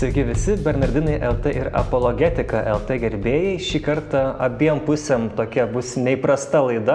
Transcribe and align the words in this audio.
Sveiki 0.00 0.22
visi 0.24 0.54
Bernardinai 0.64 1.18
LT 1.20 1.50
ir 1.52 1.68
Apologetika 1.76 2.62
LT 2.72 2.96
gerbėjai. 3.02 3.58
Šį 3.60 3.80
kartą 3.84 4.22
abiem 4.40 4.78
pusėm 4.86 5.26
tokia 5.36 5.66
bus 5.68 5.90
neįprasta 6.00 6.62
laida. 6.64 6.94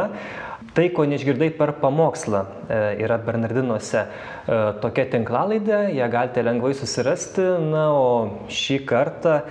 Tai, 0.74 0.88
ko 0.90 1.06
neišgirdai 1.06 1.52
per 1.54 1.76
pamokslą, 1.84 2.40
e, 2.66 2.80
yra 3.06 3.20
Bernardinuose 3.22 4.02
e, 4.02 4.08
tokia 4.82 5.06
tinklalaidė, 5.14 5.84
ją 5.94 6.08
galite 6.12 6.42
lengvai 6.44 6.74
susirasti. 6.76 7.46
Na, 7.70 7.84
o 7.94 8.50
šį 8.50 8.80
kartą 8.90 9.36
e, 9.38 9.44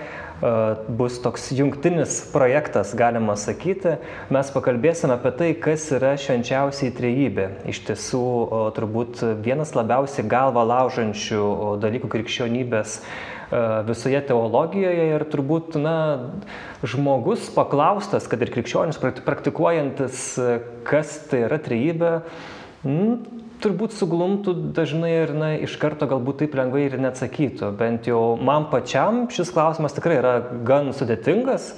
bus 0.99 1.21
toks 1.23 1.47
jungtinis 1.55 2.17
projektas, 2.33 2.91
galima 2.99 3.37
sakyti. 3.39 3.95
Mes 4.35 4.51
pakalbėsime 4.51 5.15
apie 5.15 5.31
tai, 5.39 5.47
kas 5.63 5.87
yra 5.95 6.11
švenčiausiai 6.19 6.91
trejybė. 6.99 7.47
Iš 7.71 7.81
tiesų, 7.87 8.25
turbūt 8.75 9.23
vienas 9.47 9.71
labiausiai 9.79 10.27
galva 10.27 10.67
laužančių 10.75 11.47
dalykų 11.87 12.11
krikščionybės 12.17 12.99
visoje 13.87 14.21
teologijoje 14.27 15.07
ir 15.15 15.25
turbūt, 15.31 15.77
na, 15.81 15.95
žmogus 16.85 17.49
paklaustas, 17.55 18.29
kad 18.31 18.41
ir 18.41 18.51
krikščionis 18.53 18.99
praktikuojantis, 19.25 20.27
kas 20.87 21.17
tai 21.29 21.45
yra 21.47 21.59
trejybė, 21.61 22.13
m, 22.85 23.17
turbūt 23.63 23.95
suglumtų 23.95 24.55
dažnai 24.75 25.11
ir 25.23 25.35
na, 25.37 25.51
iš 25.67 25.77
karto 25.81 26.07
galbūt 26.09 26.43
taip 26.43 26.57
lengvai 26.59 26.85
ir 26.87 26.97
neatsakytų. 27.01 27.71
Bent 27.79 28.09
jau 28.09 28.35
man 28.37 28.69
pačiam 28.71 29.25
šis 29.33 29.53
klausimas 29.55 29.95
tikrai 29.95 30.19
yra 30.21 30.33
gan 30.67 30.91
sudėtingas 30.95 31.71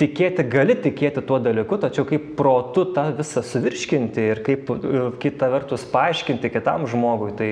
tikėti, 0.00 0.44
gali 0.50 0.76
tikėti 0.78 1.22
tuo 1.26 1.38
dalyku, 1.42 1.78
tačiau 1.80 2.06
kaip 2.08 2.32
protu 2.38 2.86
tą 2.96 3.08
visą 3.16 3.42
suvirškinti 3.44 4.26
ir 4.32 4.42
kaip 4.46 4.70
e, 4.72 5.04
kita 5.22 5.48
vertus 5.52 5.86
paaiškinti 5.92 6.50
kitam 6.52 6.86
žmogui, 6.90 7.32
tai 7.38 7.48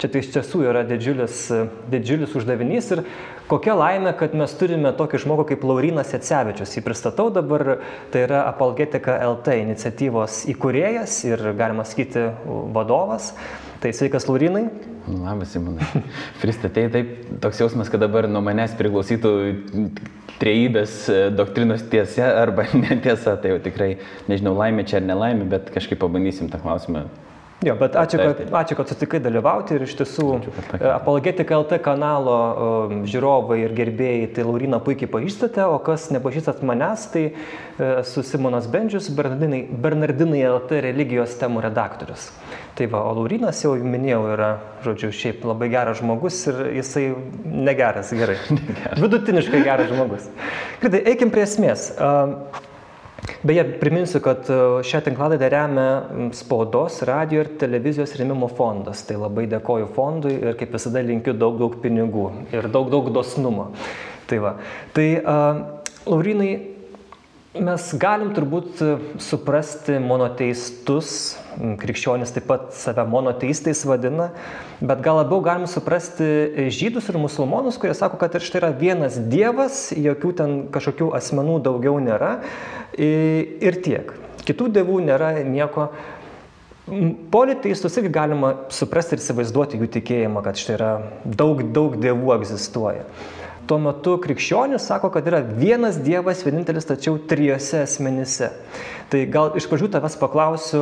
čia 0.00 0.10
tai 0.10 0.22
iš 0.22 0.30
tiesų 0.36 0.62
yra 0.70 0.84
didžiulis, 0.88 1.42
didžiulis 1.92 2.36
uždavinys 2.38 2.90
ir 2.96 3.04
kokia 3.50 3.76
laimė, 3.78 4.12
kad 4.18 4.36
mes 4.38 4.54
turime 4.60 4.92
tokį 4.96 5.22
žmogų 5.24 5.48
kaip 5.52 5.64
Laurinas 5.68 6.12
Jacevičius. 6.14 6.76
Jį 6.76 6.84
pristatau 6.86 7.28
dabar, 7.34 7.78
tai 8.12 8.26
yra 8.26 8.44
Apolgetika 8.50 9.18
LT 9.32 9.58
iniciatyvos 9.64 10.44
įkūrėjas 10.54 11.22
ir 11.30 11.48
galima 11.58 11.86
sakyti 11.88 12.28
vadovas. 12.74 13.32
Tai 13.78 13.92
sveikas 13.94 14.26
Laurinai. 14.26 14.66
Labas, 15.08 15.52
Simonai. 15.54 15.86
Pristatėjai 16.42 16.90
taip, 16.92 17.12
toks 17.44 17.60
jausmas, 17.62 17.90
kad 17.92 18.02
dabar 18.02 18.26
nuo 18.28 18.42
manęs 18.44 18.74
priklausytų 18.78 19.30
trejybės 20.40 20.98
e, 21.12 21.20
doktrinos 21.34 21.84
tiesa 21.92 22.32
arba 22.42 22.66
netiesa, 22.84 23.36
tai 23.40 23.54
jau 23.54 23.62
tikrai 23.64 23.94
nežinau, 24.30 24.54
laimė 24.58 24.86
čia 24.88 25.00
ar 25.00 25.08
nelaimė, 25.08 25.48
bet 25.54 25.72
kažkaip 25.74 26.00
pabandysim 26.02 26.50
tą 26.52 26.60
klausimą 26.62 27.06
Jo, 27.66 27.74
bet 27.74 27.96
ačiū, 27.98 28.20
kad, 28.22 28.40
ačiū, 28.54 28.76
kad 28.78 28.90
sutikai 28.92 29.18
dalyvauti 29.18 29.74
ir 29.74 29.82
iš 29.82 29.96
tiesų 29.98 30.26
e, 30.36 30.76
Apologetika 30.92 31.56
LT 31.58 31.80
kanalo 31.82 32.36
um, 32.38 33.00
žiūrovai 33.02 33.56
ir 33.64 33.74
gerbėjai, 33.74 34.28
tai 34.36 34.44
Laurina 34.46 34.78
puikiai 34.78 35.10
pažįstate, 35.10 35.64
o 35.66 35.80
kas 35.82 36.06
nepažįstat 36.14 36.62
manęs, 36.62 37.08
tai 37.10 37.24
esu 37.82 38.22
Simonas 38.22 38.68
Bendžius, 38.70 39.10
Bernardinai, 39.10 39.64
Bernardinai 39.74 40.44
LT 40.52 40.78
religijos 40.86 41.34
temų 41.40 41.64
redaktorius. 41.66 42.28
Tai 42.78 42.86
va, 42.94 43.02
o 43.10 43.16
Laurinas 43.18 43.64
jau 43.64 43.74
minėjau 43.74 44.22
yra, 44.36 44.52
žodžiu, 44.86 45.10
šiaip 45.18 45.42
labai 45.50 45.72
geras 45.74 45.98
žmogus 45.98 46.38
ir 46.52 46.62
jisai 46.78 47.08
negeras, 47.42 48.14
gerai. 48.14 48.38
Vidutiniškai 49.02 49.66
geras 49.66 49.90
žmogus. 49.90 50.30
Gerai, 50.86 51.02
eikim 51.10 51.34
prie 51.34 51.42
esmės. 51.42 51.90
Uh, 51.98 52.62
Beje, 53.42 53.64
priminsiu, 53.80 54.20
kad 54.22 54.46
e, 54.50 54.58
šią 54.86 55.00
tinklalaidę 55.06 55.48
remia 55.52 55.88
spaudos, 56.34 57.00
radio 57.06 57.42
ir 57.44 57.52
televizijos 57.60 58.14
rėmimo 58.18 58.48
fondas. 58.50 59.04
Tai 59.06 59.18
labai 59.24 59.46
dėkoju 59.50 59.90
fondui 59.96 60.36
ir 60.38 60.56
kaip 60.58 60.74
visada 60.74 61.02
linkiu 61.04 61.34
daug, 61.38 61.58
daug 61.60 61.78
pinigų 61.82 62.28
ir 62.54 62.70
daug, 62.72 62.90
daug 62.94 63.10
dosnumo. 63.14 63.70
Tai 64.28 64.40
va. 64.44 64.54
Tai, 64.96 65.06
uh, 65.22 65.78
Laurinai, 66.08 66.52
mes 67.58 67.90
galim 68.00 68.30
turbūt 68.36 68.82
e, 68.84 68.94
suprasti 69.22 69.98
monoteistus, 70.02 71.36
krikščionis 71.58 72.32
taip 72.34 72.46
pat 72.48 72.68
save 72.76 73.04
monoteistais 73.08 73.80
vadina, 73.88 74.30
bet 74.80 75.02
gal 75.04 75.20
labiau 75.20 75.40
galim 75.44 75.66
suprasti 75.70 76.68
žydus 76.74 77.08
ir 77.10 77.18
musulmonus, 77.20 77.78
kurie 77.80 77.94
sako, 77.98 78.20
kad 78.20 78.36
ir 78.38 78.44
štai 78.46 78.62
yra 78.62 78.70
vienas 78.76 79.18
dievas, 79.30 79.88
jokių 79.96 80.34
ten 80.38 80.54
kažkokių 80.74 81.10
asmenų 81.18 81.58
daugiau 81.66 81.98
nėra 82.02 82.38
ir 82.98 83.80
tiek. 83.84 84.14
Kitų 84.48 84.70
dievų 84.78 85.02
nėra 85.08 85.34
nieko. 85.44 85.90
Politeistus 87.32 87.98
irgi 88.00 88.14
galima 88.14 88.54
suprasti 88.72 89.16
ir 89.16 89.20
įsivaizduoti 89.20 89.76
jų 89.76 89.90
tikėjimą, 89.98 90.40
kad 90.46 90.56
štai 90.56 90.78
yra 90.78 90.92
daug, 91.24 91.60
daug 91.76 91.98
dievų 92.00 92.32
egzistuoja. 92.38 93.04
Tuo 93.68 93.76
metu 93.82 94.16
krikščionis 94.22 94.86
sako, 94.88 95.10
kad 95.12 95.26
yra 95.28 95.42
vienas 95.44 95.98
Dievas, 96.00 96.40
vienintelis, 96.46 96.86
tačiau 96.88 97.18
trijose 97.28 97.82
asmenyse. 97.84 98.48
Tai 99.08 99.20
gal 99.32 99.54
iš 99.56 99.64
pradžių 99.70 99.88
tavęs 99.92 100.18
paklausiu, 100.20 100.80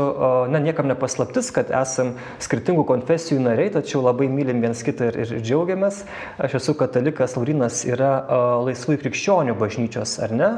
na, 0.51 0.59
niekam 0.63 0.89
nepaslaptis, 0.91 1.53
kad 1.55 1.69
esam 1.75 2.13
skirtingų 2.43 2.83
konfesijų 2.89 3.39
nariai, 3.43 3.71
tačiau 3.75 4.01
labai 4.03 4.27
mylim 4.31 4.63
viens 4.65 4.83
kitą 4.87 5.13
ir, 5.13 5.19
ir 5.23 5.45
džiaugiamės. 5.47 6.01
Aš 6.43 6.57
esu 6.59 6.75
katalikas, 6.79 7.37
Laurinas 7.39 7.85
yra 7.87 8.11
laisvųjų 8.67 9.03
krikščionių 9.05 9.55
bažnyčios, 9.61 10.17
ar 10.27 10.35
ne? 10.35 10.51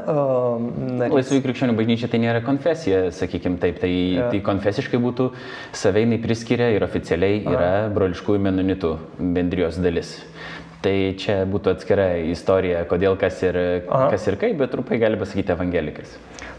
Narys. 1.01 1.17
Laisvųjų 1.19 1.45
krikščionių 1.45 1.77
bažnyčia 1.77 2.09
tai 2.09 2.23
nėra 2.25 2.41
konfesija, 2.45 3.03
sakykime 3.13 3.61
taip, 3.61 3.77
tai, 3.81 3.93
ja. 4.17 4.31
tai 4.33 4.41
konfesiškai 4.49 5.01
būtų 5.05 5.29
saveinai 5.77 6.17
priskiria 6.25 6.71
ir 6.73 6.85
oficialiai 6.89 7.43
yra 7.45 7.71
broliškųjų 7.93 8.45
menonitų 8.49 8.95
bendrijos 9.37 9.77
dalis. 9.81 10.17
Tai 10.79 10.95
čia 11.19 11.41
būtų 11.49 11.73
atskira 11.75 12.05
istorija, 12.31 12.85
kodėl 12.87 13.17
kas 13.19 13.41
ir, 13.43 13.57
Aha. 13.83 14.07
kas 14.13 14.29
ir 14.31 14.37
kaip, 14.39 14.55
bet 14.61 14.71
trumpai 14.71 14.99
gali 15.01 15.19
pasakyti 15.19 15.51
evangelikas. 15.51 16.13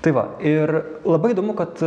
Tai 0.05 0.13
va, 0.17 0.27
ir 0.45 0.75
labai 1.09 1.33
įdomu, 1.33 1.55
kad 1.57 1.81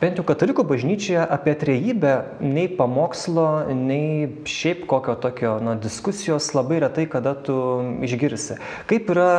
bent 0.00 0.16
jau 0.16 0.24
katalikų 0.24 0.64
bažnyčioje 0.70 1.20
apie 1.20 1.52
trejybę 1.60 2.14
nei 2.40 2.64
pamokslo, 2.78 3.46
nei 3.76 4.30
šiaip 4.48 4.86
kokio 4.88 5.18
tokio 5.20 5.58
na, 5.60 5.76
diskusijos 5.76 6.48
labai 6.56 6.80
retai 6.86 7.04
kada 7.12 7.36
tu 7.36 7.56
išgirsi. 8.08 8.56
Kaip 8.88 9.12
yra 9.12 9.30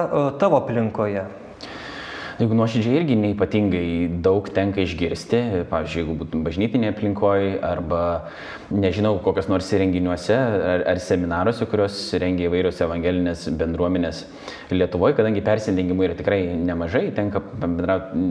tavo 0.41 0.61
aplinkoje? 0.61 1.25
Jeigu 2.41 2.55
nuoširdžiai 2.57 2.95
irgi 2.97 3.15
neipatingai 3.21 3.87
daug 4.25 4.47
tenka 4.49 4.81
išgirsti, 4.81 5.41
pavyzdžiui, 5.69 5.99
jeigu 6.01 6.15
būtum 6.23 6.41
bažnytinėje 6.41 6.95
aplinkoje 6.95 7.51
arba 7.67 7.99
nežinau, 8.73 9.11
kokios 9.21 9.45
nors 9.51 9.69
renginiuose 9.77 10.33
ar, 10.33 10.81
ar 10.89 11.01
seminaruose, 11.05 11.67
kurios 11.69 11.99
rengia 12.23 12.49
įvairios 12.49 12.81
evangelinės 12.81 13.45
bendruomenės 13.59 14.23
Lietuvoje, 14.73 15.19
kadangi 15.19 15.45
persendingimų 15.45 16.07
yra 16.07 16.17
tikrai 16.17 16.41
nemažai, 16.57 17.11
tenka 17.13 17.43
bendrauti 17.61 18.25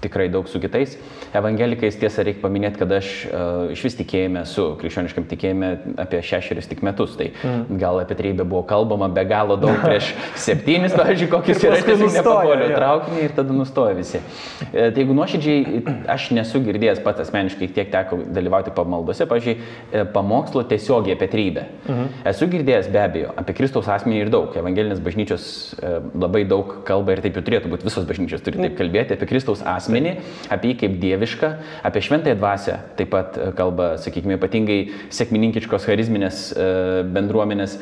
tikrai 0.00 0.28
daug 0.32 0.48
su 0.48 0.60
kitais 0.60 0.96
evangelikais. 1.36 1.98
Tiesa, 2.00 2.24
reikia 2.26 2.42
paminėti, 2.42 2.80
kad 2.80 2.92
aš 2.96 3.10
uh, 3.28 3.72
iš 3.74 3.82
vis 3.86 3.96
tikėjime 3.98 4.42
su 4.48 4.66
krikščioniškam 4.80 5.26
tikėjime 5.30 5.70
apie 6.00 6.22
šešerius 6.26 6.68
tik 6.70 6.82
metus. 6.86 7.16
Tai 7.18 7.28
mm. 7.32 7.78
gal 7.80 8.00
apie 8.02 8.16
trejybę 8.18 8.46
buvo 8.48 8.62
kalbama 8.68 9.10
be 9.12 9.24
galo 9.28 9.58
daug 9.60 9.78
prieš 9.86 10.12
septynis, 10.40 10.94
pavyzdžiui, 10.96 11.30
kokius 11.32 11.64
yra 11.66 11.80
tiesiog 11.84 12.14
nepapolio 12.16 12.70
traukinį 12.74 13.24
ir 13.26 13.36
tada 13.36 13.56
nustojo 13.56 13.96
visi. 13.98 14.22
E, 14.70 14.88
tai 14.90 15.02
jeigu 15.02 15.16
nuoširdžiai, 15.18 15.84
aš 16.16 16.30
nesu 16.36 16.62
girdėjęs 16.64 17.02
pats 17.04 17.24
asmeniškai, 17.26 17.70
tiek 17.76 17.92
teko 17.92 18.20
dalyvauti 18.34 18.74
pamaldose, 18.76 19.28
pavyzdžiui, 19.30 19.56
e, 19.92 20.04
pamokslo 20.14 20.64
tiesiogiai 20.70 21.16
apie 21.18 21.30
trejybę. 21.30 21.66
Mm. 21.86 22.10
Esu 22.32 22.50
girdėjęs 22.50 22.90
be 22.92 23.02
abejo 23.04 23.34
apie 23.40 23.56
Kristaus 23.58 23.90
asmenį 23.90 24.24
ir 24.24 24.32
daug. 24.32 24.56
Evangelinės 24.60 25.02
bažnyčios 25.04 25.46
e, 25.76 25.94
labai 26.14 26.44
daug 26.48 26.80
kalba 26.88 27.14
ir 27.14 27.24
taip 27.24 27.38
jau 27.38 27.44
turėtų 27.46 27.72
būti, 27.72 27.86
visos 27.88 28.08
bažnyčios 28.08 28.44
turi 28.46 28.60
taip 28.64 28.78
kalbėti 28.80 29.16
apie 29.16 29.28
Kristaus 29.30 29.62
asmenį 29.66 29.89
asmenį, 29.90 30.14
apie 30.52 30.72
jį 30.72 30.78
kaip 30.84 31.00
dievišką, 31.02 31.50
apie 31.86 32.04
šventąją 32.06 32.38
dvasę 32.38 32.78
taip 32.98 33.10
pat 33.10 33.36
e, 33.38 33.50
kalba, 33.58 33.96
sakykime, 34.00 34.38
ypatingai 34.38 34.80
sėkmininkiškos 35.10 35.88
charizminės 35.88 36.50
e, 36.54 36.70
bendruomenės. 37.10 37.80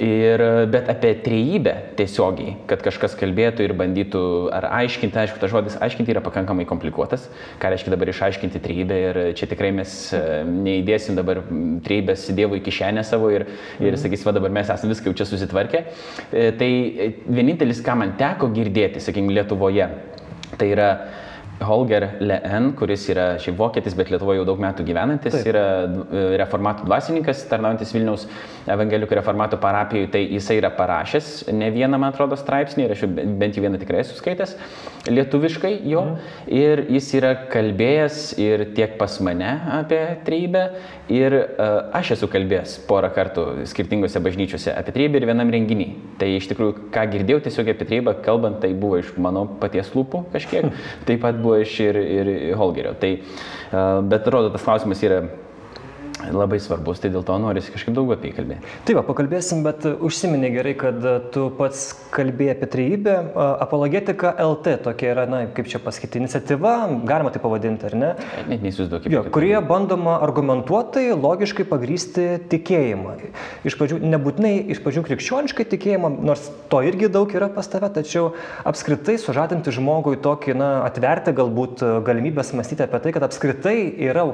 Ir, 0.00 0.40
bet 0.72 0.86
apie 0.88 1.10
trejybę 1.20 1.74
tiesiogiai, 1.98 2.54
kad 2.70 2.80
kažkas 2.80 3.12
kalbėtų 3.20 3.66
ir 3.66 3.74
bandytų 3.76 4.22
ar 4.56 4.64
aiškinti, 4.78 5.18
aišku, 5.20 5.36
tas 5.42 5.52
žodis 5.52 5.76
aiškinti 5.76 6.14
yra 6.14 6.22
pakankamai 6.24 6.64
komplikuotas, 6.64 7.26
ką 7.60 7.74
reiškia 7.74 7.92
dabar 7.92 8.08
išaiškinti 8.08 8.62
trejybę 8.64 9.00
ir 9.02 9.20
čia 9.36 9.50
tikrai 9.50 9.74
mes 9.76 9.92
e, 10.16 10.22
neįdėsim 10.48 11.20
dabar 11.20 11.42
trejybės 11.84 12.30
Dievo 12.32 12.56
į 12.56 12.62
kišenę 12.64 13.04
savo 13.04 13.28
ir, 13.34 13.44
ir 13.76 13.90
mhm. 13.90 14.00
sakys, 14.00 14.24
va 14.24 14.32
dabar 14.38 14.54
mes 14.56 14.72
esame 14.72 14.94
viską 14.94 15.12
jau 15.12 15.18
čia 15.20 15.28
susitvarkę. 15.28 15.84
Tai 16.30 16.70
vienintelis, 17.28 17.84
ką 17.84 17.98
man 18.00 18.16
teko 18.16 18.48
girdėti, 18.56 19.04
sakykime, 19.04 19.36
Lietuvoje, 19.36 19.90
tai 20.56 20.70
yra 20.72 20.90
Holger 21.60 22.06
Leen, 22.20 22.70
kuris 22.78 23.04
yra 23.12 23.26
šiaip 23.42 23.58
vokietis, 23.58 23.96
bet 23.98 24.12
Lietuvoje 24.12 24.40
jau 24.40 24.46
daug 24.48 24.60
metų 24.62 24.84
gyvenantis, 24.88 25.34
Taip. 25.36 25.50
yra 25.52 25.64
e, 25.84 26.22
reformatų 26.40 26.86
dvasininkas, 26.88 27.42
tarnaujantis 27.50 27.92
Vilniaus 27.94 28.26
evangelikų 28.70 29.18
reformatų 29.20 29.60
parapijoje, 29.60 30.10
tai 30.14 30.24
jisai 30.26 30.60
yra 30.60 30.72
parašęs 30.76 31.50
ne 31.52 31.68
vieną, 31.74 32.00
man 32.00 32.14
atrodo, 32.14 32.38
straipsnį, 32.40 32.86
ir 32.86 32.96
aš 32.96 33.04
bent 33.10 33.58
jau 33.58 33.66
vieną 33.66 33.80
tikrai 33.82 34.04
esu 34.04 34.16
skaitęs 34.18 34.56
lietuviškai 35.08 35.72
jo, 35.88 36.02
mm. 36.02 36.16
ir 36.52 36.82
jis 36.96 37.08
yra 37.16 37.32
kalbėjęs 37.50 38.18
ir 38.40 38.64
tiek 38.76 38.96
pas 39.00 39.16
mane 39.24 39.50
apie 39.80 40.00
treibę, 40.26 40.64
ir 41.10 41.34
uh, 41.36 41.90
aš 41.96 42.14
esu 42.16 42.28
kalbėjęs 42.30 42.76
porą 42.88 43.10
kartų 43.14 43.46
skirtingose 43.70 44.20
bažnyčiose 44.22 44.74
apie 44.76 44.94
treibę 44.94 45.20
ir 45.20 45.26
vienam 45.30 45.50
renginį. 45.52 45.88
Tai 46.20 46.28
iš 46.36 46.50
tikrųjų, 46.52 46.90
ką 46.94 47.06
girdėjau 47.14 47.40
tiesiog 47.46 47.72
apie 47.72 47.88
treibą 47.88 48.14
kalbant, 48.24 48.60
tai 48.62 48.72
buvo 48.76 49.00
iš 49.00 49.14
mano 49.20 49.46
paties 49.62 49.90
lūpų 49.96 50.26
kažkiek, 50.34 50.68
taip 51.08 51.24
pat 51.24 51.40
buvo 51.40 51.49
iš 51.58 51.76
ir, 51.84 51.98
ir 51.98 52.32
Holgerio. 52.58 52.94
Tai, 53.00 53.14
uh, 53.18 54.00
bet 54.06 54.28
rodo, 54.32 54.52
tas 54.54 54.64
klausimas 54.66 55.02
yra 55.06 55.22
labai 56.36 56.60
svarbus, 56.62 57.00
tai 57.02 57.10
dėl 57.12 57.24
to 57.26 57.36
norisi 57.40 57.72
kažkaip 57.74 57.94
daugiau 57.96 58.16
apie 58.16 58.30
jį 58.30 58.36
kalbėti. 58.38 58.74
Taip, 58.88 58.98
va, 58.98 59.04
pakalbėsim, 59.06 59.62
bet 59.66 59.86
užsiminė 59.90 60.50
gerai, 60.54 60.74
kad 60.78 61.06
tu 61.34 61.46
pats 61.58 61.90
kalbėjai 62.14 62.56
apie 62.56 62.68
trejybę. 62.74 63.16
Apologetika 63.62 64.32
LT 64.44 64.76
tokia 64.86 65.12
yra, 65.14 65.26
na, 65.30 65.42
kaip 65.54 65.70
čia 65.70 65.80
pasakyti, 65.82 66.20
iniciatyva, 66.22 66.74
galima 67.08 67.32
tai 67.34 67.42
pavadinti, 67.42 67.88
ar 67.90 67.96
ne? 67.98 68.10
Net 68.50 68.64
neįsivaizduoju, 68.64 69.04
kaip. 69.06 69.30
Kurie 69.34 69.54
bandoma 69.66 70.18
argumentuotai, 70.24 71.08
logiškai 71.14 71.66
pagrysti 71.70 72.26
tikėjimą. 72.50 73.16
Iš 73.68 73.76
pradžių, 73.80 74.00
nebūtinai 74.14 74.54
iš 74.74 74.82
pradžių 74.84 75.04
krikščioniškai 75.08 75.66
tikėjimą, 75.74 76.12
nors 76.26 76.48
to 76.72 76.82
irgi 76.86 77.10
daug 77.12 77.30
yra 77.34 77.50
pas 77.52 77.68
tave, 77.70 77.90
tačiau 77.94 78.32
apskritai 78.68 79.16
sužadinti 79.20 79.74
žmogui 79.74 80.18
tokį, 80.22 80.56
na, 80.58 80.70
atverti 80.88 81.34
galbūt 81.36 81.84
galimybės 82.06 82.54
mąstyti 82.56 82.86
apie 82.86 83.02
tai, 83.04 83.14
kad 83.16 83.26
apskritai 83.26 83.76
yra 84.10 84.26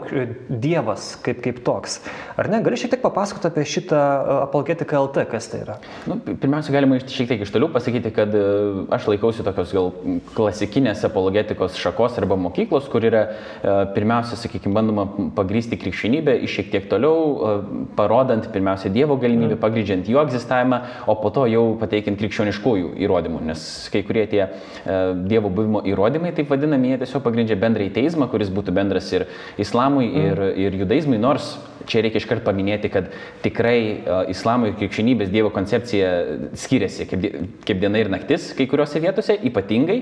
Dievas 0.49 1.15
kaip, 1.23 1.41
kaip 1.45 1.61
to 1.67 1.77
toks. 1.87 2.01
Ar 2.37 2.49
ne? 2.51 2.61
Gali 2.63 2.77
šiek 2.77 2.93
tiek 2.93 3.03
papasakoti 3.03 3.49
apie 3.49 3.65
šitą 3.69 3.97
e, 3.97 4.37
apologetiką 4.45 4.99
LT, 5.07 5.25
kas 5.31 5.49
tai 5.51 5.63
yra? 5.65 5.77
Nu, 6.09 6.19
pirmiausia, 6.27 6.75
galima 6.75 6.99
šiek 7.01 7.31
tiek 7.31 7.45
iš 7.47 7.53
toliau 7.55 7.71
pasakyti, 7.73 8.13
kad 8.15 8.35
e, 8.37 8.43
aš 8.93 9.09
laikausi 9.11 9.47
tokios 9.47 9.73
gal 9.77 9.93
klasikinės 10.37 11.05
apologetikos 11.09 11.79
šakos 11.81 12.19
arba 12.21 12.39
mokyklos, 12.41 12.91
kur 12.93 13.07
yra 13.07 13.23
e, 13.27 13.77
pirmiausia, 13.97 14.39
sakykime, 14.41 14.75
bandoma 14.77 15.07
pagrysti 15.37 15.79
krikščionybę 15.81 16.37
iš 16.47 16.59
šiek 16.59 16.73
tiek 16.75 16.91
toliau, 16.91 17.63
parodant 17.97 18.47
pirmiausia 18.53 18.91
Dievo 18.93 19.17
galimybę, 19.21 19.55
mm. 19.55 19.63
pagrindžiant 19.63 20.09
jo 20.11 20.21
egzistavimą, 20.25 20.83
o 21.09 21.17
po 21.21 21.33
to 21.35 21.47
jau 21.51 21.65
pateikiant 21.81 22.19
krikščioniškųjų 22.21 22.95
įrodymų, 23.05 23.43
nes 23.51 23.65
kai 23.93 24.03
kurie 24.07 24.27
tie 24.31 24.47
Dievo 25.29 25.51
buvimo 25.53 25.83
įrodymai, 25.89 26.33
taip 26.37 26.51
vadinami, 26.53 26.95
jie 26.95 27.01
tiesiog 27.05 27.25
pagrindžia 27.25 27.59
bendrąjį 27.61 27.93
teismą, 27.97 28.29
kuris 28.33 28.53
būtų 28.53 28.75
bendras 28.77 29.09
ir 29.13 29.27
islamui, 29.61 30.09
mm. 30.09 30.27
ir, 30.27 30.45
ir 30.67 30.79
judaizmui, 30.85 31.21
nors 31.21 31.55
čia 31.89 32.03
reikia 32.05 32.23
iškart 32.23 32.45
paminėti, 32.47 32.91
kad 32.93 33.11
tikrai 33.45 33.79
uh, 33.97 34.23
islamo 34.33 34.71
ir 34.71 34.79
krikščionybės 34.81 35.33
Dievo 35.33 35.53
koncepcija 35.55 36.13
skiriasi 36.59 37.09
kaip, 37.11 37.29
kaip 37.69 37.83
diena 37.83 38.01
ir 38.03 38.11
naktis 38.13 38.53
kai 38.57 38.69
kuriuose 38.71 39.03
vietose, 39.05 39.39
ypatingai 39.51 40.01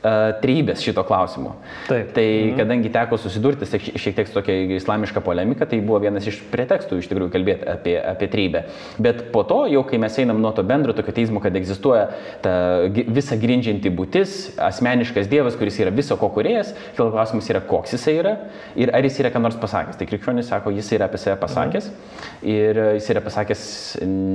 trybės 0.00 0.80
šito 0.84 1.02
klausimu. 1.04 1.52
Taip. 1.88 2.12
Tai 2.16 2.24
mhm. 2.24 2.56
kadangi 2.56 2.92
teko 2.94 3.18
susidurti 3.20 3.68
šiek 3.68 4.16
tiek 4.16 4.28
su 4.28 4.36
tokia 4.36 4.56
islamiška 4.78 5.20
polemika, 5.24 5.68
tai 5.68 5.82
buvo 5.84 6.00
vienas 6.00 6.26
iš 6.30 6.40
pretekstų 6.52 7.00
iš 7.00 7.10
tikrųjų 7.10 7.32
kalbėti 7.34 7.68
apie, 7.68 7.96
apie 8.00 8.28
trybę. 8.32 8.62
Bet 9.02 9.26
po 9.34 9.44
to, 9.48 9.62
jau 9.72 9.82
kai 9.88 10.00
mes 10.00 10.16
einam 10.22 10.40
nuo 10.40 10.54
to 10.56 10.64
bendro 10.66 10.94
tokio 10.96 11.12
teismo, 11.16 11.42
kad 11.44 11.56
egzistuoja 11.56 12.06
ta 12.44 12.54
visa 12.88 13.36
grindžianti 13.40 13.92
būtis, 13.92 14.38
asmeniškas 14.70 15.28
Dievas, 15.30 15.58
kuris 15.60 15.76
yra 15.82 15.92
viso 15.94 16.16
ko 16.20 16.30
kuriejas, 16.32 16.72
kilo 16.96 17.10
klausimas 17.12 17.50
yra, 17.52 17.60
koks 17.68 17.94
jisai 17.98 18.16
yra 18.22 18.34
ir 18.80 18.94
ar 18.96 19.04
jis 19.04 19.20
yra 19.20 19.32
ką 19.34 19.44
nors 19.44 19.60
pasakęs. 19.60 20.00
Tai 20.00 20.08
krikščionis 20.08 20.48
sako, 20.48 20.72
jis 20.76 20.90
yra 20.96 21.10
apie 21.10 21.20
save 21.20 21.36
pasakęs 21.42 21.90
mhm. 21.90 22.48
ir 22.54 22.82
jis 22.96 23.12
yra 23.12 23.24
pasakęs 23.26 23.68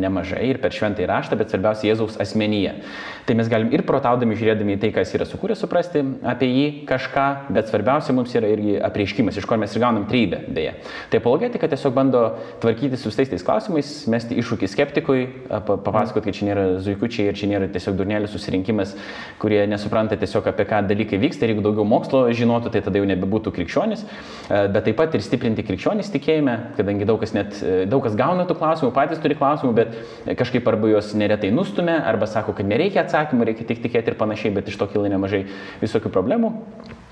nemažai 0.05 0.45
ir 0.51 0.61
per 0.61 0.75
šventą 0.75 1.05
įraštą, 1.05 1.37
bet 1.39 1.53
svarbiausia 1.53 1.89
Jėzaus 1.89 2.19
asmenyje. 2.21 2.77
Tai 3.25 3.33
mes 3.39 3.49
galim 3.49 3.71
ir 3.73 3.81
protaudami 3.87 4.37
žiūrėdami 4.37 4.75
į 4.75 4.81
tai, 4.83 4.91
kas 4.93 5.13
yra 5.17 5.25
sukūręs, 5.25 5.54
suprasti 5.57 6.01
apie 6.27 6.49
jį 6.49 6.65
kažką, 6.89 7.25
bet 7.55 7.69
svarbiausia 7.69 8.15
mums 8.15 8.33
yra 8.35 8.49
irgi 8.51 8.75
apreiškimas, 8.83 9.37
iš 9.39 9.47
ko 9.49 9.57
mes 9.59 9.73
ir 9.75 9.83
gaunam 9.83 10.05
trybę, 10.09 10.41
beje. 10.55 10.75
Tai 11.11 11.21
apologetika 11.21 11.69
tiesiog 11.71 11.95
bando 11.95 12.23
tvarkyti 12.63 12.99
su 12.99 13.09
visais 13.11 13.31
tais 13.31 13.45
klausimais, 13.45 13.91
mesti 14.11 14.37
iššūkį 14.41 14.69
skeptikui, 14.71 15.21
papasakoti, 15.49 16.27
kad 16.29 16.37
čia 16.39 16.49
nėra 16.49 16.65
zuikučiai 16.83 17.29
ir 17.29 17.39
čia 17.39 17.49
nėra 17.51 17.69
tiesiog 17.71 17.97
durnelių 17.99 18.29
susirinkimas, 18.31 18.95
kurie 19.41 19.63
nesupranta 19.71 20.17
tiesiog 20.19 20.51
apie 20.51 20.67
ką 20.69 20.83
dalykai 20.89 21.19
vyksta 21.21 21.45
ir 21.47 21.55
jeigu 21.55 21.65
daugiau 21.65 21.87
mokslo 21.87 22.25
žinotų, 22.35 22.73
tai 22.73 22.83
tada 22.85 23.01
jau 23.01 23.07
nebebūtų 23.09 23.53
krikščionis, 23.55 24.05
bet 24.49 24.81
taip 24.87 24.99
pat 24.99 25.15
ir 25.15 25.23
stiprinti 25.25 25.65
krikščionis 25.65 26.11
tikėjime, 26.13 26.57
kadangi 26.77 27.07
daug 27.07 27.21
kas, 27.23 27.35
net, 27.37 27.57
daug 27.89 28.03
kas 28.05 28.17
gauna 28.19 28.47
tų 28.49 28.57
klausimų, 28.59 28.91
patys 28.95 29.21
turi 29.23 29.37
klausimų, 29.39 29.73
bet 29.77 30.35
kažkaip 30.39 30.67
arba 30.69 30.91
juos 30.91 31.13
neretai 31.17 31.51
nustumia, 31.55 32.01
arba 32.09 32.27
sako, 32.29 32.55
kad 32.57 32.67
nereikia 32.69 33.03
atsakymų, 33.05 33.49
reikia 33.51 33.67
tik 33.69 33.83
tikėti 33.85 34.13
ir 34.13 34.19
panašiai, 34.19 34.53
bet 34.55 34.69
iš 34.71 34.79
to 34.81 34.87
kyla 34.91 35.11
nemažai 35.13 35.44
visokių 35.83 36.11
problemų. 36.13 36.53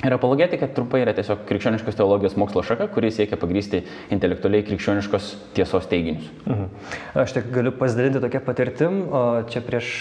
Ir 0.03 0.11
apologetika 0.11 0.67
trumpai 0.67 0.99
yra 0.99 1.13
tiesiog 1.15 1.45
krikščioniškos 1.47 1.95
teologijos 1.95 2.33
mokslo 2.35 2.59
šaka, 2.67 2.89
kuris 2.91 3.15
siekia 3.15 3.37
pagrysti 3.39 3.85
intelektualiai 4.11 4.65
krikščioniškos 4.67 5.29
tiesos 5.55 5.87
teiginius. 5.87 6.25
Mhm. 6.43 6.65
Aš 7.23 7.37
tik 7.37 7.47
galiu 7.55 7.71
pasidalinti 7.77 8.19
tokia 8.23 8.41
patirtim, 8.43 8.99
čia 9.53 9.63
prieš 9.63 9.93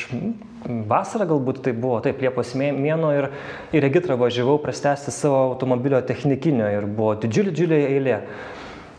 vasarą 0.90 1.28
galbūt 1.30 1.62
tai 1.68 1.76
buvo, 1.76 2.00
taip, 2.02 2.18
Liepos 2.22 2.50
mėno 2.58 3.12
ir 3.14 3.30
į 3.70 3.84
regitrą 3.86 4.18
važiavau 4.18 4.58
prastesti 4.62 5.14
savo 5.14 5.38
automobilio 5.52 6.02
technikinio 6.06 6.66
ir 6.70 6.88
buvo 6.90 7.14
didžiulė, 7.22 7.54
didžiulė 7.54 7.80
eilė. 7.92 8.18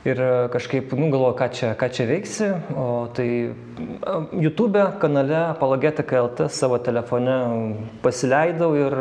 Ir 0.03 0.19
kažkaip, 0.51 0.91
nu, 0.99 1.07
galvoju, 1.07 1.35
ką 1.39 1.45
čia, 1.55 1.67
ką 1.79 1.87
čia 1.95 2.05
veiksi, 2.09 2.49
o 2.75 3.07
tai 3.15 3.27
YouTube 4.35 4.81
kanale 4.99 5.37
Apologetika 5.45 6.19
LT 6.25 6.49
savo 6.51 6.75
telefone 6.83 7.37
pasileidau 8.03 8.73
ir 8.75 8.97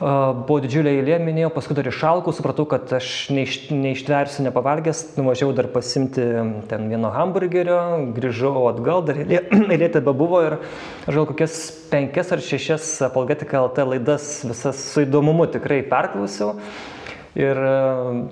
buvo 0.00 0.58
didžiulė 0.62 0.96
eilė, 0.96 1.20
minėjau, 1.22 1.52
paskui 1.54 1.76
dar 1.78 1.86
išalkau, 1.90 2.34
supratau, 2.34 2.66
kad 2.70 2.90
aš 2.98 3.12
neiš, 3.34 3.60
neištversiu 3.70 4.48
nepavalgęs, 4.48 5.04
nuvažiavau 5.20 5.54
dar 5.54 5.70
pasimti 5.70 6.26
ten 6.70 6.90
vieno 6.90 7.14
hamburgerio, 7.14 7.78
grįžau 8.18 8.66
atgal, 8.72 9.06
dar 9.06 9.22
eilė, 9.22 9.44
eilė 9.74 9.92
tebe 10.00 10.18
buvo 10.18 10.42
ir 10.50 10.58
aš 11.06 11.14
gal 11.14 11.30
kokias 11.30 11.62
penkias 11.94 12.34
ar 12.34 12.42
šešias 12.42 12.90
Apologetika 13.06 13.62
LT 13.70 13.90
laidas 13.94 14.30
visas 14.50 14.82
su 14.82 15.06
įdomumu 15.06 15.46
tikrai 15.54 15.84
perklausiau 15.86 16.56
ir 17.36 17.60
e, 17.60 17.74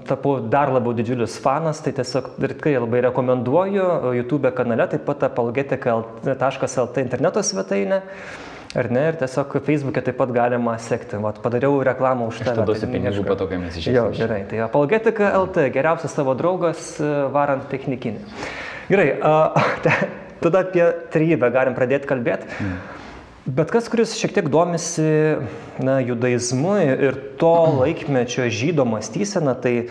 tapau 0.08 0.38
dar 0.40 0.72
labiau 0.72 0.94
didžiulis 0.96 1.36
fanas, 1.42 1.82
tai 1.84 1.92
tiesiog 1.96 2.34
ir 2.40 2.56
tikrai 2.56 2.76
labai 2.78 3.04
rekomenduoju 3.10 4.16
YouTube 4.16 4.52
kanale, 4.56 4.88
taip 4.92 5.06
pat 5.08 5.28
apologetika.lt 5.28 7.04
interneto 7.04 7.44
svetainė. 7.44 8.02
Ar 8.76 8.90
ne, 8.92 9.06
ir 9.08 9.16
tiesiog 9.16 9.54
Facebook'e 9.64 10.02
taip 10.04 10.18
pat 10.20 10.32
galima 10.36 10.74
sekti. 10.82 11.16
Vat, 11.22 11.38
padariau 11.40 11.78
reklamą 11.86 12.26
už 12.28 12.42
tave. 12.44 12.66
Duosiu 12.68 12.84
tai 12.84 12.92
pinigų 12.92 13.22
po 13.24 13.36
to, 13.38 13.46
kai 13.48 13.60
mes 13.62 13.78
išėjome. 13.78 13.96
Jo, 13.96 14.18
gerai. 14.18 14.42
Tai 14.50 14.58
apologetika 14.66 15.30
LT, 15.38 15.70
geriausias 15.72 16.12
savo 16.16 16.34
draugas 16.36 16.90
e, 17.00 17.08
varant 17.32 17.64
technikinį. 17.72 18.20
Gerai, 18.90 19.08
a, 19.24 19.32
tada 20.44 20.64
apie 20.66 20.90
trybę 21.14 21.48
galim 21.54 21.78
pradėti 21.78 22.10
kalbėti. 22.10 22.50
Mm. 22.60 22.76
Bet 23.46 23.70
kas, 23.70 23.86
kuris 23.86 24.16
šiek 24.18 24.32
tiek 24.34 24.48
domisi 24.50 25.06
na, 25.78 26.00
judaizmu 26.02 26.72
ir 26.82 27.18
to 27.38 27.54
laikmečio 27.76 28.48
žydo 28.50 28.82
mąstysena, 28.90 29.54
tai 29.54 29.86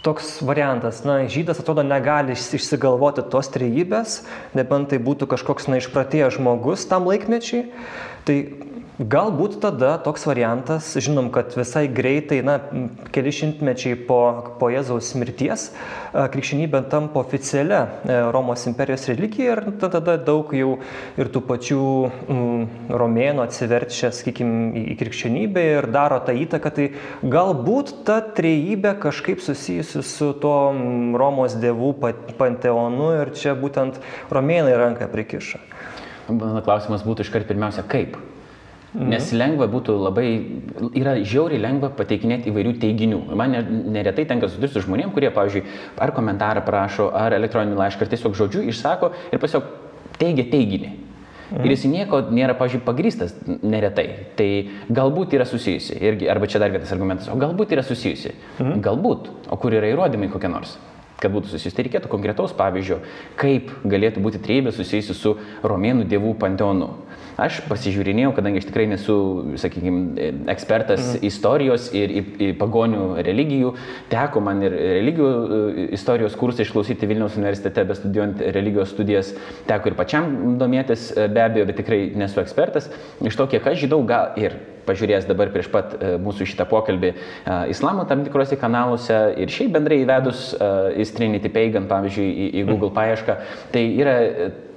toks 0.00 0.38
variantas, 0.40 1.02
na, 1.04 1.18
žydas 1.28 1.60
atrodo 1.60 1.84
negali 1.84 2.32
išsigalvoti 2.32 3.26
tos 3.28 3.52
trejybės, 3.52 4.22
nebent 4.56 4.88
tai 4.94 5.00
būtų 5.04 5.28
kažkoks, 5.28 5.68
na, 5.68 5.76
išpratėjęs 5.82 6.38
žmogus 6.38 6.86
tam 6.88 7.04
laikmečiai. 7.10 7.66
Tai 8.24 8.38
Galbūt 9.00 9.54
tada 9.62 9.94
toks 10.04 10.26
variantas, 10.28 10.90
žinom, 11.00 11.30
kad 11.32 11.54
visai 11.56 11.86
greitai, 11.88 12.42
na, 12.44 12.58
keli 13.14 13.30
šimtmečiai 13.32 13.96
po, 14.04 14.18
po 14.60 14.68
Jėzaus 14.68 15.14
mirties, 15.16 15.70
krikščionybė 16.12 16.82
tampa 16.92 17.22
oficialia 17.22 17.78
e, 17.80 18.18
Romos 18.28 18.66
imperijos 18.68 19.06
religija 19.08 19.54
ir 19.54 19.62
tada 19.80 20.18
daug 20.20 20.52
jau 20.52 20.74
ir 21.16 21.30
tų 21.32 21.40
pačių 21.48 21.78
mm, 22.10 22.90
romėnų 23.00 23.46
atsiverčia, 23.46 24.10
sakykime, 24.12 24.82
į, 24.82 24.98
krikščionybę 25.00 25.64
ir 25.78 25.88
daro 25.94 26.18
tą 26.26 26.34
įtaką. 26.36 26.72
Tai 26.76 26.90
galbūt 27.24 27.94
ta 28.04 28.18
trejybė 28.36 28.98
kažkaip 29.00 29.40
susijusi 29.40 30.02
su 30.04 30.28
to 30.44 30.58
Romos 31.16 31.56
dievų 31.62 31.94
panteonu 32.36 33.14
ir 33.22 33.32
čia 33.32 33.56
būtent 33.56 33.96
romėnai 34.28 34.76
ranką 34.76 35.08
prikiša. 35.08 35.62
Mano 36.28 36.60
klausimas 36.60 37.06
būtų 37.08 37.24
iškart 37.24 37.48
pirmiausia, 37.48 37.86
kaip? 37.88 38.20
Mhm. 38.90 39.10
Nes 39.12 39.28
lengva 39.30 39.68
būtų 39.70 39.94
labai, 40.02 40.28
yra 40.98 41.14
žiauriai 41.22 41.60
lengva 41.62 41.92
pateikinėti 41.94 42.50
įvairių 42.50 42.72
teiginių. 42.82 43.20
Man 43.38 43.54
neretai 43.94 44.24
tenka 44.26 44.48
susidurti 44.50 44.80
su 44.80 44.82
žmonėm, 44.88 45.12
kurie, 45.14 45.30
pavyzdžiui, 45.34 45.62
ar 46.02 46.10
komentarą 46.16 46.64
prašo, 46.66 47.06
ar 47.14 47.36
elektroninį 47.38 47.78
laišką, 47.78 48.02
ar 48.02 48.10
tiesiog 48.10 48.34
žodžiu 48.34 48.64
išsako 48.72 49.12
ir 49.30 49.38
tiesiog 49.38 49.70
teigia 50.18 50.48
teiginį. 50.50 50.90
Mhm. 51.50 51.64
Ir 51.64 51.74
jis 51.74 51.86
nieko 51.90 52.20
nėra, 52.34 52.54
pažiūrėjau, 52.58 52.86
pagrystas 52.86 53.34
neretai. 53.46 54.08
Tai 54.38 54.50
galbūt 54.90 55.38
yra 55.38 55.46
susijusi. 55.46 55.98
Irgi, 55.98 56.28
arba 56.30 56.50
čia 56.50 56.62
dar 56.62 56.74
vienas 56.74 56.90
argumentas. 56.94 57.30
O 57.30 57.38
galbūt 57.38 57.74
yra 57.74 57.86
susijusi. 57.86 58.34
Mhm. 58.58 58.82
Galbūt. 58.82 59.30
O 59.50 59.58
kur 59.58 59.74
yra 59.74 59.90
įrodymai 59.90 60.30
kokie 60.30 60.50
nors? 60.50 60.78
kad 61.20 61.32
būtų 61.34 61.52
susijusi. 61.52 61.76
Tai 61.76 61.84
reikėtų 61.86 62.08
konkretaus 62.08 62.54
pavyzdžio, 62.56 63.00
kaip 63.40 63.70
galėtų 63.84 64.22
būti 64.24 64.40
trejybė 64.40 64.72
susijusi 64.72 65.16
su 65.16 65.34
romėnų 65.60 66.06
dievų 66.08 66.34
panteonu. 66.40 66.88
Aš 67.38 67.60
pasižiūrinėjau, 67.68 68.32
kadangi 68.36 68.60
aš 68.60 68.66
tikrai 68.68 68.86
nesu, 68.90 69.16
sakykime, 69.60 70.30
ekspertas 70.50 71.02
mhm. 71.02 71.26
istorijos 71.28 71.90
ir 71.96 72.12
į, 72.12 72.22
į 72.46 72.48
pagonių 72.60 73.04
religijų, 73.26 73.74
teko 74.10 74.42
man 74.44 74.64
ir 74.66 74.74
religijų 74.74 75.30
e, 75.30 75.86
istorijos 75.96 76.36
kursą 76.40 76.64
išklausyti 76.66 77.08
Vilniaus 77.10 77.38
universitete, 77.38 77.84
bestudijuojant 77.88 78.42
religijos 78.56 78.94
studijas, 78.94 79.32
teko 79.68 79.92
ir 79.92 79.98
pačiam 79.98 80.56
domėtis 80.60 81.10
e, 81.14 81.28
be 81.32 81.44
abejo, 81.44 81.68
bet 81.70 81.80
tikrai 81.82 82.02
nesu 82.18 82.42
ekspertas. 82.42 82.90
Iš 83.22 83.38
to, 83.38 83.48
kiek 83.54 83.66
aš 83.70 83.84
žinau, 83.84 84.02
gal 84.08 84.38
ir 84.40 84.56
pažiūrėjęs 84.88 85.28
dabar 85.28 85.52
prieš 85.54 85.68
pat 85.70 85.94
e, 85.98 86.14
mūsų 86.20 86.48
šitą 86.50 86.66
pokalbį 86.70 87.12
islamo 87.70 88.06
tam 88.08 88.24
tikrose 88.26 88.56
kanaluose 88.58 89.18
ir 89.38 89.52
šiaip 89.52 89.74
bendrai 89.76 90.00
įvedus 90.02 90.50
į 90.56 91.06
Trinity 91.14 91.52
Pagan, 91.52 91.86
pavyzdžiui, 91.90 92.26
į, 92.26 92.48
į 92.60 92.64
Google 92.70 92.90
paiešką, 92.96 93.36
tai 93.74 93.84
yra 94.00 94.16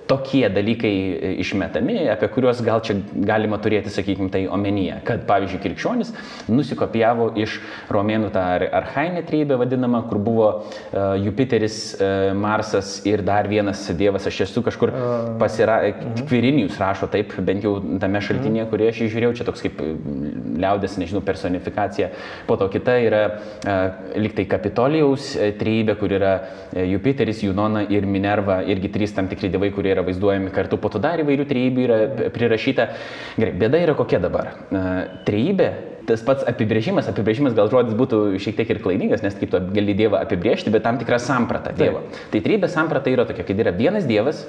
tokie 0.08 0.50
dalykai 0.50 0.94
e, 0.94 1.32
išmetami, 1.44 1.96
apie 2.12 2.28
kuriuos 2.34 2.62
gal 2.66 2.82
čia 2.84 2.96
galima 3.14 3.60
turėti, 3.62 3.92
sakykime, 3.94 4.30
tai 4.34 4.44
omenyje. 4.52 5.00
Kad, 5.08 5.24
pavyzdžiui, 5.30 5.62
krikščionis 5.64 6.12
nusikopijavo 6.52 7.30
iš 7.40 7.60
romėnų 7.94 8.32
tą 8.34 8.44
archainę 8.80 9.24
trybę 9.28 9.58
vadinamą, 9.62 10.04
kur 10.10 10.20
buvo 10.24 10.48
uh, 10.52 11.14
Jupiteris, 11.24 11.78
uh, 11.96 12.32
Marsas 12.38 12.98
ir 13.08 13.24
dar 13.26 13.48
vienas 13.52 13.86
dievas, 13.98 14.28
aš 14.30 14.44
esu 14.48 14.64
kažkur 14.66 14.94
pasira... 15.40 15.80
Mhm. 15.84 16.28
Kvirinijus 16.28 16.78
rašo 16.80 17.08
taip, 17.12 17.34
bent 17.46 17.66
jau 17.66 17.76
tame 18.02 18.20
šaltinėje, 18.24 18.66
kurį 18.72 18.90
aš 18.90 19.02
žiūrėjau, 19.12 19.34
čia 19.40 19.48
toks 19.48 19.64
kaip 19.66 19.80
liaudės, 20.64 20.96
nežinau, 21.02 21.24
personifikacija. 21.26 22.10
Po 22.48 22.58
to 22.60 22.68
kita 22.74 22.96
yra 23.04 23.24
uh, 23.30 24.14
liktai 24.20 24.46
Kapitolijaus 24.50 25.34
trybė, 25.60 25.98
kur 26.00 26.14
yra 26.16 26.34
Jupiteris, 26.74 27.44
Junona 27.46 27.84
ir 27.92 28.08
Minerva, 28.10 28.62
irgi 28.68 28.92
trys 28.94 29.16
tam 29.16 29.30
tikri 29.32 29.52
dievai, 29.54 29.72
kurie 29.76 29.93
yra 29.94 30.04
vaizduojami 30.06 30.52
kartu, 30.54 30.78
po 30.82 30.92
to 30.94 31.02
dar 31.04 31.22
įvairių 31.24 31.48
trejybių 31.50 31.88
yra 31.88 31.98
prirašyta. 32.36 32.90
Gerai, 33.38 33.56
bėda 33.64 33.82
yra 33.86 33.98
kokia 33.98 34.20
dabar? 34.24 34.54
Trejybė 35.28 35.72
tas 36.08 36.24
pats 36.26 36.44
apibrėžimas, 36.50 37.08
apibrėžimas 37.08 37.56
gal 37.56 37.70
žodis 37.72 37.96
būtų 37.96 38.36
šiek 38.44 38.58
tiek 38.60 38.74
ir 38.74 38.82
klaidingas, 38.84 39.24
nes 39.24 39.38
kaip 39.40 39.54
tu 39.54 39.62
gali 39.72 39.96
Dievą 39.96 40.20
apibrėžti, 40.20 40.74
bet 40.74 40.84
tam 40.84 41.00
tikrą 41.00 41.20
sampratą 41.24 41.72
Dievo. 41.78 42.04
Tai 42.34 42.42
trybės 42.44 42.76
samprata 42.76 43.14
yra 43.14 43.24
tokia, 43.30 43.46
kad 43.48 43.62
yra 43.64 43.72
vienas 43.76 44.08
Dievas, 44.10 44.44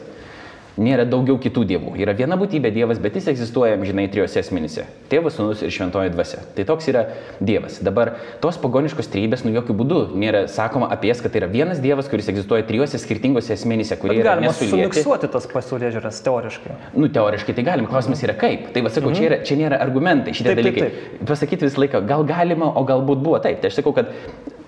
nėra 0.81 1.05
daugiau 1.07 1.37
kitų 1.41 1.65
dievų. 1.69 1.95
Yra 2.03 2.15
viena 2.17 2.37
būtybė 2.39 2.73
Dievas, 2.75 2.99
bet 3.03 3.15
jis 3.19 3.29
egzistuoja, 3.31 3.77
žinai, 3.87 4.07
trijose 4.11 4.41
asmenyse- 4.41 4.87
Tėvas, 5.11 5.37
Sūnus 5.39 5.63
ir 5.63 5.71
Šventoji 5.71 6.11
Dvasia. 6.11 6.43
Tai 6.57 6.65
toks 6.65 6.89
yra 6.91 7.05
Dievas. 7.41 7.79
Dabar 7.83 8.17
tos 8.41 8.59
pagoniškos 8.59 9.09
trybės, 9.13 9.45
nu 9.45 9.53
jokių 9.55 9.77
būdų 9.79 10.01
nėra 10.19 10.49
sakoma 10.49 10.91
apie 10.91 11.09
jas, 11.09 11.21
kad 11.23 11.33
tai 11.33 11.43
yra 11.43 11.51
vienas 11.51 11.79
Dievas, 11.79 12.09
kuris 12.09 12.29
egzistuoja 12.29 12.67
trijose 12.67 12.99
skirtingose 12.99 13.55
asmenyse, 13.55 13.97
kurie 14.01 14.23
bet 14.23 14.41
nesulieti. 14.41 14.75
Sumiksuoti 14.75 15.31
tas 15.31 15.47
pasaulio 15.47 15.93
žiūras 15.95 16.23
teoriškai. 16.25 16.79
Nu, 16.95 17.09
teoriškai 17.09 17.55
tai 17.55 17.63
galim, 17.63 17.87
klausimas 17.87 18.23
yra 18.23 18.35
kaip. 18.35 18.73
Tai 18.75 18.83
va, 18.83 18.91
sakau, 18.91 19.11
mhm. 19.11 19.19
čia, 19.19 19.29
yra, 19.31 19.41
čia 19.45 19.59
nėra 19.61 19.81
argumentai, 19.81 20.35
šitie 20.35 20.51
taip, 20.51 20.63
dalykai. 20.63 20.89
Taip, 20.89 21.07
taip. 21.21 21.29
Pasakyti 21.29 21.69
visą 21.69 21.85
laiką, 21.85 22.03
gal 22.09 22.27
galima, 22.27 22.73
o 22.75 22.85
galbūt 22.85 23.23
buvo 23.23 23.39
taip. 23.39 23.61
Tai 23.63 23.71
aš 23.71 23.81
sakau, 23.81 23.95
kad 23.95 24.11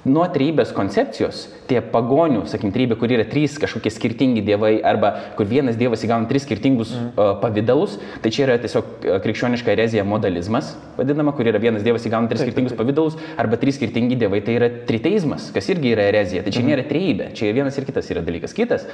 nuo 0.06 0.24
trybės 0.32 0.72
koncepcijos, 0.76 1.46
tie 1.66 1.80
pagonių, 1.82 2.44
sakykim, 2.46 2.72
trybė, 2.74 2.96
kur 3.00 3.10
yra 3.12 3.24
trys 3.26 3.56
kažkokie 3.60 3.90
skirtingi 3.90 4.42
dievai, 4.46 4.76
arba 4.86 5.12
kur 5.38 5.48
vienas 5.50 5.78
dievas 5.78 6.04
įgauna 6.06 6.28
tris 6.30 6.46
skirtingus 6.46 6.92
mm. 6.94 7.08
uh, 7.16 7.32
pavydalus, 7.42 7.96
tai 8.22 8.30
čia 8.34 8.44
yra 8.46 8.58
tiesiog 8.62 9.06
krikščioniška 9.24 9.72
erezija 9.74 10.04
modalizmas, 10.06 10.74
vadinama, 10.98 11.34
kur 11.36 11.48
yra 11.50 11.60
vienas 11.62 11.84
dievas 11.86 12.06
įgauna 12.06 12.30
tris 12.30 12.44
skirtingus 12.44 12.76
pavydalus, 12.78 13.18
arba 13.40 13.58
trys 13.60 13.80
skirtingi 13.80 14.18
dievai, 14.20 14.42
tai 14.46 14.58
yra 14.60 14.70
triteizmas, 14.88 15.50
kas 15.54 15.70
irgi 15.74 15.92
yra 15.96 16.06
erezija, 16.12 16.44
tai 16.46 16.54
čia 16.54 16.62
mm. 16.62 16.70
nėra 16.70 16.86
trybė, 16.86 17.30
čia 17.36 17.50
vienas 17.56 17.78
ir 17.80 17.88
kitas 17.88 18.10
yra 18.14 18.22
dalykas. 18.26 18.54
Kitas 18.56 18.86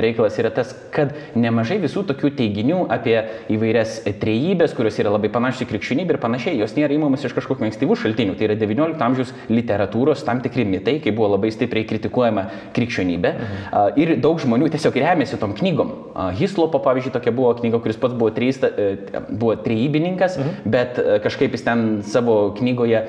reikalas 0.00 0.38
yra 0.40 0.52
tas, 0.54 0.72
kad 0.94 1.16
nemažai 1.34 1.80
visų 1.82 2.06
tokių 2.12 2.32
teiginių 2.38 2.84
apie 2.94 3.16
įvairias 3.52 4.00
trejybės, 4.22 4.76
kurios 4.78 5.00
yra 5.02 5.16
labai 5.16 5.32
panašios 5.34 5.66
į 5.66 5.70
krikščionybę 5.72 6.14
ir 6.14 6.22
panašiai, 6.22 6.58
jos 6.62 6.76
nėra 6.78 6.94
įmamas 6.94 7.26
iš 7.26 7.34
kažkokių 7.36 7.66
ankstyvų 7.70 7.98
šaltinių, 8.04 8.38
tai 8.38 8.48
yra 8.48 8.58
XIX 8.60 9.04
amžiaus 9.10 9.34
literatūros 9.50 10.24
tam 10.26 10.42
tikri 10.44 10.59
tikri 10.60 10.70
mitai, 10.70 11.00
kai 11.00 11.12
buvo 11.12 11.30
labai 11.34 11.50
stipriai 11.52 11.86
kritikuojama 11.88 12.44
krikščionybė. 12.76 13.32
Mhm. 13.32 13.98
Ir 14.00 14.14
daug 14.20 14.38
žmonių 14.40 14.70
tiesiog 14.70 14.96
remiasi 15.00 15.38
tom 15.40 15.54
knygom. 15.54 15.92
Hislopo, 16.36 16.80
pavyzdžiui, 16.84 17.12
tokia 17.14 17.32
buvo 17.32 17.54
knyga, 17.54 17.80
kuris 17.80 17.96
pats 18.00 18.14
buvo, 18.14 18.30
trys, 18.34 18.60
e, 18.62 18.96
buvo 19.30 19.56
trejybininkas, 19.56 20.38
mhm. 20.38 20.70
bet 20.70 20.98
e, 20.98 21.18
kažkaip 21.24 21.54
jis 21.56 21.64
ten 21.64 22.02
savo 22.04 22.52
knygoje 22.58 23.02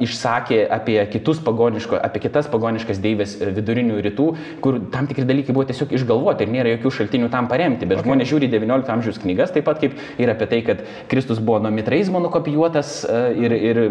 išsakė 0.00 0.64
apie, 0.70 0.98
pagoniško, 1.44 1.98
apie 2.02 2.22
kitas 2.24 2.48
pagoniškas 2.50 3.00
deivės 3.02 3.36
e, 3.38 3.52
vidurinių 3.54 4.00
rytų, 4.08 4.28
kur 4.64 4.80
tam 4.92 5.06
tikri 5.10 5.26
dalykai 5.28 5.54
buvo 5.54 5.66
tiesiog 5.68 5.92
išgalvoti 5.94 6.44
ir 6.46 6.52
nėra 6.52 6.74
jokių 6.76 6.94
šaltinių 7.00 7.30
tam 7.32 7.48
paremti. 7.50 7.86
Bet 7.86 8.00
okay. 8.00 8.08
žmonės 8.08 8.30
žiūri 8.32 8.50
XIX 8.50 8.92
amžiaus 8.96 9.20
knygas, 9.22 9.52
taip 9.54 9.68
pat 9.68 9.80
kaip 9.82 9.96
ir 10.18 10.32
apie 10.32 10.48
tai, 10.50 10.62
kad 10.66 10.82
Kristus 11.10 11.40
buvo 11.42 11.60
nuo 11.62 11.72
mitraizmo 11.74 12.20
nukopijuotas 12.24 13.02
ir, 13.38 13.54
ir, 13.54 13.82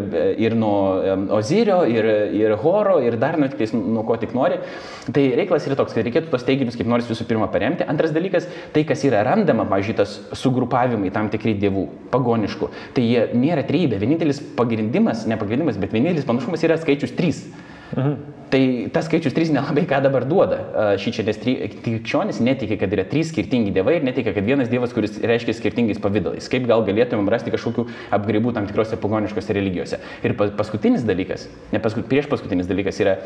ir 0.47 0.57
nuo 0.57 0.77
Ozirio, 1.37 1.83
ir, 1.87 2.07
ir 2.35 2.55
Horo, 2.61 2.86
daro 2.87 3.01
ir 3.01 3.17
dar 3.17 3.37
nuo, 3.37 3.47
tiktais, 3.47 3.73
nuo 3.73 4.03
ko 4.03 4.17
tik 4.17 4.33
nori. 4.35 4.59
Tai 5.11 5.23
reikalas 5.39 5.67
yra 5.67 5.77
toks, 5.79 5.95
kad 5.95 6.05
reikėtų 6.07 6.31
tos 6.31 6.45
teiginius 6.47 6.77
kaip 6.79 6.87
nors 6.89 7.07
visų 7.09 7.27
pirma 7.27 7.49
paremti. 7.51 7.85
Antras 7.87 8.13
dalykas, 8.15 8.47
tai 8.73 8.85
kas 8.87 9.03
yra 9.07 9.23
randama, 9.27 9.67
pavyzdžiui, 9.69 9.97
tas 9.97 10.17
sugrupavimai 10.37 11.11
tam 11.15 11.31
tikrai 11.33 11.57
dievų, 11.59 11.87
pagoniškų, 12.13 12.71
tai 12.95 13.05
jie 13.05 13.27
nėra 13.35 13.65
trybė. 13.67 13.99
Vienintelis 14.03 14.41
pagrindimas, 14.57 15.25
ne 15.27 15.39
pagrindimas, 15.39 15.79
bet 15.81 15.95
vienintelis 15.95 16.27
panašumas 16.27 16.63
yra 16.67 16.79
skaičius 16.81 17.15
3. 17.17 17.45
Mhm. 17.95 18.36
Tai 18.47 18.87
tas 18.95 19.03
skaičius 19.09 19.33
3 19.35 19.51
nelabai 19.51 19.83
ką 19.89 19.97
dabar 20.05 20.23
duoda. 20.23 20.57
Šį 21.01 21.11
čia, 21.17 21.23
nes 21.27 21.39
krikščionis 21.41 22.37
netiki, 22.39 22.77
kad 22.79 22.93
yra 22.95 23.03
trys 23.03 23.33
skirtingi 23.33 23.73
dievai 23.75 23.97
ir 23.97 24.05
netiki, 24.07 24.31
kad 24.31 24.45
vienas 24.47 24.69
dievas, 24.71 24.93
kuris 24.95 25.17
reiškia 25.19 25.55
skirtingais 25.57 25.99
pavydalais. 25.99 26.47
Kaip 26.47 26.63
gal 26.69 26.85
galėtumėm 26.87 27.27
rasti 27.33 27.51
kažkokių 27.51 27.83
apgribų 28.15 28.53
tam 28.55 28.69
tikrose 28.69 28.95
pagoniškose 29.03 29.55
religijose. 29.57 29.99
Ir 30.23 30.35
paskutinis 30.39 31.03
dalykas, 31.03 31.43
ne 31.73 31.81
paskut, 31.83 32.07
prieš 32.07 32.29
paskutinis 32.31 32.69
dalykas 32.71 33.01
yra 33.03 33.17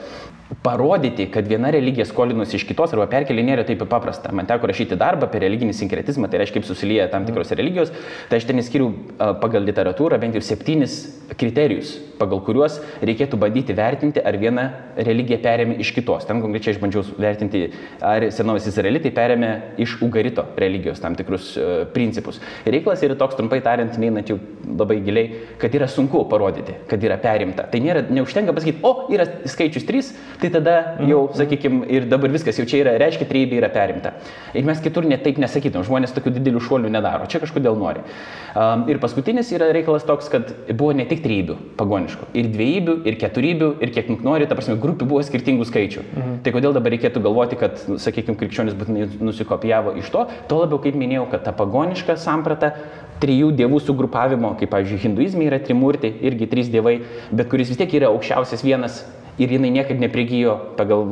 parodyti, 0.65 1.29
kad 1.29 1.45
viena 1.45 1.69
religija 1.69 2.07
skolinosi 2.09 2.57
iš 2.57 2.65
kitos 2.71 2.97
arba 2.97 3.05
perkelė 3.13 3.45
nėra 3.45 3.67
taip 3.69 3.85
paprasta. 3.85 4.33
Man 4.33 4.49
teko 4.49 4.71
rašyti 4.73 4.97
darbą 4.97 5.29
apie 5.29 5.43
religinį 5.45 5.77
sinkretizmą, 5.77 6.31
tai 6.33 6.41
reiškia, 6.41 6.63
kaip 6.63 6.69
susilieja 6.71 7.11
tam 7.13 7.29
tikros 7.29 7.53
religijos. 7.53 7.93
Tai 8.31 8.41
aš 8.41 8.49
ten 8.49 8.65
skiriu 8.65 8.89
pagal 9.19 9.69
literatūrą 9.69 10.17
bent 10.21 10.33
jau 10.33 10.41
septynis 10.49 11.03
kriterijus, 11.37 11.93
pagal 12.19 12.41
kuriuos 12.43 12.81
reikėtų 13.05 13.37
bandyti 13.39 13.77
vertinti, 13.77 14.19
ar 14.19 14.35
viena 14.41 14.67
religija 14.97 15.10
religiją 15.11 15.39
perėmė 15.43 15.77
iš 15.83 15.93
kitos. 15.95 16.25
Ten 16.29 16.41
konkrečiai 16.43 16.75
aš 16.75 16.81
bandžiau 16.81 17.05
vertinti, 17.21 17.67
ar 18.05 18.29
senovės 18.33 18.69
izraelitai 18.71 19.13
perėmė 19.15 19.51
iš 19.81 19.99
Ugarito 20.05 20.47
religijos 20.59 21.03
tam 21.03 21.15
tikrus 21.19 21.53
uh, 21.59 21.83
principus. 21.93 22.41
Ir 22.65 22.75
reikalas 22.77 23.03
yra 23.05 23.17
toks, 23.19 23.37
trumpai 23.39 23.61
tariant, 23.65 23.95
neinant 24.01 24.31
jau 24.31 24.39
labai 24.67 25.01
giliai, 25.05 25.45
kad 25.61 25.73
yra 25.75 25.87
sunku 25.91 26.23
parodyti, 26.31 26.75
kad 26.89 27.03
yra 27.03 27.17
perimta. 27.21 27.65
Tai 27.71 27.81
nėra, 27.83 28.03
neužtenka 28.13 28.55
pasakyti, 28.55 28.81
o 28.87 29.07
yra 29.13 29.27
skaičius 29.49 29.85
3, 29.87 30.11
tai 30.41 30.51
tada 30.53 30.75
jau, 30.99 31.25
mhm. 31.27 31.37
sakykime, 31.39 31.81
ir 31.91 32.07
dabar 32.11 32.31
viskas 32.33 32.59
jau 32.59 32.67
čia 32.69 32.81
yra, 32.83 32.95
reiškia, 33.01 33.27
trybė 33.29 33.59
yra 33.61 33.71
perimta. 33.73 34.13
Ir 34.57 34.67
mes 34.67 34.81
kitur 34.83 35.07
net 35.09 35.23
taip 35.25 35.39
nesakytum, 35.41 35.85
žmonės 35.87 36.15
tokių 36.15 36.35
didelių 36.37 36.61
šuolių 36.63 36.91
nedaro, 36.93 37.27
čia 37.31 37.41
kažkodėl 37.43 37.77
nori. 37.79 38.03
Um, 38.51 38.85
ir 38.91 38.99
paskutinis 39.03 39.51
yra 39.55 39.71
reikalas 39.75 40.05
toks, 40.07 40.29
kad 40.31 40.51
buvo 40.71 40.91
ne 40.97 41.05
tik 41.09 41.23
trybių 41.25 41.57
pagoniškų, 41.79 42.31
ir 42.37 42.49
dviejybių, 42.51 42.97
ir 43.09 43.17
keturybių, 43.21 43.71
ir 43.83 43.93
kiek 43.95 44.11
nori, 44.25 44.47
ta 44.49 44.57
prasme, 44.57 44.77
grupių 44.81 45.00
buvo 45.09 45.21
skirtingų 45.25 45.67
skaičių. 45.69 46.03
Mhm. 46.07 46.33
Tai 46.45 46.53
kodėl 46.55 46.75
dabar 46.75 46.95
reikėtų 46.95 47.23
galvoti, 47.23 47.59
kad, 47.59 47.79
sakykime, 48.01 48.37
krikščionis 48.39 48.75
būtinai 48.77 49.07
nusikopijavo 49.21 49.95
iš 50.01 50.11
to, 50.13 50.25
to 50.49 50.59
labiau, 50.63 50.81
kaip 50.83 50.97
minėjau, 50.99 51.29
kad 51.31 51.45
ta 51.47 51.55
pagoniška 51.55 52.17
samprata 52.21 52.73
trijų 53.21 53.51
dievų 53.57 53.81
sugrupavimo, 53.85 54.55
kaip, 54.59 54.71
pavyzdžiui, 54.73 55.01
hinduizme 55.05 55.45
yra 55.45 55.61
trimurti, 55.61 56.09
irgi 56.25 56.49
trys 56.49 56.71
dievai, 56.73 56.99
bet 57.31 57.51
kuris 57.51 57.69
vis 57.69 57.79
tiek 57.81 57.99
yra 57.99 58.09
aukščiausias 58.09 58.65
vienas 58.65 59.03
ir 59.41 59.53
jinai 59.55 59.71
niekad 59.73 60.01
neprigijo 60.01 60.57
pagal, 60.77 61.05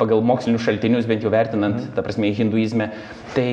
pagal 0.00 0.22
mokslinius 0.26 0.64
šaltinius, 0.66 1.08
bent 1.10 1.24
jau 1.24 1.32
vertinant, 1.32 1.76
mm. 1.76 1.94
ta 1.96 2.04
prasme, 2.06 2.30
hinduizme. 2.34 2.90
Tai 3.34 3.50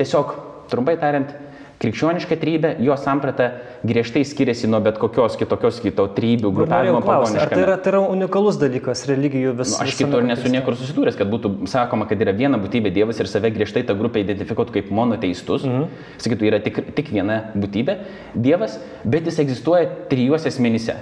tiesiog, 0.00 0.34
trumpai 0.72 0.96
tariant, 1.00 1.32
Krikščioniška 1.76 2.38
trybė, 2.40 2.70
jo 2.80 2.94
samprata 2.96 3.50
griežtai 3.84 4.22
skiriasi 4.24 4.68
nuo 4.70 4.78
bet 4.84 4.96
kokios 5.00 5.34
kitokios 5.36 5.82
kito 5.84 6.06
trybių 6.16 6.52
grupavimo 6.56 7.02
pagoniškame. 7.04 7.50
Tai 7.52 7.64
yra, 7.66 7.74
tai 7.76 7.92
yra 7.92 8.00
unikalus 8.14 8.56
dalykas 8.60 9.04
religijų 9.10 9.52
visų. 9.58 9.74
Nu, 9.76 9.82
aš 9.84 9.98
kitur 9.98 10.24
nesu 10.24 10.52
niekur 10.52 10.78
susidūręs, 10.80 11.18
kad 11.20 11.28
būtų 11.32 11.68
sakoma, 11.68 12.08
kad 12.08 12.22
yra 12.24 12.32
viena 12.36 12.56
būtybė 12.62 12.94
Dievas 12.96 13.20
ir 13.20 13.28
save 13.28 13.52
griežtai 13.52 13.84
tą 13.84 13.96
grupę 13.98 14.24
identifikuotų 14.24 14.78
kaip 14.78 14.88
monoteistus. 14.96 15.66
Mhm. 15.68 16.08
Sakytų, 16.24 16.48
yra 16.48 16.62
tik, 16.64 16.80
tik 16.96 17.12
viena 17.12 17.42
būtybė 17.52 17.98
Dievas, 18.32 18.80
bet 19.04 19.28
jis 19.28 19.42
egzistuoja 19.44 19.92
trijuose 20.08 20.48
asmenyse. 20.48 20.96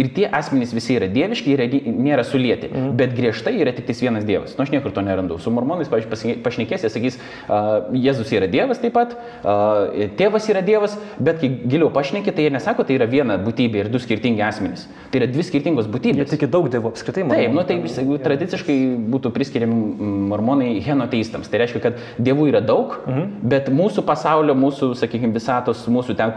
Ir 0.00 0.10
tie 0.14 0.26
asmenys 0.26 0.74
visi 0.74 0.96
yra 0.96 1.06
dieviški 1.10 1.54
ir 1.54 1.62
nėra 1.86 2.24
sulėti. 2.26 2.70
Mm. 2.70 2.94
Bet 2.98 3.14
griežtai 3.14 3.54
yra 3.62 3.74
tik 3.76 3.90
vienas 3.94 4.24
dievas. 4.26 4.56
Nu, 4.56 4.64
aš 4.64 4.72
niekur 4.74 4.92
to 4.94 5.04
nerandu. 5.06 5.38
Su 5.38 5.52
mormonais, 5.54 5.90
pavyzdžiui, 5.92 6.38
pašnekėsi, 6.44 6.90
sakys, 6.90 7.18
uh, 7.46 7.92
Jėzus 7.94 8.32
yra 8.34 8.48
dievas 8.50 8.80
taip 8.82 8.94
pat, 8.96 9.14
uh, 9.44 10.08
tėvas 10.18 10.48
yra 10.50 10.64
dievas, 10.66 10.96
bet 11.22 11.38
kai 11.42 11.50
giliau 11.62 11.92
pašnekė, 11.94 12.34
tai 12.34 12.48
jie 12.48 12.54
nesako, 12.54 12.86
tai 12.88 12.98
yra 12.98 13.06
viena 13.10 13.38
būtybė 13.40 13.84
ir 13.84 13.90
du 13.92 14.00
skirtingi 14.02 14.42
asmenys. 14.44 14.86
Tai 15.12 15.22
yra 15.22 15.30
dvi 15.30 15.46
skirtingos 15.46 15.88
būtybės. 15.90 16.24
Jie 16.24 16.28
tiki 16.34 16.50
daug 16.50 16.66
dievų 16.72 16.90
apskritai. 16.90 17.26
Taip, 17.30 17.54
nu, 17.54 17.64
tai 17.68 17.78
jeigu 17.84 18.18
tradiciškai 18.24 18.78
būtų 19.14 19.32
priskiriami 19.34 20.10
mormonai 20.32 20.72
henoteistams, 20.84 21.50
tai 21.50 21.62
reiškia, 21.62 21.82
kad 21.84 22.02
dievų 22.18 22.48
yra 22.50 22.62
daug, 22.64 22.96
mm. 23.06 23.46
bet 23.54 23.70
mūsų 23.74 24.04
pasaulio, 24.06 24.56
mūsų, 24.58 24.92
sakykime, 24.98 25.34
visatos, 25.36 25.84
mūsų 25.90 26.18
ten, 26.18 26.34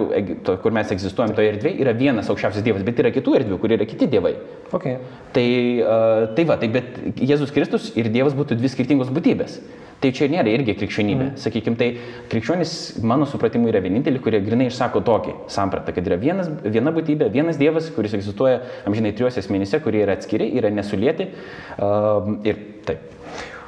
kur 0.62 0.76
mes 0.76 0.94
egzistuojam 0.94 1.34
toje 1.38 1.54
erdvėje, 1.56 1.82
yra 1.84 1.96
vienas 1.98 2.30
aukščiausias 2.32 2.66
dievas, 2.66 2.86
bet 2.88 3.02
yra 3.02 3.14
kitų 3.16 3.38
erdvių 3.40 3.47
erdvių, 3.48 3.60
kur 3.64 3.74
yra 3.74 3.88
kiti 3.90 4.10
dievai. 4.12 4.36
Okay. 4.76 5.00
Tai, 5.34 5.48
uh, 5.82 6.28
tai 6.36 6.46
va, 6.48 6.60
tai 6.60 6.70
bet 6.72 7.00
Jėzus 7.24 7.54
Kristus 7.56 7.90
ir 7.96 8.12
Dievas 8.12 8.36
būtų 8.38 8.60
dvi 8.60 8.72
skirtingos 8.74 9.12
būtybės. 9.16 9.62
Tai 9.98 10.12
čia 10.14 10.28
nėra 10.30 10.52
irgi 10.54 10.76
krikščionybė. 10.78 11.24
Mm. 11.32 11.38
Sakykime, 11.42 11.78
tai 11.80 11.88
krikščionis, 12.30 12.72
mano 13.02 13.26
supratimu, 13.30 13.72
yra 13.72 13.82
vieninteliai, 13.82 14.22
kurie 14.22 14.44
grinai 14.46 14.68
išsako 14.70 15.02
tokį 15.08 15.34
sampratą, 15.50 15.96
kad 15.96 16.06
yra 16.06 16.20
vienas, 16.22 16.52
viena 16.62 16.94
būtybė, 16.94 17.32
vienas 17.34 17.58
Dievas, 17.58 17.90
kuris 17.96 18.14
egzistuoja 18.20 18.60
amžinai 18.86 19.16
trijuose 19.18 19.42
asmenyse, 19.42 19.82
kurie 19.82 20.04
yra 20.06 20.14
atskiri, 20.20 20.52
yra 20.60 20.70
nesulėti. 20.74 21.32
Uh, 21.80 22.36
ir 22.46 22.62
taip. 22.86 23.17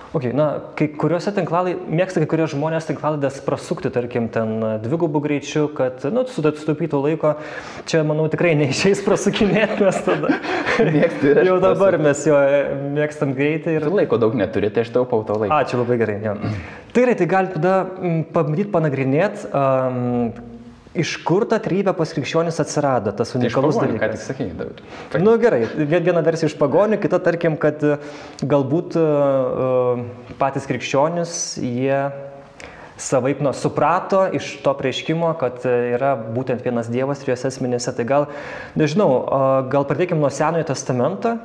Okay, 0.09 0.31
na, 0.33 0.45
kai 0.73 0.87
kuriuose 0.89 1.29
tinklalai, 1.35 1.75
mėgsta 1.77 2.23
kai 2.23 2.27
kurie 2.31 2.47
žmonės 2.49 2.87
tinklalaidės 2.87 3.35
prasukti, 3.45 3.91
tarkim, 3.93 4.25
ten 4.33 4.55
dvigubų 4.81 5.21
greičių, 5.21 5.67
kad, 5.77 6.01
nu, 6.09 6.23
sutaupytų 6.25 7.01
laiko. 7.03 7.35
Čia, 7.89 8.01
manau, 8.09 8.25
tikrai 8.33 8.55
neišeis 8.57 9.03
prasukinėti, 9.07 9.83
nes 9.85 10.01
tada. 10.07 10.39
Mėgsti. 10.97 11.35
Jau 11.45 11.59
dabar 11.61 11.99
mes 12.01 12.25
jo 12.25 12.39
mėgstam 12.97 13.35
greitai. 13.37 13.77
Ir... 13.77 13.85
Tu 13.85 14.01
laiko 14.01 14.17
daug 14.21 14.33
neturi, 14.39 14.73
tai 14.73 14.87
aš 14.87 14.95
taupau 14.97 15.21
to 15.27 15.37
laiko. 15.43 15.53
Ačiū 15.61 15.83
labai 15.83 15.99
gerai. 16.01 16.17
Jo. 16.25 16.35
Tai 16.89 17.05
gerai, 17.05 17.17
tai 17.19 17.29
gal 17.29 17.53
tada 17.53 17.75
pabandyti 18.33 18.71
panagrinėti, 18.73 19.51
um, 19.53 20.31
Iš 20.97 21.19
kur 21.21 21.43
ta 21.45 21.59
trybė 21.61 21.91
pas 21.93 22.09
krikščionis 22.15 22.55
atsirado, 22.63 23.11
tas 23.13 23.29
tai 23.29 23.37
unikalus 23.37 23.77
tai 23.77 23.85
dalykas? 23.85 24.01
Ką 24.01 24.15
tik 24.15 24.23
sakėjai, 24.25 24.53
David. 24.57 24.79
Na 25.13 25.21
nu, 25.21 25.35
gerai, 25.41 25.59
viena 25.85 26.23
versija 26.25 26.49
iš 26.49 26.55
pagonių, 26.57 26.97
kita 27.03 27.19
tarkim, 27.21 27.59
kad 27.61 27.83
e, 27.85 27.99
galbūt 28.41 28.97
uh, 28.97 30.01
patys 30.41 30.65
krikščionis, 30.65 31.35
jie 31.61 31.99
savaip 32.99 33.43
nu, 33.45 33.53
suprato 33.53 34.23
iš 34.33 34.49
to 34.65 34.73
prieškimo, 34.81 35.29
kad 35.39 35.61
yra 35.69 36.15
būtent 36.19 36.65
vienas 36.65 36.89
Dievas 36.91 37.21
ir 37.23 37.35
jos 37.35 37.45
esminėse. 37.51 37.93
Tai 37.95 38.05
gal, 38.09 38.27
nežinau, 38.79 39.09
gal 39.71 39.85
pradėkime 39.87 40.19
nuo 40.19 40.33
Senojo 40.33 40.67
testamento, 40.73 41.37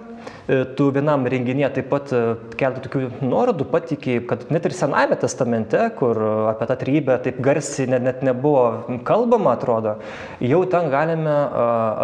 tu 0.77 0.89
vienam 0.93 1.25
renginėje 1.31 1.71
taip 1.79 1.89
pat 1.93 2.13
e, 2.13 2.23
keletą 2.61 2.83
tokių 2.85 3.03
nuorodų 3.25 3.67
patikė, 3.73 4.19
kad 4.29 4.45
net 4.53 4.69
ir 4.69 4.75
Senajame 4.77 5.17
testamente, 5.21 5.81
kur 5.99 6.21
apie 6.53 6.69
tą 6.69 6.77
trybę 6.83 7.19
taip 7.25 7.41
garsiai 7.45 7.89
net, 7.91 8.05
net 8.05 8.25
nebuvo 8.27 8.99
kalbama, 9.09 9.55
atrodo, 9.57 9.97
jau 10.45 10.61
ten 10.71 10.91
galime 10.93 11.37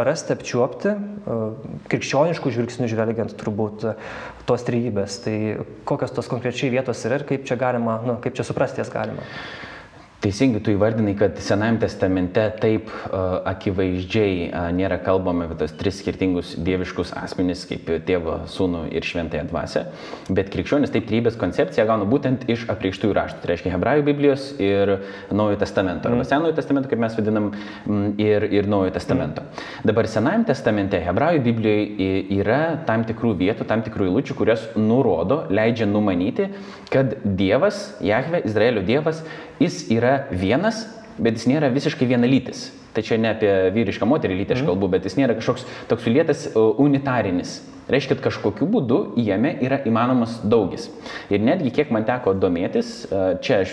rasti, 0.08 0.34
apčiuopti, 0.36 0.94
krikščioniškų 1.92 2.54
žvilgsnių 2.56 2.88
žvelgiant 2.90 3.34
turbūt 3.40 3.88
tos 4.48 4.64
trybės. 4.66 5.20
Tai 5.24 5.36
kokios 5.88 6.14
tos 6.16 6.30
konkrečiai 6.30 6.72
vietos 6.72 7.04
yra 7.08 7.20
ir 7.20 7.26
kaip 7.28 7.44
čia 7.48 7.58
galima, 7.60 8.00
nu, 8.06 8.16
kaip 8.24 8.36
čia 8.38 8.46
suprasti 8.46 8.82
jas 8.82 8.92
galima. 8.92 9.26
Teisingai 10.20 10.60
tu 10.60 10.74
įvardinai, 10.74 11.14
kad 11.16 11.38
Senajame 11.40 11.80
testamente 11.80 12.42
taip 12.60 12.90
uh, 12.92 13.38
akivaizdžiai 13.48 14.50
uh, 14.50 14.66
nėra 14.76 14.98
kalbama 15.00 15.46
apie 15.46 15.56
tos 15.62 15.72
tris 15.80 15.96
skirtingus 16.02 16.50
dieviškus 16.60 17.14
asmenys 17.16 17.62
kaip 17.64 17.88
tėvą, 18.04 18.42
sūnų 18.52 18.82
ir 18.92 19.08
šventąją 19.08 19.46
dvasę, 19.48 19.86
bet 20.28 20.52
krikščionis 20.52 20.92
taip 20.92 21.08
trybės 21.08 21.40
koncepciją 21.40 21.86
gauna 21.88 22.04
būtent 22.10 22.44
iš 22.52 22.66
aprištųjų 22.68 23.16
raštų, 23.16 23.40
tai 23.40 23.52
reiškia 23.54 23.72
Hebrajų 23.78 24.06
Biblijos 24.10 24.46
ir 24.60 24.94
Naujojo 25.32 25.62
testamento, 25.64 26.12
arba 26.12 26.20
mm. 26.20 26.28
Senojo 26.34 26.58
testamento, 26.60 26.92
kaip 26.92 27.00
mes 27.00 27.16
vadinam, 27.16 27.50
ir, 28.20 28.44
ir 28.60 28.68
Naujojo 28.68 28.92
testamento. 29.00 29.48
Mm. 29.48 29.88
Dabar 29.88 30.12
Senajame 30.18 30.50
testamente, 30.52 31.00
Hebrajų 31.00 31.44
Biblijoje 31.48 32.20
yra 32.42 32.62
tam 32.84 33.08
tikrų 33.08 33.38
vietų, 33.40 33.64
tam 33.72 33.88
tikrų 33.88 34.12
įlučių, 34.12 34.36
kurios 34.36 34.68
nurodo, 34.76 35.46
leidžia 35.48 35.88
numanyti, 35.88 36.52
kad 36.92 37.22
Dievas, 37.24 37.86
Jahve, 38.04 38.44
Izraelio 38.44 38.84
Dievas, 38.84 39.24
jis 39.60 39.82
yra 39.92 40.26
vienas, 40.30 40.84
bet 41.20 41.38
jis 41.38 41.48
nėra 41.50 41.72
visiškai 41.72 42.08
vienalytis. 42.10 42.70
Tai 42.90 43.04
čia 43.06 43.20
ne 43.22 43.30
apie 43.30 43.50
vyrišką 43.74 44.06
moterį 44.08 44.40
lytį 44.40 44.56
aš 44.56 44.62
mhm. 44.64 44.72
kalbu, 44.72 44.88
bet 44.96 45.04
jis 45.06 45.18
nėra 45.20 45.36
kažkoks 45.38 45.66
toks 45.90 46.06
sulėtas 46.06 46.48
unitarinis. 46.56 47.60
Reiškia, 47.90 48.14
kad 48.14 48.28
kažkokiu 48.28 48.68
būdu 48.70 48.98
jame 49.18 49.50
yra 49.64 49.80
įmanomas 49.88 50.36
daugis. 50.46 50.86
Ir 51.32 51.42
netgi 51.42 51.72
kiek 51.74 51.90
man 51.90 52.04
teko 52.06 52.36
domėtis, 52.38 53.00
čia 53.42 53.62
aš 53.64 53.72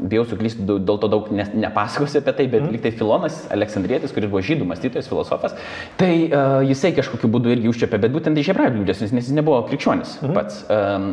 bijau 0.00 0.24
suklysti, 0.26 0.64
dėl 0.66 0.98
to 0.98 1.10
daug 1.12 1.28
nepasakosiu 1.30 2.18
apie 2.18 2.34
tai, 2.34 2.48
bet 2.50 2.64
mm. 2.64 2.72
liktai 2.74 2.90
Filonas 2.98 3.44
Aleksandrietis, 3.54 4.14
kuris 4.16 4.32
buvo 4.32 4.42
žydų 4.42 4.66
mąstytojas, 4.72 5.10
filosofas, 5.10 5.54
tai 6.00 6.10
uh, 6.26 6.64
jisai 6.66 6.90
kažkokiu 6.98 7.30
būdu 7.36 7.54
irgi 7.54 7.70
užčiapė, 7.70 8.02
bet 8.02 8.16
būtent 8.16 8.42
iš 8.42 8.50
hebrajų 8.50 8.80
liūdės, 8.80 9.06
nes 9.06 9.22
jis 9.22 9.38
nebuvo 9.38 9.62
krikščionis 9.70 10.18
mm. 10.18 10.34
pats. 10.34 10.64
Um, 10.66 11.12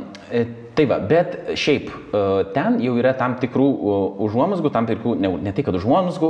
Tai 0.71 0.85
va, 0.87 0.97
bet 1.03 1.33
šiaip 1.59 1.89
ten 2.55 2.77
jau 2.79 2.93
yra 2.95 3.11
tam 3.19 3.33
tikrų 3.41 3.65
užuomasgų, 4.23 4.69
tam 4.71 4.85
tikrų, 4.87 5.17
ne, 5.19 5.31
ne 5.43 5.51
tai 5.55 5.65
kad 5.67 5.75
užuomasgų, 5.75 6.29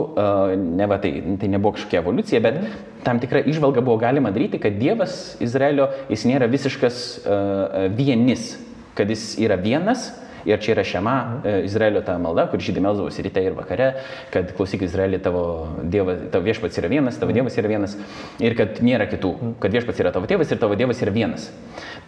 ne 0.80 0.88
va, 0.90 0.98
tai, 1.04 1.12
tai 1.38 1.50
nebuvo 1.52 1.76
kažkokia 1.76 2.02
evoliucija, 2.02 2.42
bet 2.42 2.58
tam 3.06 3.22
tikra 3.22 3.44
išvalga 3.46 3.84
buvo 3.86 4.00
galima 4.02 4.34
daryti, 4.34 4.58
kad 4.62 4.80
Dievas 4.82 5.36
Izraelio, 5.46 5.92
jis 6.10 6.26
nėra 6.26 6.50
visiškas 6.50 6.98
vienis, 7.98 8.56
kad 8.98 9.14
jis 9.14 9.36
yra 9.46 9.60
vienas, 9.62 10.10
Ir 10.46 10.62
čia 10.64 10.76
yra 10.76 10.86
šema 10.88 11.16
e, 11.46 11.56
Izraelio 11.68 12.02
ta 12.06 12.18
malda, 12.22 12.48
kur 12.52 12.62
žydai 12.64 12.84
melzdavosi 12.86 13.26
ryte 13.28 13.44
ir 13.46 13.56
vakare, 13.58 13.92
kad 14.34 14.54
klausyk 14.58 14.86
Izraelį, 14.88 15.22
tavo, 15.24 15.44
dievas, 15.84 16.24
tavo 16.34 16.48
viešpats 16.48 16.82
yra 16.82 16.92
vienas, 16.92 17.20
tavo 17.22 17.36
dievas 17.36 17.58
yra 17.62 17.72
vienas 17.72 17.98
ir 18.42 18.56
kad 18.58 18.82
nėra 18.86 19.08
kitų, 19.12 19.34
kad 19.62 19.74
viešpats 19.76 20.02
yra 20.04 20.14
tavo 20.16 20.30
tėvas 20.30 20.52
ir 20.52 20.62
tavo 20.62 20.78
dievas 20.80 21.02
yra 21.04 21.14
vienas. 21.16 21.50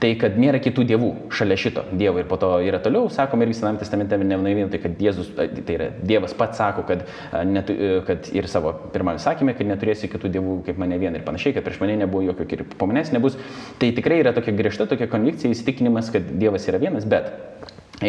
Tai 0.02 0.10
kad 0.20 0.36
nėra 0.40 0.60
kitų 0.64 0.84
dievų 0.90 1.10
šalia 1.34 1.58
šito 1.60 1.84
dievo 1.94 2.20
ir 2.20 2.28
po 2.28 2.38
to 2.42 2.50
yra 2.66 2.80
toliau, 2.84 3.08
sakoma 3.14 3.46
irgi 3.46 3.60
Sename 3.60 3.80
testamente 3.80 4.18
ne 4.18 4.56
vien 4.56 4.72
tai, 4.72 4.80
kad 4.84 5.00
Jėzus, 5.00 5.30
tai 5.38 5.76
yra 5.78 5.90
Dievas 6.04 6.34
pats 6.38 6.60
sako, 6.60 6.84
kad, 6.90 7.06
netu, 7.48 7.76
kad 8.08 8.28
ir 8.36 8.48
savo 8.52 8.74
pirmame 8.94 9.22
sakymė, 9.22 9.56
kad 9.58 9.70
neturėsi 9.70 10.10
kitų 10.12 10.32
dievų 10.34 10.58
kaip 10.68 10.82
mane 10.82 10.98
vien 11.02 11.16
ir 11.16 11.26
panašiai, 11.28 11.56
kad 11.56 11.66
prieš 11.66 11.80
mane 11.84 11.96
nebuvo 12.02 12.26
jokio 12.26 12.48
ir 12.58 12.66
po 12.78 12.90
manęs 12.90 13.14
nebus. 13.16 13.38
Tai 13.80 13.92
tikrai 13.96 14.20
yra 14.24 14.34
tokia 14.36 14.56
griežta 14.58 14.90
tokia 14.90 15.08
konvikcija, 15.12 15.54
įsitikinimas, 15.54 16.12
kad 16.14 16.34
Dievas 16.42 16.68
yra 16.72 16.82
vienas, 16.82 17.08
bet 17.10 17.32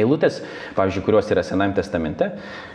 eilutės, 0.01 0.41
pavyzdžiui, 0.79 1.05
kurios 1.07 1.31
yra 1.33 1.45
Senajame 1.47 1.77
testamente, 1.79 2.31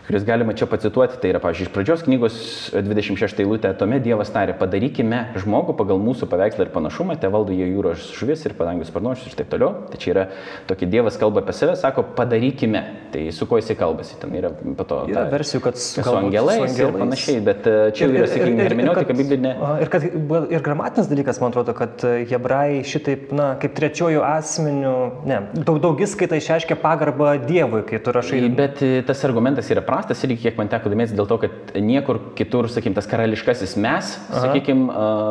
kuris 0.06 0.26
galima 0.28 0.54
čia 0.56 0.68
pacituoti, 0.70 1.18
tai 1.22 1.32
yra, 1.34 1.40
pavyzdžiui, 1.42 1.68
iš 1.68 1.74
pradžios 1.74 2.04
knygos 2.06 2.38
26 2.74 3.44
eilutė, 3.44 3.72
tuomet 3.78 4.04
Dievas 4.04 4.32
tarė, 4.34 4.54
padarykime 4.58 5.22
žmogų 5.40 5.76
pagal 5.78 6.00
mūsų 6.02 6.28
paveikslą 6.30 6.66
ir 6.66 6.72
panašumą, 6.74 7.18
te 7.20 7.30
valdo 7.32 7.54
jie 7.54 7.68
jūros 7.70 8.10
žuvis 8.16 8.44
ir 8.46 8.56
padangius 8.58 8.90
sparnuočius 8.90 9.30
ir 9.30 9.38
taip 9.38 9.50
toliau. 9.52 9.86
Tai 9.90 10.00
čia 10.00 10.12
yra 10.14 10.24
tokia 10.68 10.88
Dievas 10.90 11.18
kalba 11.20 11.44
apie 11.44 11.54
save, 11.56 11.76
sako, 11.78 12.04
padarykime. 12.16 12.82
Tai 13.10 13.22
su 13.34 13.46
kuo 13.50 13.58
jisai 13.58 13.76
kalbasi, 13.78 14.16
ten 14.22 14.34
yra 14.38 14.52
po 14.78 14.86
to. 14.86 15.00
Yra 15.10 15.24
ta, 15.26 15.34
versijų, 15.34 15.62
kad 15.64 15.78
su, 15.80 16.02
su 16.02 16.14
angelais, 16.14 16.60
su 16.60 16.66
angelais 16.68 16.82
ir 16.82 16.98
panašiai, 17.00 17.40
bet 17.46 17.66
e, 17.66 17.76
čia 17.96 18.06
ir, 18.06 18.16
yra, 18.20 18.28
sakykime, 18.30 18.66
hermeneutika 18.68 19.16
biblinė. 19.18 19.54
Ir, 19.82 19.90
kad, 19.90 20.06
ir 20.54 20.64
gramatinis 20.66 21.10
dalykas, 21.10 21.40
man 21.42 21.50
atrodo, 21.50 21.74
kad 21.78 22.04
e, 22.06 22.12
hebrajai 22.30 22.84
šitaip, 22.86 23.32
na, 23.34 23.48
kaip 23.60 23.74
trečiojų 23.78 24.22
asmenių, 24.26 24.94
ne, 25.26 25.40
daug 25.58 25.80
daugiskaita 25.82 26.38
išreiškia 26.38 26.78
pagarbą 26.80 27.09
Dievui, 27.46 27.82
kai 27.88 28.00
tu 28.02 28.12
rašai. 28.14 28.40
Bet 28.56 28.82
e, 28.84 29.02
tas 29.06 29.22
argumentas 29.28 29.68
yra 29.72 29.82
prastas 29.86 30.22
ir 30.26 30.34
kiek 30.40 30.58
man 30.58 30.70
teko 30.72 30.92
domėtis 30.92 31.14
dėl 31.16 31.28
to, 31.30 31.38
kad 31.42 31.74
niekur 31.80 32.20
kitur, 32.38 32.68
sakykim, 32.70 32.94
tas 32.96 33.08
karališkasis 33.10 33.76
mes, 33.80 34.12
Aha. 34.30 34.42
sakykim, 34.46 34.86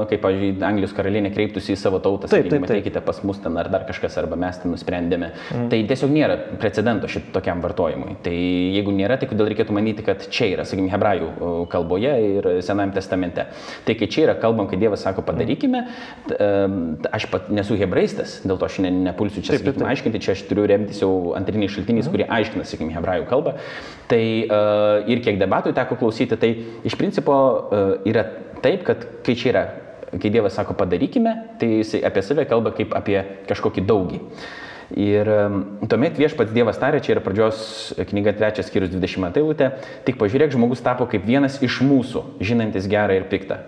kaip, 0.10 0.22
pavyzdžiui, 0.24 0.52
Anglijos 0.66 0.94
karalienė 0.98 1.32
kreiptųsi 1.36 1.74
į 1.76 1.80
savo 1.80 2.02
tautą, 2.04 2.30
taip, 2.30 2.48
sakykim, 2.48 2.68
ateikite 2.68 3.04
pas 3.06 3.22
mus 3.28 3.42
ten 3.44 3.58
ar 3.60 3.70
dar 3.72 3.86
kažkas, 3.88 4.18
arba 4.22 4.38
mes 4.40 4.60
ten 4.62 4.74
nusprendėme. 4.74 5.32
Mm. 5.50 5.68
Tai 5.72 5.82
tiesiog 5.92 6.14
nėra 6.14 6.38
precedento 6.62 7.10
šitokiam 7.12 7.64
vartojimui. 7.64 8.18
Tai 8.26 8.36
jeigu 8.36 8.94
nėra, 8.96 9.20
tai 9.22 9.30
kodėl 9.32 9.52
reikėtų 9.54 9.76
manyti, 9.76 10.06
kad 10.06 10.26
čia 10.34 10.52
yra, 10.54 10.68
sakykim, 10.68 10.90
hebrajų 10.94 11.32
kalboje 11.72 12.16
ir 12.30 12.50
Senajame 12.66 12.96
testamente. 12.96 13.48
Tai 13.88 13.96
kai 14.00 14.10
čia 14.12 14.26
yra 14.28 14.38
kalbam, 14.40 14.70
kai 14.70 14.80
Dievas 14.82 15.04
sako 15.06 15.24
padarykime, 15.28 15.86
aš 17.10 17.28
pat 17.32 17.50
nesu 17.54 17.78
hebraistas, 17.80 18.40
dėl 18.48 18.60
to 18.60 18.68
aš 18.68 18.80
ne, 18.84 18.92
nepulsiu 19.10 19.44
čia, 19.46 19.58
sakykim, 19.58 19.86
aiškinti, 19.90 20.22
čia 20.24 20.36
aš 20.36 20.44
turiu 20.50 20.68
remtis 20.70 21.02
jau 21.04 21.12
antriniais 21.60 21.76
šaltiniais, 21.76 22.08
mm. 22.08 22.14
kurie 22.14 22.28
aiškina, 22.30 22.66
sakykim, 22.66 22.94
hebrajų 22.94 23.28
kalbą. 23.30 23.56
Tai 24.10 24.24
uh, 24.48 25.10
ir 25.10 25.22
kiek 25.26 25.40
debatų 25.40 25.74
teko 25.76 25.98
klausyti, 26.00 26.38
tai 26.40 26.54
iš 26.88 26.96
principo 26.98 27.36
uh, 27.36 28.00
yra 28.08 28.26
taip, 28.64 28.86
kad 28.88 29.06
kai 29.26 29.36
čia 29.36 29.52
yra, 29.52 29.66
kai 30.16 30.32
Dievas 30.32 30.56
sako 30.58 30.76
padarykime, 30.78 31.36
tai 31.60 31.80
jis 31.82 32.00
apie 32.04 32.24
save 32.26 32.48
kalba 32.50 32.74
kaip 32.76 32.96
apie 32.98 33.22
kažkokį 33.50 33.86
daugį. 33.86 34.22
Ir 34.98 35.28
um, 35.30 35.60
tuomet 35.86 36.18
viešpats 36.18 36.54
Dievas 36.54 36.80
tarė, 36.82 37.02
čia 37.06 37.14
yra 37.14 37.22
pradžios 37.22 37.92
knyga 38.10 38.34
3 38.40 38.66
skyrius 38.66 38.90
20 38.96 39.38
eilutė, 39.38 39.76
tik 40.08 40.18
pažiūrėk, 40.18 40.56
žmogus 40.56 40.82
tapo 40.82 41.06
kaip 41.10 41.28
vienas 41.28 41.60
iš 41.62 41.84
mūsų, 41.86 42.42
žinantis 42.42 42.90
gerą 42.90 43.20
ir 43.20 43.30
piktą. 43.30 43.62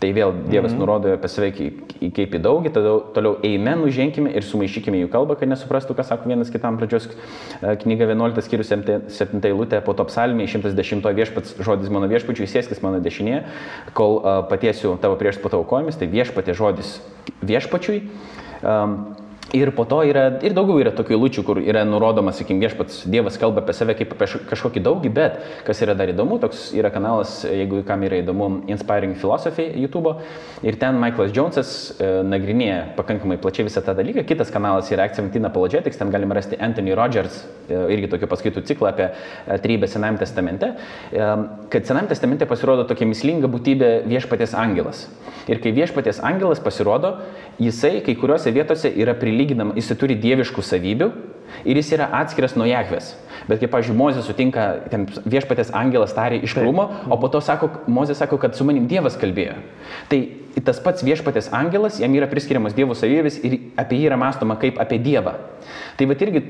Tai 0.00 0.10
vėl 0.12 0.32
Dievas 0.48 0.72
mm 0.72 0.76
-hmm. 0.76 0.80
nurodo 0.80 1.12
apie 1.14 1.28
save 1.28 1.50
kaip 1.54 2.34
į 2.34 2.40
daugį, 2.42 2.72
tada 2.74 2.94
toliau 3.14 3.38
eime, 3.42 3.76
nuženkime 3.80 4.32
ir 4.34 4.42
sumaišykime 4.42 4.98
jų 5.04 5.08
kalbą, 5.08 5.36
kad 5.38 5.48
nesuprastų, 5.48 5.94
ką 5.94 6.04
sako 6.04 6.28
vienas 6.28 6.50
kitam 6.50 6.76
pradžios 6.76 7.08
e, 7.08 7.76
knyga 7.76 8.04
11 8.10 8.42
skyrius 8.42 8.68
7 8.68 9.40
eilutė, 9.44 9.80
po 9.80 9.94
to 9.94 10.04
psalmė 10.04 10.46
110 10.46 11.14
viešpats 11.14 11.56
žodis 11.60 11.90
mano 11.90 12.08
viešpačiui, 12.08 12.46
sėskis 12.46 12.82
mano 12.82 13.00
dešinėje, 13.00 13.44
kol 13.92 14.16
uh, 14.18 14.48
patiesiu 14.48 14.98
tavo 15.00 15.16
prieš 15.16 15.38
pataukojimis, 15.38 15.96
tai 15.96 16.06
viešpatė 16.06 16.54
žodis 16.54 17.00
viešpačiui. 17.42 18.02
Um, 18.62 19.23
Ir 19.54 19.70
po 19.70 19.84
to 19.86 20.00
yra 20.02 20.24
ir 20.42 20.54
daugiau 20.56 20.80
yra 20.82 20.90
tokių 20.94 21.14
eilučių, 21.14 21.42
kur 21.46 21.60
yra 21.62 21.84
nurodoma, 21.86 22.32
sakykime, 22.34 22.64
viešpats 22.64 23.04
Dievas 23.06 23.36
kalba 23.38 23.62
apie 23.62 23.74
save 23.76 23.94
kaip 23.94 24.10
apie 24.16 24.26
kažkokį 24.50 24.80
daugį, 24.82 25.12
bet 25.14 25.36
kas 25.66 25.82
yra 25.84 25.94
dar 25.94 26.10
įdomu, 26.10 26.40
toks 26.42 26.72
yra 26.74 26.90
kanalas, 26.90 27.36
jeigu 27.46 27.84
kam 27.86 28.02
yra 28.02 28.18
įdomu, 28.18 28.48
Inspiring 28.72 29.14
Philosophy 29.20 29.68
YouTube. 29.78 30.16
Ir 30.66 30.78
ten 30.80 30.98
Michaelas 30.98 31.30
Jonesas 31.36 31.70
e, 32.00 32.08
nagrinėja 32.26 32.96
pakankamai 32.96 33.38
plačiai 33.38 33.68
visą 33.68 33.84
tą 33.84 33.94
dalyką. 33.94 34.24
Kitas 34.26 34.50
kanalas 34.50 34.90
yra 34.90 35.06
Accentina 35.06 35.52
Apologetics, 35.52 36.00
ten 36.00 36.10
galima 36.10 36.34
rasti 36.34 36.58
Anthony 36.58 36.96
Rogers, 36.98 37.44
e, 37.68 37.78
irgi 37.94 38.10
tokio 38.10 38.26
paskaitų 38.32 38.64
ciklą 38.66 38.90
apie 38.90 39.10
e, 39.12 39.60
trybę 39.62 39.86
Senajame 39.92 40.18
testamente. 40.24 40.72
E, 41.12 41.30
kad 41.70 41.86
Senajame 41.86 42.10
testamente 42.10 42.50
pasirodo 42.50 42.88
tokia 42.90 43.06
mislinga 43.06 43.52
būtybė 43.54 44.00
viešpatės 44.10 44.56
angelas. 44.58 45.06
Ir 45.50 45.60
kai 45.60 45.74
viešpatės 45.76 46.22
angelas 46.24 46.62
pasirodo, 46.64 47.18
jisai 47.60 47.98
kai 48.04 48.14
kuriuose 48.16 48.52
vietose 48.54 48.88
yra 48.88 49.12
prilyginama, 49.44 49.76
jisai 49.76 49.96
turi 50.00 50.16
dieviškų 50.16 50.62
savybių 50.64 51.08
ir 51.68 51.76
jis 51.76 51.92
yra 51.96 52.08
atskiras 52.20 52.56
nuo 52.56 52.66
Jahvės. 52.66 53.14
Bet 53.48 53.60
kaip, 53.60 53.72
pavyzdžiui, 53.74 53.96
Mozė 53.98 54.22
sutinka, 54.24 54.68
ten 54.92 55.08
viešpatės 55.24 55.72
angelas 55.76 56.14
tarė 56.16 56.40
iš 56.44 56.56
krūmo, 56.56 56.86
o 57.12 57.18
po 57.20 57.28
to 57.32 57.42
sako, 57.44 57.70
Mozė 57.90 58.16
sako, 58.18 58.38
kad 58.40 58.56
su 58.56 58.66
manim 58.66 58.88
Dievas 58.90 59.18
kalbėjo. 59.20 59.58
Tai 60.08 60.20
tas 60.62 60.78
pats 60.82 61.02
viešpatės 61.06 61.50
angelas, 61.54 61.98
jam 62.02 62.14
yra 62.14 62.28
priskiriamas 62.30 62.76
Dievo 62.76 62.94
savybės 62.94 63.40
ir 63.42 63.56
apie 63.80 63.98
jį 63.98 64.10
yra 64.10 64.18
mąstoma 64.20 64.56
kaip 64.60 64.78
apie 64.82 65.00
Dievą. 65.02 65.34
Tai 65.98 66.06
va 66.10 66.16
irgi 66.26 66.42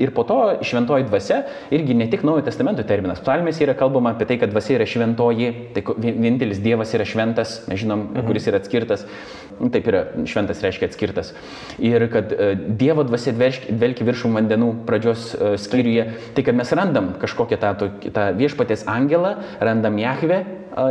ir 0.00 0.12
po 0.16 0.24
to 0.28 0.38
šventoji 0.66 1.06
dvasia, 1.08 1.42
irgi 1.74 1.96
ne 1.96 2.06
tik 2.10 2.24
Naujojo 2.26 2.46
testamento 2.46 2.84
terminas. 2.86 3.20
Psalmės 3.24 3.60
yra 3.64 3.74
kalbama 3.76 4.14
apie 4.14 4.28
tai, 4.28 4.38
kad 4.40 4.52
dvasia 4.52 4.78
yra 4.78 4.88
šventoji, 4.88 5.50
tai 5.76 5.84
vienintelis 5.96 6.62
Dievas 6.62 6.94
yra 6.96 7.06
šventas, 7.08 7.60
mes 7.68 7.82
žinom, 7.82 8.10
mhm. 8.10 8.26
kuris 8.28 8.48
yra 8.50 8.60
atskirtas. 8.62 9.06
Taip 9.60 9.88
yra, 9.90 10.06
šventas 10.24 10.62
reiškia 10.64 10.88
atskirtas. 10.88 11.34
Ir 11.84 12.06
kad 12.12 12.30
uh, 12.32 12.54
Dievo 12.80 13.04
dvasia 13.04 13.34
dvelkia 13.36 14.06
viršum 14.08 14.38
vandenų 14.38 14.70
pradžios 14.88 15.34
uh, 15.34 15.56
skyriuje, 15.60 16.06
tai 16.36 16.39
kad 16.46 16.56
mes 16.58 16.72
randam 16.72 17.12
kažkokią 17.20 17.58
tą, 17.60 17.74
tą 18.14 18.24
viešpatės 18.38 18.86
angelą, 18.90 19.36
randam 19.60 19.98
Jahve, 20.00 20.44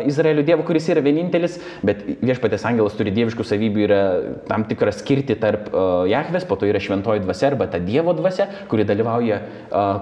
Izraelio 0.08 0.44
Dievo, 0.46 0.64
kuris 0.68 0.90
yra 0.92 1.04
vienintelis, 1.06 1.58
bet 1.86 2.02
viešpatės 2.20 2.66
angelas 2.68 2.98
turi 3.00 3.14
dieviškų 3.16 3.46
savybių, 3.48 3.84
yra 3.86 4.02
tam 4.50 4.66
tikra 4.70 4.94
skirti 4.96 5.38
tarp 5.40 5.70
Jahvės, 6.10 6.46
po 6.50 6.58
to 6.60 6.68
yra 6.70 6.82
šventoji 6.84 7.24
dvasia 7.24 7.50
arba 7.52 7.70
ta 7.72 7.80
Dievo 7.84 8.14
dvasia, 8.18 8.50
kuri 8.72 8.86
dalyvauja 8.88 9.40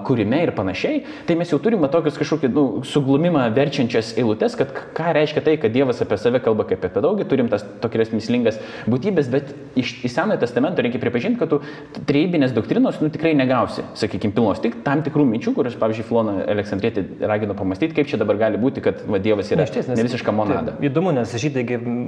kūrime 0.06 0.42
ir 0.44 0.54
panašiai. 0.56 1.02
Tai 1.28 1.38
mes 1.38 1.52
jau 1.52 1.60
turime 1.62 1.90
tokius 1.92 2.18
kažkokį 2.18 2.50
nu, 2.54 2.66
suglumimą 2.88 3.46
verčiančias 3.56 4.14
eilutes, 4.18 4.56
kad 4.58 4.72
ką 4.96 5.12
reiškia 5.16 5.44
tai, 5.46 5.56
kad 5.62 5.74
Dievas 5.74 6.02
apie 6.04 6.18
save 6.20 6.42
kalba 6.44 6.66
kaip 6.68 6.84
apie 6.88 7.04
daugį, 7.04 7.28
turim 7.30 7.50
tas 7.52 7.64
tokias 7.82 8.12
mislingas 8.14 8.58
būtybės, 8.90 9.30
bet 9.32 9.52
iš, 9.78 9.94
iš 10.06 10.14
Senojo 10.18 10.40
testamento 10.42 10.82
reikia 10.82 11.00
pripažinti, 11.02 11.38
kad 11.38 11.52
tu 11.52 11.60
trejybinės 12.08 12.54
doktrinos 12.56 12.98
nu, 13.02 13.10
tikrai 13.14 13.34
negausi, 13.38 13.84
sakykime, 13.98 14.34
pilnos, 14.34 14.62
tik 14.64 14.80
tam 14.86 15.04
tikrų 15.06 15.26
minčių, 15.28 15.54
kur 15.56 15.68
aš, 15.70 15.78
pavyzdžiui, 15.80 16.06
Filoną 16.08 16.36
Aleksandrietį 16.54 17.04
raginu 17.28 17.56
pamastyti, 17.58 17.94
kaip 17.96 18.10
čia 18.10 18.20
dabar 18.20 18.40
gali 18.40 18.60
būti, 18.60 18.82
kad 18.84 19.04
va, 19.06 19.20
Dievas 19.22 19.52
yra 19.54 19.67
išties, 19.68 19.90
nes, 19.90 20.00
ne 20.00 20.06
visiška 20.08 20.34
monada. 20.34 20.74
Tai, 20.74 20.88
įdomu, 20.88 21.12
nes 21.14 21.34
žydai 21.44 21.64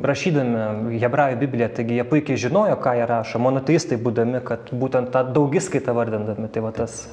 rašydami 0.07 0.99
hebrajų 1.03 1.39
Bibliją, 1.45 1.71
taigi 1.77 2.01
jie 2.01 2.07
puikiai 2.09 2.41
žinojo, 2.41 2.81
ką 2.83 2.97
jie 2.99 3.07
rašo, 3.11 3.43
monoteistai 3.43 4.01
būdami, 4.01 4.43
kad 4.47 4.73
būtent 4.73 5.13
tą 5.15 5.27
daugiskaitą 5.37 5.95
vardindami, 5.97 6.51
tai 6.51 6.65
va 6.65 6.75
tas... 6.77 7.05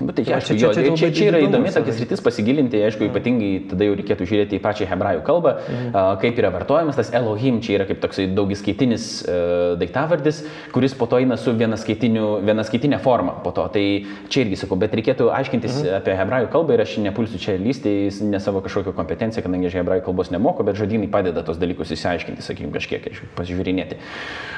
Bet 0.00 0.16
tai, 0.16 0.24
aišku, 0.38 0.56
čia, 0.56 0.70
čia, 0.72 0.92
čia, 0.96 1.08
čia, 1.12 1.24
yra 1.28 1.40
įdomi 1.44 1.68
tokia 1.74 1.92
sritis 1.92 2.22
pasigilinti, 2.24 2.78
aišku, 2.86 3.04
ypatingai 3.10 3.50
tada 3.68 3.84
jau 3.84 3.96
reikėtų 3.98 4.28
žiūrėti 4.30 4.56
į 4.56 4.62
pačią 4.64 4.88
hebrajų 4.88 5.20
kalbą, 5.26 5.52
mhm. 5.60 5.98
kaip 6.22 6.40
yra 6.40 6.52
vartojamas 6.54 6.96
tas 6.96 7.10
Elohim, 7.16 7.58
čia 7.64 7.74
yra 7.76 7.86
kaip 7.88 8.00
toksai 8.00 8.24
daugiskaitinis 8.32 9.08
uh, 9.26 9.74
daiktavardis, 9.80 10.40
kuris 10.72 10.96
po 10.96 11.08
to 11.10 11.20
eina 11.20 11.36
su 11.40 11.52
vienaskaitinė 11.52 13.00
forma 13.04 13.36
po 13.44 13.52
to. 13.56 13.66
Tai 13.74 13.84
čia 14.32 14.46
irgi 14.46 14.62
sakau, 14.62 14.80
bet 14.80 14.96
reikėtų 14.96 15.28
aiškintis 15.36 15.82
mhm. 15.82 15.98
apie 16.00 16.16
hebrajų 16.22 16.50
kalbą 16.56 16.78
ir 16.78 16.84
aš 16.86 16.96
nepulsiu 17.04 17.42
čia 17.42 17.58
lysti 17.60 17.94
ne 18.24 18.40
savo 18.40 18.64
kažkokią 18.64 18.96
kompetenciją, 18.96 19.44
kadangi 19.44 19.68
aš 19.68 19.78
hebrajų 19.82 20.06
kalbos 20.08 20.32
nemoku, 20.32 20.64
bet 20.64 20.80
žodynai 20.80 21.12
padeda 21.12 21.44
tos 21.44 21.60
dalykus 21.60 21.92
įsiaiškinti, 21.92 22.44
sakykime, 22.46 22.72
kažkiek 22.78 23.12
pasižiūrinėti. 23.36 24.00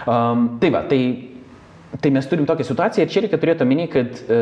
Um, 0.06 0.52
tai 0.62 0.70
va, 0.74 0.86
tai 0.86 1.02
Tai 2.00 2.10
mes 2.10 2.26
turim 2.26 2.46
tokią 2.48 2.64
situaciją 2.64 3.04
ir 3.04 3.12
čia 3.12 3.22
reikia 3.24 3.38
turėti 3.40 3.64
omeny, 3.66 3.84
kad 3.92 4.20
e, 4.24 4.40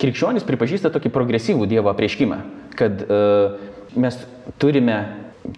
krikščionis 0.00 0.44
pripažįsta 0.44 0.92
tokį 0.92 1.12
progresyvų 1.14 1.68
Dievo 1.70 1.88
apreiškimą, 1.94 2.40
kad 2.76 3.04
e, 3.06 3.20
mes 3.96 4.18
turime 4.60 4.98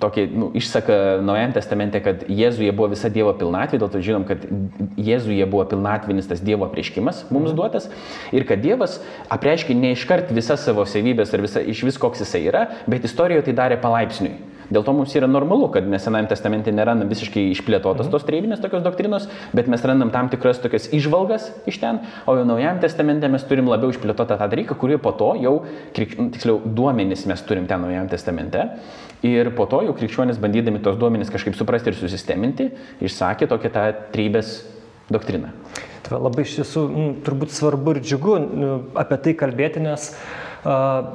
tokį 0.02 0.24
nu, 0.34 0.48
išsaką 0.58 0.96
Naujajame 1.26 1.54
testamente, 1.54 2.00
kad 2.02 2.24
Jėzuje 2.30 2.72
buvo 2.74 2.90
visa 2.94 3.10
Dievo 3.12 3.32
pilnatvė, 3.38 3.78
dėl 3.82 3.90
to 3.90 4.02
žinom, 4.02 4.26
kad 4.28 4.42
Jėzuje 4.98 5.46
buvo 5.50 5.66
pilnatvinis 5.70 6.30
tas 6.30 6.42
Dievo 6.42 6.66
apreiškimas 6.66 7.24
mums 7.34 7.54
duotas 7.56 7.88
ir 8.34 8.46
kad 8.48 8.62
Dievas 8.62 8.98
apreiškė 9.32 9.76
ne 9.78 9.94
iškart 9.94 10.30
visas 10.34 10.66
savo 10.66 10.86
savybės 10.86 11.34
ar 11.34 11.42
visa, 11.46 11.62
iš 11.62 11.84
vis 11.86 11.98
koks 12.02 12.22
jisai 12.22 12.46
yra, 12.50 12.66
bet 12.90 13.06
istorijoje 13.06 13.48
tai 13.48 13.58
darė 13.62 13.80
palaipsniui. 13.82 14.55
Dėl 14.66 14.82
to 14.86 14.92
mums 14.96 15.14
yra 15.14 15.28
normalu, 15.30 15.68
kad 15.74 15.86
mes 15.86 16.02
Senajame 16.06 16.30
testamente 16.30 16.72
nerandam 16.74 17.10
visiškai 17.10 17.44
išplėtotos 17.52 18.08
mhm. 18.08 18.12
tos 18.14 18.26
trejybinės 18.26 18.62
tokios 18.62 18.82
doktrinos, 18.84 19.28
bet 19.54 19.70
mes 19.70 19.84
randam 19.86 20.10
tam 20.14 20.30
tikras 20.32 20.60
tokias 20.62 20.88
išvalgas 20.96 21.48
iš 21.70 21.78
ten, 21.82 22.00
o 22.26 22.36
jau 22.38 22.46
Naujajame 22.48 22.82
testamente 22.82 23.30
mes 23.30 23.46
turim 23.46 23.70
labiau 23.70 23.94
išplėtotą 23.94 24.38
tą 24.40 24.48
dalyką, 24.52 24.78
kurį 24.80 24.98
po 25.02 25.14
to 25.18 25.32
jau, 25.42 25.56
nu, 25.66 26.28
tiksliau, 26.34 26.60
duomenys 26.66 27.26
mes 27.30 27.44
turim 27.46 27.68
ten 27.70 27.84
Naujajame 27.84 28.10
testamente. 28.12 28.64
Ir 29.26 29.50
po 29.56 29.68
to 29.70 29.82
jau 29.86 29.94
krikščionys 29.96 30.40
bandydami 30.42 30.82
tos 30.84 30.98
duomenys 31.00 31.30
kažkaip 31.32 31.56
suprasti 31.58 31.92
ir 31.92 31.98
susisteminti, 31.98 32.70
išsakė 33.06 33.48
tokią 33.50 33.72
tą 33.74 33.86
trybės 34.14 34.58
doktriną. 35.12 35.52
Tai 36.06 36.20
labai 36.22 36.44
iš 36.46 36.60
tiesų 36.60 36.82
turbūt 37.26 37.54
svarbu 37.54 37.96
ir 37.96 38.02
džiugu 38.04 38.34
apie 38.98 39.16
tai 39.24 39.32
kalbėti, 39.38 39.80
nes 39.82 40.12
uh, 40.12 40.46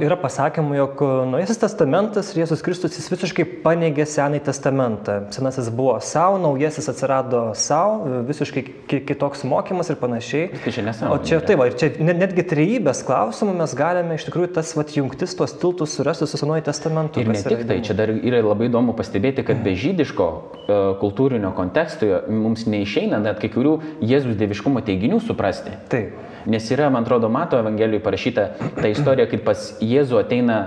yra 0.02 0.16
pasakymų, 0.20 0.76
jog 0.78 1.02
Naujasis 1.32 1.60
testamentas 1.62 2.30
ir 2.32 2.42
Jėzus 2.44 2.62
Kristus 2.64 2.96
jis 2.98 3.10
visiškai 3.12 3.46
paneigė 3.66 4.06
Senąjį 4.08 4.44
testamentą. 4.48 5.18
Senasis 5.36 5.70
buvo 5.74 5.98
savo, 6.06 6.38
naujasis 6.42 6.88
atsirado 6.92 7.42
savo, 7.60 8.22
visiškai 8.28 8.64
kitoks 9.10 9.44
mokymas 9.50 9.92
ir 9.92 10.00
panašiai. 10.02 10.50
Tai 10.64 10.74
čia 10.76 10.86
nesąmonė. 10.88 11.18
O 11.18 11.28
čia, 11.28 11.42
tai 11.46 11.58
va, 11.60 11.68
ir 11.70 11.78
čia 11.80 11.92
netgi 12.00 12.46
trejybės 12.54 13.04
klausimų 13.08 13.58
mes 13.60 13.76
galime 13.78 14.18
iš 14.20 14.28
tikrųjų 14.30 14.54
tas 14.56 14.74
vat, 14.78 14.96
jungtis, 14.96 15.36
tuos 15.38 15.56
tiltus 15.60 15.98
surasti 16.00 16.30
su 16.30 16.40
Senuoju 16.42 16.66
testamentu. 16.70 17.22
Ir 17.22 17.32
ne 17.34 17.44
tik 17.44 17.68
tai, 17.70 17.82
čia 17.86 17.98
dar 17.98 18.14
yra 18.14 18.44
labai 18.46 18.72
įdomu 18.72 18.96
pastebėti, 18.98 19.46
kad 19.48 19.64
be 19.66 19.76
žydiško 19.78 20.32
uh, 20.32 20.82
kultūrinio 21.02 21.52
konteksto 21.58 22.24
mums 22.32 22.68
neišeina 22.72 23.20
net 23.22 23.42
kai 23.44 23.52
kurių 23.52 23.78
Jėzus 24.06 24.40
dieviškumo 24.40 24.84
teiginių 24.88 25.22
suprasti. 25.26 25.76
Taip. 25.92 26.30
Nes 26.46 26.70
yra, 26.74 26.90
man 26.94 27.06
atrodo, 27.06 27.30
Mato 27.30 27.60
Evangelijoje 27.60 28.04
parašyta 28.04 28.48
ta 28.80 28.90
istorija, 28.90 29.28
kaip 29.30 29.44
pas 29.46 29.68
Jėzų 29.82 30.22
ateina 30.22 30.58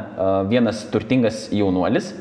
vienas 0.50 0.84
turtingas 0.92 1.48
jaunuolis 1.54 2.12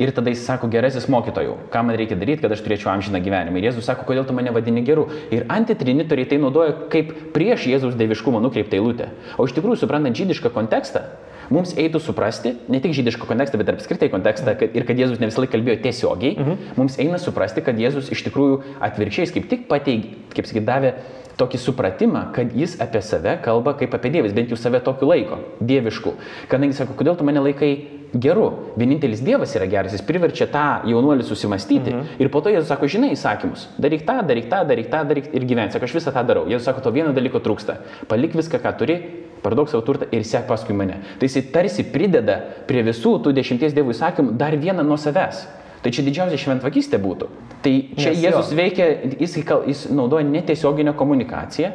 ir 0.00 0.12
tada 0.14 0.32
jis 0.32 0.44
sako, 0.46 0.68
gerasis 0.72 1.08
mokytojų, 1.12 1.56
ką 1.72 1.82
man 1.86 1.96
reikia 1.98 2.16
daryti, 2.18 2.42
kad 2.44 2.54
aš 2.54 2.62
turėčiau 2.64 2.92
amžiną 2.94 3.20
gyvenimą. 3.24 3.60
Ir 3.60 3.68
Jėzus 3.70 3.88
sako, 3.88 4.06
kodėl 4.08 4.24
tu 4.28 4.36
mane 4.36 4.52
vadini 4.54 4.84
geru. 4.86 5.08
Ir 5.34 5.44
antitrinitoriai 5.52 6.28
tai 6.30 6.40
naudoja 6.42 6.74
kaip 6.92 7.12
prieš 7.36 7.68
Jėzus 7.70 7.98
deviškumą 8.00 8.40
nukreiptą 8.42 8.80
eilutę. 8.80 9.10
O 9.36 9.46
iš 9.48 9.54
tikrųjų, 9.56 9.82
suprantant 9.82 10.16
žydišką 10.18 10.52
kontekstą, 10.54 11.04
mums 11.52 11.74
eitų 11.78 12.00
suprasti, 12.00 12.54
ne 12.72 12.80
tik 12.82 12.94
žydišką 12.96 13.28
kontekstą, 13.28 13.60
bet 13.60 13.68
ir 13.68 13.78
apskritai 13.78 14.08
kontekstą, 14.12 14.54
kad, 14.58 14.76
ir 14.76 14.86
kad 14.88 15.00
Jėzus 15.00 15.20
ne 15.20 15.28
visą 15.28 15.42
laiką 15.44 15.56
kalbėjo 15.56 15.80
tiesiogiai, 15.84 16.36
mhm. 16.38 16.70
mums 16.80 16.98
eina 17.02 17.20
suprasti, 17.20 17.64
kad 17.64 17.78
Jėzus 17.80 18.12
iš 18.14 18.24
tikrųjų 18.28 18.62
atvirkščiai 18.88 19.34
kaip 19.36 19.50
tik 19.50 19.66
pateikė, 19.70 20.14
kaip 20.36 20.48
sakyt, 20.48 20.66
davė 20.68 20.94
tokį 21.40 21.60
supratimą, 21.60 22.26
kad 22.36 22.52
jis 22.56 22.76
apie 22.82 23.02
save 23.04 23.38
kalba 23.44 23.74
kaip 23.78 23.94
apie 23.96 24.12
Dievus, 24.14 24.34
bent 24.36 24.52
jau 24.52 24.58
save 24.60 24.82
tokiu 24.84 25.08
laiko, 25.10 25.40
dievišku. 25.60 26.14
Kadangi 26.52 26.76
sako, 26.76 26.96
kodėl 26.98 27.18
tu 27.18 27.26
mane 27.28 27.42
laikai 27.42 27.72
geru, 28.12 28.74
vienintelis 28.76 29.22
Dievas 29.24 29.54
yra 29.56 29.66
geras, 29.70 29.94
jis 29.96 30.04
priverčia 30.04 30.46
tą 30.52 30.66
jaunuolį 30.90 31.24
susimastyti 31.26 31.94
mhm. 31.94 32.20
ir 32.20 32.30
po 32.32 32.42
to 32.44 32.52
jis 32.52 32.68
sako, 32.68 32.90
žinai 32.90 33.12
įsakymus, 33.16 33.70
daryk 33.80 34.04
tą, 34.08 34.18
daryk 34.28 34.50
tą, 34.52 34.62
daryk 34.68 34.92
tą, 34.92 35.02
daryk 35.08 35.32
ir 35.32 35.48
gyventi. 35.48 35.76
Sako, 35.76 35.88
aš 35.88 35.96
visą 35.96 36.14
tą 36.14 36.24
darau. 36.28 36.44
Jis 36.50 36.64
sako, 36.66 36.84
to 36.84 36.92
vieno 36.94 37.14
dalyko 37.16 37.40
trūksta. 37.42 37.78
Palik 38.10 38.36
viską, 38.36 38.60
ką 38.62 38.74
turi, 38.80 38.98
parduok 39.42 39.72
savo 39.72 39.82
turtą 39.86 40.08
ir 40.12 40.26
sek 40.28 40.46
paskui 40.50 40.76
mane. 40.76 41.00
Tai 41.18 41.28
jis 41.28 41.50
tarsi 41.54 41.86
prideda 41.88 42.38
prie 42.68 42.84
visų 42.86 43.16
tų 43.24 43.34
dešimties 43.38 43.74
dievų 43.76 43.96
įsakymų 43.96 44.36
dar 44.38 44.56
vieną 44.60 44.84
nuo 44.86 45.00
savęs. 45.00 45.46
Tai 45.82 45.90
čia 45.90 46.04
didžiausia 46.06 46.38
šventvagystė 46.38 46.98
būtų. 47.02 47.26
Tai 47.62 47.72
čia 47.98 48.10
Nes 48.12 48.20
Jėzus 48.22 48.52
jo. 48.52 48.58
veikia, 48.58 48.86
jis, 49.18 49.34
jis 49.66 49.80
naudoja 49.90 50.26
netiesioginę 50.26 50.94
komunikaciją 50.94 51.72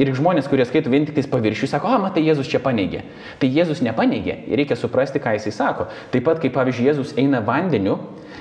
ir 0.00 0.12
žmonės, 0.16 0.48
kurie 0.48 0.64
skaito 0.64 0.88
vien 0.92 1.04
tik 1.04 1.14
tais 1.18 1.28
paviršių, 1.28 1.68
sako, 1.68 1.88
o, 1.92 1.98
matai, 2.00 2.22
Jėzus 2.24 2.48
čia 2.48 2.60
paneigė. 2.62 3.02
Tai 3.40 3.48
Jėzus 3.52 3.82
nepaneigė 3.84 4.38
ir 4.48 4.56
reikia 4.62 4.76
suprasti, 4.80 5.20
ką 5.20 5.34
jisai 5.36 5.52
sako. 5.52 5.88
Taip 6.12 6.24
pat, 6.24 6.40
kaip 6.40 6.54
pavyzdžiui, 6.56 6.88
Jėzus 6.88 7.14
eina 7.20 7.42
vandeniu 7.44 7.98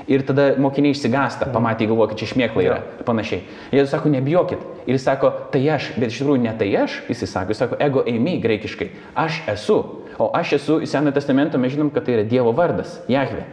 Ir 0.09 0.23
tada 0.25 0.55
mokiniai 0.57 0.95
išsigąsta, 0.95 1.45
Mhm. 1.45 1.53
pamatė, 1.53 1.85
galvoja, 1.85 2.09
kad 2.09 2.17
čia 2.17 2.27
šmėkla 2.33 2.63
yra. 2.63 2.77
Ir 2.99 3.05
panašiai. 3.05 3.41
Jėzus 3.71 3.91
sako, 3.93 4.09
nebijokit. 4.09 4.57
Ir 4.87 4.95
jis 4.95 5.03
sako, 5.05 5.29
tai 5.51 5.61
aš, 5.69 5.91
bet 5.99 6.09
iš 6.09 6.21
tikrųjų 6.21 6.41
ne 6.41 6.53
tai 6.57 6.69
aš, 6.81 7.01
jis 7.09 7.29
sako, 7.29 7.53
jis 7.53 7.57
sako, 7.57 7.75
ego 7.79 8.03
eimi 8.07 8.41
graikiškai. 8.41 8.89
Aš 9.15 9.41
esu. 9.47 9.85
O 10.17 10.31
aš 10.33 10.53
esu, 10.53 10.79
Senojo 10.85 11.13
testamento 11.13 11.57
mes 11.57 11.73
žinom, 11.73 11.91
kad 11.93 12.05
tai 12.05 12.13
yra 12.17 12.23
Dievo 12.23 12.51
vardas, 12.55 13.01
Jahve. 13.07 13.45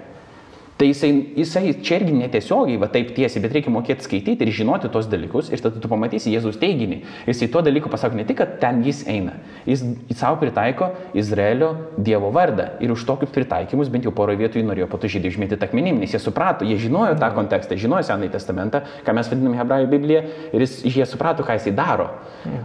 Tai 0.76 0.84
jisai, 0.90 1.08
jisai 1.40 1.70
čia 1.80 1.96
irgi 1.96 2.12
netiesiogiai, 2.12 2.76
va 2.76 2.90
taip 2.92 3.14
tiesiai, 3.16 3.40
bet 3.40 3.54
reikia 3.56 3.70
mokėti 3.72 4.04
skaityti 4.04 4.44
ir 4.44 4.50
žinoti 4.52 4.90
tos 4.92 5.06
dalykus 5.08 5.46
ir 5.48 5.62
tada 5.64 5.80
tu 5.80 5.88
pamatysi 5.88 6.28
Jėzaus 6.34 6.58
teiginį. 6.60 6.98
Jisai 7.30 7.46
tuo 7.48 7.62
dalyku 7.64 7.88
pasako 7.88 8.18
ne 8.18 8.26
tik, 8.28 8.36
kad 8.42 8.58
ten 8.60 8.82
jis 8.84 9.00
eina, 9.08 9.38
jis 9.64 9.80
savo 10.18 10.36
pritaiko 10.42 10.90
Izraelio 11.16 11.70
Dievo 11.96 12.28
vardą 12.34 12.66
ir 12.84 12.92
už 12.92 13.06
tokius 13.08 13.32
pritaikymus 13.32 13.88
bent 13.88 14.04
jau 14.04 14.12
poroje 14.12 14.36
vietų 14.42 14.60
jį 14.60 14.66
norėjo 14.68 14.90
po 14.92 15.00
to 15.00 15.08
žydai 15.08 15.30
užmėti 15.32 15.56
akmenim, 15.64 15.96
nes 16.02 16.12
jie 16.12 16.20
suprato, 16.20 16.68
jie 16.68 16.76
žinojo 16.82 17.16
tą 17.22 17.32
kontekstą, 17.38 17.80
žinojo 17.80 18.04
Senąjį 18.10 18.34
testamentą, 18.36 18.82
ką 19.06 19.16
mes 19.16 19.32
vadiname 19.32 19.56
Hebrajų 19.62 19.88
Bibliją 19.94 20.22
ir 20.52 20.66
jis, 20.66 20.76
jie 20.84 21.08
suprato, 21.08 21.46
ką 21.46 21.56
jisai 21.56 21.72
daro. 21.72 22.10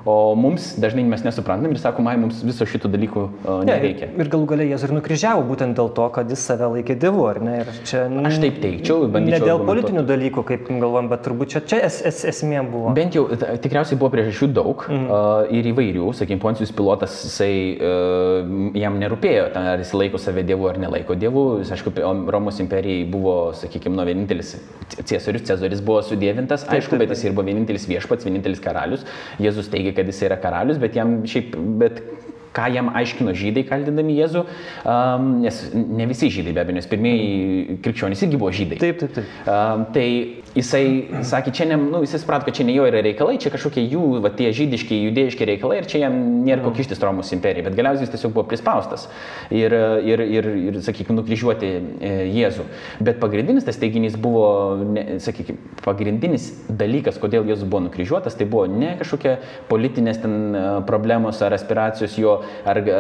O 0.04 0.36
mums 0.36 0.74
dažnai 0.84 1.08
mes 1.08 1.24
nesuprantam 1.24 1.72
ir 1.72 1.80
sakom, 1.80 2.12
ai, 2.12 2.18
mums 2.20 2.44
viso 2.44 2.68
šitų 2.68 2.92
dalykų 2.92 3.24
uh, 3.24 3.64
Ne, 3.64 3.72
nereikia. 3.78 4.12
ir, 4.12 4.20
ir 4.26 4.30
galų 4.36 4.52
galę 4.52 4.68
Jėzus 4.68 4.90
ir 4.90 4.96
nukryžiavo 5.00 5.48
būtent 5.48 5.80
dėl 5.80 5.90
to, 5.96 6.12
kad 6.12 6.30
jis 6.30 6.44
save 6.52 6.68
laikė 6.76 7.00
Dievu, 7.00 7.24
ar 7.30 7.40
ne? 7.42 7.58
Ir 7.64 7.72
čia 7.88 8.01
Aš 8.28 8.40
taip 8.44 8.60
teikčiau, 8.64 9.06
Ne 9.06 9.14
bandyčiau. 9.16 9.46
dėl 9.46 9.56
argumentuoti. 9.56 9.70
politinių 9.72 10.04
dalykų, 10.10 10.44
kaip 10.48 10.70
galvom, 10.82 11.10
bet 11.12 11.24
turbūt 11.26 11.54
čia, 11.54 11.62
čia 11.68 11.80
es, 11.88 12.02
es, 12.08 12.22
esmė 12.32 12.64
buvo. 12.70 12.94
Bent 12.98 13.16
jau 13.18 13.26
tikriausiai 13.36 14.00
buvo 14.00 14.12
priežasčių 14.16 14.50
daug 14.56 14.86
mm. 14.88 15.06
uh, 15.08 15.54
ir 15.54 15.70
įvairių, 15.72 16.10
sakykime, 16.18 16.42
Poncijus 16.42 16.74
pilotas, 16.76 17.18
jisai, 17.28 17.52
uh, 17.78 18.72
jam 18.80 19.00
nerūpėjo, 19.02 19.48
ten, 19.56 19.70
ar 19.74 19.84
jis 19.84 19.94
laiko 19.98 20.22
save 20.22 20.46
dievu 20.48 20.70
ar 20.72 20.80
nelaiko 20.82 21.18
dievu. 21.20 21.46
Jis, 21.62 21.74
aišku, 21.78 21.96
Romos 22.32 22.60
imperijai 22.64 23.06
buvo, 23.12 23.36
sakykime, 23.58 23.96
nu, 23.98 24.08
vienintelis 24.08 24.56
Cėsorius, 24.92 25.46
Cezaris 25.48 25.84
buvo 25.86 26.02
sudėvintas, 26.06 26.66
aišku, 26.68 26.98
taip, 26.98 27.06
bet 27.06 27.16
jis 27.16 27.28
ir 27.30 27.38
buvo 27.38 27.48
vienintelis 27.48 27.88
viešpats, 27.90 28.28
vienintelis 28.28 28.64
karalius. 28.64 29.06
Jėzus 29.42 29.72
teigia, 29.72 29.96
kad 29.98 30.10
jis 30.10 30.26
yra 30.28 30.40
karalius, 30.42 30.82
bet 30.82 30.98
jam 31.00 31.22
šiaip, 31.30 31.56
bet 31.82 32.02
ką 32.56 32.68
jam 32.74 32.92
aiškino 32.98 33.34
žydai 33.38 33.64
kaldindami 33.70 34.18
Jėzų, 34.20 34.44
um, 34.84 35.30
nes 35.46 35.64
ne 35.74 36.08
visi 36.10 36.32
žydai 36.34 36.56
be 36.56 36.64
abejo, 36.64 36.78
nes 36.80 36.90
pirmieji 36.92 37.80
krikščionys 37.86 38.26
irgi 38.28 38.40
buvo 38.42 38.52
žydai. 38.56 38.80
Taip, 38.82 39.00
taip, 39.04 39.18
taip. 39.20 39.36
Um, 39.48 39.86
tai 39.96 40.08
jisai 40.56 41.24
sakė, 41.28 41.54
čia 41.56 41.68
ne, 41.70 41.78
nu, 41.80 42.02
jisai 42.04 42.20
suprato, 42.22 42.46
kad 42.48 42.58
čia 42.58 42.66
ne 42.68 42.76
jo 42.76 42.86
yra 42.90 43.02
reikalai, 43.06 43.38
čia 43.42 43.52
kažkokie 43.54 43.84
jų, 43.86 44.04
va, 44.24 44.32
tie 44.36 44.52
žydiški, 44.56 44.98
judėjiški 45.08 45.48
reikalai 45.48 45.80
ir 45.80 45.88
čia 45.90 46.04
jam 46.04 46.18
nėra 46.46 46.66
ko 46.66 46.74
kištis 46.76 47.00
Romos 47.04 47.32
imperijai, 47.36 47.66
bet 47.70 47.78
galiausiai 47.78 48.06
jis 48.06 48.14
tiesiog 48.16 48.34
buvo 48.36 48.46
prispaustas 48.52 49.08
ir, 49.54 49.74
ir, 50.08 50.24
ir, 50.26 50.50
ir 50.68 50.80
sakykime, 50.84 51.16
nukryžiuoti 51.22 51.72
e, 51.72 52.12
Jėzų. 52.36 52.68
Bet 53.08 53.22
pagrindinis 53.24 53.68
tas 53.68 53.80
teiginys 53.80 54.18
buvo, 54.20 54.76
ne, 54.92 55.06
sakykime, 55.24 55.72
pagrindinis 55.86 56.50
dalykas, 56.68 57.20
kodėl 57.22 57.48
Jėzus 57.48 57.70
buvo 57.70 57.86
nukryžiuotas, 57.88 58.36
tai 58.36 58.50
buvo 58.52 58.68
ne 58.72 58.98
kažkokia 59.00 59.38
politinės 59.72 60.20
ten 60.26 60.38
e, 60.52 60.66
problemos 60.90 61.40
ar 61.46 61.56
aspiracijos 61.56 62.20
jo, 62.20 62.41
ar 62.68 62.82
e, 62.82 63.00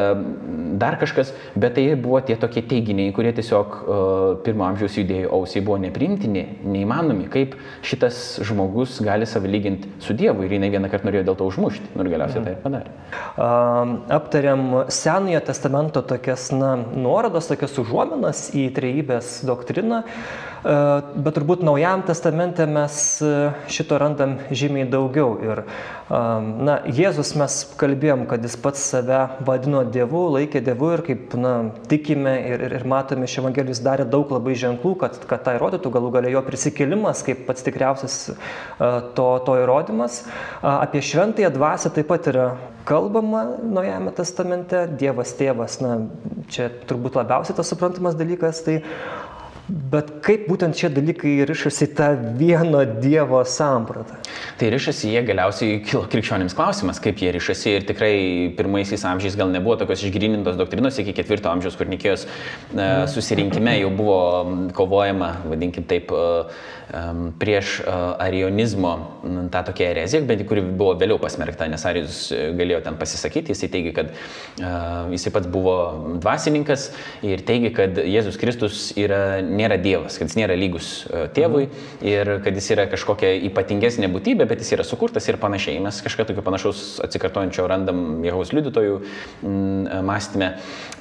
dar 0.82 0.98
kažkas, 1.02 1.34
bet 1.56 1.76
tai 1.78 1.86
buvo 2.00 2.22
tie 2.26 2.38
tokie 2.40 2.64
teiginiai, 2.68 3.14
kurie 3.16 3.34
tiesiog 3.38 3.78
e, 3.78 4.00
pirmo 4.46 4.66
amžiaus 4.68 4.98
judėjų 5.00 5.32
ausiai 5.38 5.64
buvo 5.66 5.80
neprimtini, 5.84 6.46
neįmanomi, 6.66 7.28
kaip 7.32 7.56
šitas 7.86 8.42
žmogus 8.48 9.00
gali 9.06 9.28
save 9.30 9.52
lyginti 9.52 9.92
su 10.04 10.16
Dievu 10.18 10.46
ir 10.46 10.58
jinai 10.58 10.72
vieną 10.74 10.92
kartą 10.92 11.10
norėjo 11.10 11.26
dėl 11.30 11.40
to 11.40 11.50
užmušti, 11.52 11.94
nu 11.96 12.06
ir 12.06 12.14
galiausiai 12.16 12.46
tai 12.46 12.56
ir 12.56 12.62
padarė. 12.64 12.96
Aptariam 14.22 14.68
Senojo 14.92 15.42
testamento 15.48 16.04
tokias 16.06 16.50
na, 16.56 16.76
nuorodas, 16.78 17.50
tokias 17.52 17.78
užuominas 17.82 18.50
į 18.58 18.70
trejybės 18.76 19.42
doktriną, 19.48 20.04
bet 20.62 21.34
turbūt 21.38 21.64
Naujajam 21.66 22.04
testamente 22.06 22.66
mes 22.70 22.96
uh, 23.26 23.54
šito 23.72 23.98
randam 24.02 24.38
žymiai 24.54 24.86
daugiau. 24.90 25.34
Ir 25.42 25.64
um, 25.64 26.50
na, 26.68 26.78
Jėzus 26.86 27.34
mes 27.40 27.56
kalbėjom, 27.80 28.28
kad 28.30 28.46
jis 28.46 28.58
pats 28.62 28.84
save 28.94 29.22
vadino 29.48 29.82
Dievu, 29.86 30.28
laikė 30.36 30.62
Dievu 30.66 30.92
ir 30.96 31.06
kaip 31.08 31.36
na, 31.40 31.54
tikime 31.90 32.36
ir, 32.52 32.66
ir, 32.68 32.76
ir 32.78 32.88
matome 32.90 33.26
iš 33.30 33.40
Evangelijos 33.42 33.82
darė 33.86 34.06
daug 34.10 34.30
labai 34.34 34.58
ženklų, 34.60 34.94
kad, 35.02 35.18
kad 35.30 35.46
tai 35.48 35.58
rodytų 35.62 35.94
galų 35.96 36.14
galę 36.18 36.34
jo 36.36 36.44
prisikėlimas 36.46 37.24
kaip 37.26 37.46
pats 37.48 37.66
tikriausias 37.66 38.20
to, 38.78 39.30
to 39.46 39.58
įrodymas. 39.64 40.24
Apie 40.62 41.02
šventąją 41.06 41.52
dvasę 41.56 41.94
taip 41.96 42.10
pat 42.12 42.30
yra 42.30 42.52
kalbama 42.86 43.44
Naujajame 43.62 44.14
testamente, 44.18 44.86
Dievas 45.00 45.34
tėvas, 45.38 45.80
na, 45.84 45.98
čia 46.52 46.70
turbūt 46.90 47.18
labiausiai 47.20 47.58
tas 47.58 47.70
suprantamas 47.72 48.18
dalykas, 48.20 48.64
tai 48.66 48.82
Bet 49.72 50.10
kaip 50.26 50.50
būtent 50.52 50.76
šie 50.76 50.90
dalykai 50.92 51.46
rišasi 51.48 51.86
į 51.86 51.92
tą 51.96 52.08
vieno 52.36 52.82
Dievo 53.00 53.40
sampratą? 53.48 54.18
Tai 54.60 54.68
rišasi 54.74 55.14
jie 55.14 55.22
galiausiai 55.24 55.78
kilo 55.86 56.02
krikščionims 56.12 56.56
klausimas, 56.58 57.00
kaip 57.00 57.22
jie 57.24 57.30
rišasi 57.38 57.76
ir 57.78 57.86
tikrai 57.88 58.16
pirmaisiais 58.58 59.06
amžiais 59.08 59.38
gal 59.40 59.48
nebuvo 59.54 59.78
tokios 59.80 60.04
išgrinintos 60.04 60.58
doktrinos, 60.60 61.00
iki 61.00 61.16
ketvirto 61.16 61.48
amžiaus, 61.54 61.78
kur 61.80 61.88
Nikėjos 61.88 62.26
e, 62.28 62.90
susirinkime 63.14 63.78
jau 63.78 63.94
buvo 63.96 64.20
kovojama, 64.76 65.38
vadinkim 65.48 65.88
taip, 65.88 66.12
em, 66.12 66.60
prieš 67.40 67.80
e, 67.80 67.84
arionizmo 68.20 68.94
tą 69.52 69.64
tokią 69.64 69.86
ereziją, 69.86 70.26
bet 70.28 70.44
kuri 70.48 70.62
buvo 70.62 70.96
vėliau 71.00 71.20
pasmerkta, 71.22 71.68
nes 71.72 71.84
Arijus 71.88 72.18
e, 72.36 72.42
galėjo 72.58 72.82
ten 72.86 72.98
pasisakyti, 73.00 73.54
jisai 73.56 73.70
teigia, 73.72 73.94
kad 73.96 74.12
e, 74.12 74.72
jisai 75.16 75.32
pats 75.36 75.50
buvo 75.52 75.76
dvasininkas 76.22 76.90
ir 77.26 77.44
teigia, 77.48 77.72
kad 77.76 78.02
Jėzus 78.02 78.40
Kristus 78.42 78.90
yra, 79.00 79.40
nėra 79.46 79.80
Dievas, 79.82 80.18
kad 80.20 80.28
jis 80.32 80.38
nėra 80.40 80.58
lygus 80.60 80.92
tėvui 81.36 81.70
ir 82.06 82.34
kad 82.44 82.60
jis 82.60 82.70
yra 82.76 82.88
kažkokia 82.92 83.34
ypatingesnė 83.48 84.12
būtybė, 84.12 84.50
bet 84.50 84.64
jis 84.64 84.74
yra 84.76 84.88
sukurtas 84.88 85.28
ir 85.32 85.40
panašiai. 85.42 85.80
Mes 85.84 86.02
kažką 86.04 86.28
tokio 86.30 86.44
panašaus 86.46 87.00
atsikartojančio 87.06 87.68
randam 87.72 88.22
Jehovos 88.26 88.52
liudytojų 88.56 89.00
mąstymę. 90.08 90.52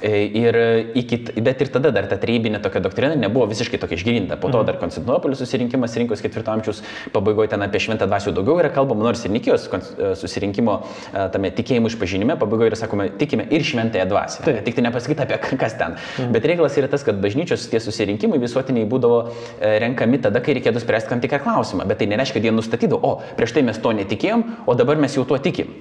Ir 0.01 0.57
iki, 0.97 1.19
bet 1.43 1.61
ir 1.61 1.69
tada 1.73 1.91
dar 1.93 2.07
ta 2.09 2.17
trejybinė 2.21 2.61
tokia 2.63 2.81
doktrina 2.83 3.17
nebuvo 3.19 3.45
visiškai 3.51 3.79
tokia 3.81 3.99
išgirinta. 3.99 4.39
Po 4.41 4.49
to 4.53 4.63
dar 4.65 4.79
Konstantinopolio 4.81 5.37
susirinkimas 5.87 5.95
rinkos 5.97 6.21
ketvirto 6.21 6.51
amžiaus 6.51 6.81
pabaigoje 7.13 7.49
ten 7.51 7.61
apie 7.61 7.79
šventą 7.81 8.07
dvasių 8.09 8.33
daugiau 8.35 8.59
yra 8.61 8.69
kalbama, 8.73 9.03
nors 9.03 9.23
ir 9.25 9.31
Nikijos 9.31 9.67
e, 9.71 10.13
susirinkimo 10.15 10.81
e, 11.13 11.29
tame 11.33 11.51
tikėjimo 11.51 11.89
išpažinime 11.89 12.37
pabaigoje 12.39 12.71
yra 12.71 12.79
sakoma, 12.79 13.07
tikime 13.17 13.47
ir 13.49 13.63
šventąją 13.65 14.05
dvasią. 14.09 14.45
Taip. 14.45 14.61
Tik 14.65 14.77
tai 14.77 14.85
nepasakyta 14.87 15.25
apie 15.25 15.57
kas 15.57 15.77
ten. 15.79 15.97
Bet 16.33 16.45
reikalas 16.45 16.77
yra 16.77 16.89
tas, 16.91 17.03
kad 17.07 17.19
bažnyčios 17.21 17.67
tie 17.71 17.81
susirinkimai 17.81 18.39
visuotiniai 18.41 18.87
būdavo 18.89 19.23
e, 19.25 19.73
renkami 19.83 20.21
tada, 20.21 20.43
kai 20.43 20.57
reikėtų 20.57 20.83
spręsti 20.83 21.13
tam 21.13 21.23
tikrą 21.23 21.41
klausimą. 21.45 21.87
Bet 21.89 22.01
tai 22.01 22.09
nereiškia, 22.11 22.39
kad 22.39 22.49
jie 22.49 22.55
nustatydavo, 22.55 23.01
o 23.01 23.37
prieš 23.37 23.57
tai 23.57 23.65
mes 23.67 23.81
to 23.81 23.93
netikėjom, 23.97 24.45
o 24.65 24.77
dabar 24.77 25.01
mes 25.01 25.17
jau 25.17 25.25
tuo 25.27 25.41
tikim. 25.41 25.73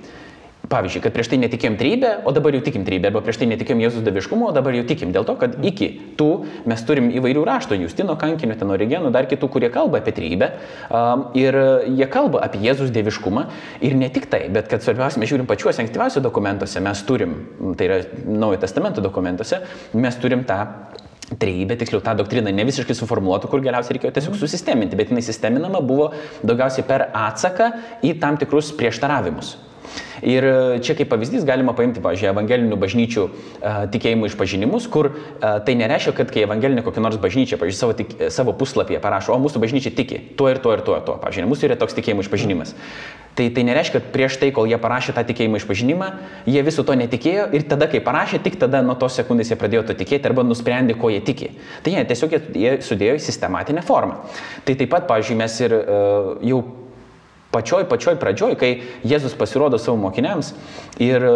Pavyzdžiui, 0.69 1.01
kad 1.03 1.15
prieš 1.15 1.31
tai 1.33 1.39
netikėjom 1.41 1.77
trybę, 1.81 2.11
o 2.29 2.33
dabar 2.37 2.53
jau 2.55 2.61
tikim 2.63 2.85
trybę, 2.85 3.09
arba 3.09 3.23
prieš 3.25 3.41
tai 3.41 3.49
netikėjom 3.49 3.81
Jėzus 3.81 4.05
daviškumo, 4.05 4.51
o 4.51 4.55
dabar 4.55 4.77
jau 4.77 4.85
tikim. 4.87 5.11
Dėl 5.15 5.25
to, 5.25 5.35
kad 5.41 5.57
iki 5.65 5.89
tų 6.21 6.29
mes 6.69 6.85
turim 6.87 7.09
įvairių 7.17 7.43
raštų, 7.49 7.79
Justino 7.81 8.15
kankinio, 8.21 8.59
ten 8.61 8.71
origenų, 8.71 9.11
dar 9.15 9.27
kitų, 9.31 9.49
kurie 9.51 9.71
kalba 9.73 10.03
apie 10.03 10.13
trybę. 10.15 10.51
Um, 10.93 11.25
ir 11.39 11.57
jie 11.89 12.09
kalba 12.13 12.45
apie 12.45 12.61
Jėzus 12.67 12.93
dieviškumą. 12.93 13.47
Ir 13.89 13.97
ne 13.99 14.11
tik 14.13 14.29
tai, 14.31 14.45
bet 14.53 14.69
kad 14.71 14.85
svarbiausia, 14.85 15.23
mes 15.23 15.33
žiūrim 15.33 15.49
pačiuose 15.49 15.81
ankstyviausiuose 15.83 16.27
dokumentuose, 16.29 16.85
mes 16.85 17.05
turim, 17.09 17.39
tai 17.81 17.89
yra 17.89 18.03
Naujojo 18.29 18.61
testamento 18.61 19.03
dokumentuose, 19.03 19.65
mes 19.97 20.21
turim 20.21 20.45
tą 20.47 20.67
Trejybė, 21.31 21.77
tiksliau, 21.79 22.01
tą 22.03 22.17
doktriną 22.19 22.51
ne 22.51 22.65
visiškai 22.67 22.95
suformuoluota, 22.99 23.47
kur 23.47 23.63
galiausiai 23.63 23.95
reikėjo 23.95 24.17
tiesiog 24.17 24.35
susisteminti, 24.35 24.99
bet 24.99 25.13
jinai 25.13 25.23
sisteminama 25.23 25.79
buvo 25.79 26.09
daugiausiai 26.43 26.83
per 26.89 27.07
atsaką 27.15 27.69
į 28.03 28.17
tam 28.19 28.35
tikrus 28.41 28.73
prieštaravimus. 28.75 29.53
Ir 30.21 30.45
e, 30.45 30.55
čia 30.85 30.95
kaip 30.99 31.09
pavyzdys 31.13 31.47
galima 31.49 31.73
paimti, 31.77 32.03
pavyzdžiui, 32.05 32.29
evangelinių 32.35 32.77
bažnyčių 32.81 33.23
uh, 33.25 33.79
tikėjimų 33.93 34.29
išpažinimus, 34.29 34.89
kur 34.93 35.09
uh, 35.11 35.61
tai 35.65 35.77
nereiškia, 35.81 36.13
kad 36.19 36.33
kai 36.35 36.45
evangelinė 36.45 36.85
kokia 36.85 37.05
nors 37.05 37.17
bažnyčia, 37.21 37.57
pavyzdžiui, 37.61 37.81
savo, 37.81 37.97
tik, 37.97 38.13
savo 38.35 38.55
puslapyje 38.57 39.01
parašo, 39.01 39.33
o 39.33 39.41
mūsų 39.41 39.63
bažnyčia 39.63 39.95
tiki 39.97 40.21
tuo 40.37 40.51
ir 40.53 40.61
tuo 40.61 40.75
ir 40.77 40.85
tuo 40.85 40.99
ir 40.99 41.07
tuo, 41.07 41.17
pavyzdžiui, 41.23 41.49
mūsų 41.49 41.71
yra 41.71 41.81
toks 41.81 41.97
tikėjimų 41.97 42.27
išpažinimas. 42.27 42.75
Tai 43.39 43.47
tai 43.55 43.63
nereiškia, 43.65 44.01
kad 44.01 44.11
prieš 44.13 44.37
tai, 44.43 44.51
kol 44.53 44.67
jie 44.69 44.77
parašė 44.83 45.15
tą 45.17 45.23
tikėjimą 45.29 45.61
išpažinimą, 45.63 46.09
jie 46.51 46.65
viso 46.67 46.83
to 46.85 46.97
netikėjo 46.99 47.47
ir 47.57 47.65
tada, 47.71 47.87
kai 47.89 48.03
parašė, 48.05 48.43
tik 48.45 48.59
tada 48.61 48.83
nuo 48.85 48.97
tos 48.99 49.17
sekundės 49.17 49.53
jie 49.53 49.59
pradėjo 49.61 49.85
to 49.89 49.97
tikėti 49.97 50.29
arba 50.29 50.45
nusprendė, 50.45 50.99
ko 50.99 51.13
jie 51.15 51.23
tiki. 51.25 51.53
Tai 51.85 51.95
jie 51.95 52.05
tiesiog 52.11 52.35
jie, 52.35 52.43
jie 52.65 52.75
sudėjo 52.85 53.17
į 53.17 53.25
sistematinę 53.25 53.87
formą. 53.87 54.19
Tai 54.67 54.75
taip 54.75 54.91
pat, 54.93 55.07
pavyzdžiui, 55.09 55.39
mes 55.41 55.59
ir 55.63 55.77
uh, 55.79 56.33
jau 56.51 56.61
Pačioj, 57.51 57.83
pačioj 57.91 58.15
pradžioj, 58.23 58.55
kai 58.55 58.69
Jėzus 59.03 59.33
pasirodo 59.35 59.79
savo 59.83 59.97
mokiniams 59.99 60.53
ir 61.03 61.25
e, 61.27 61.31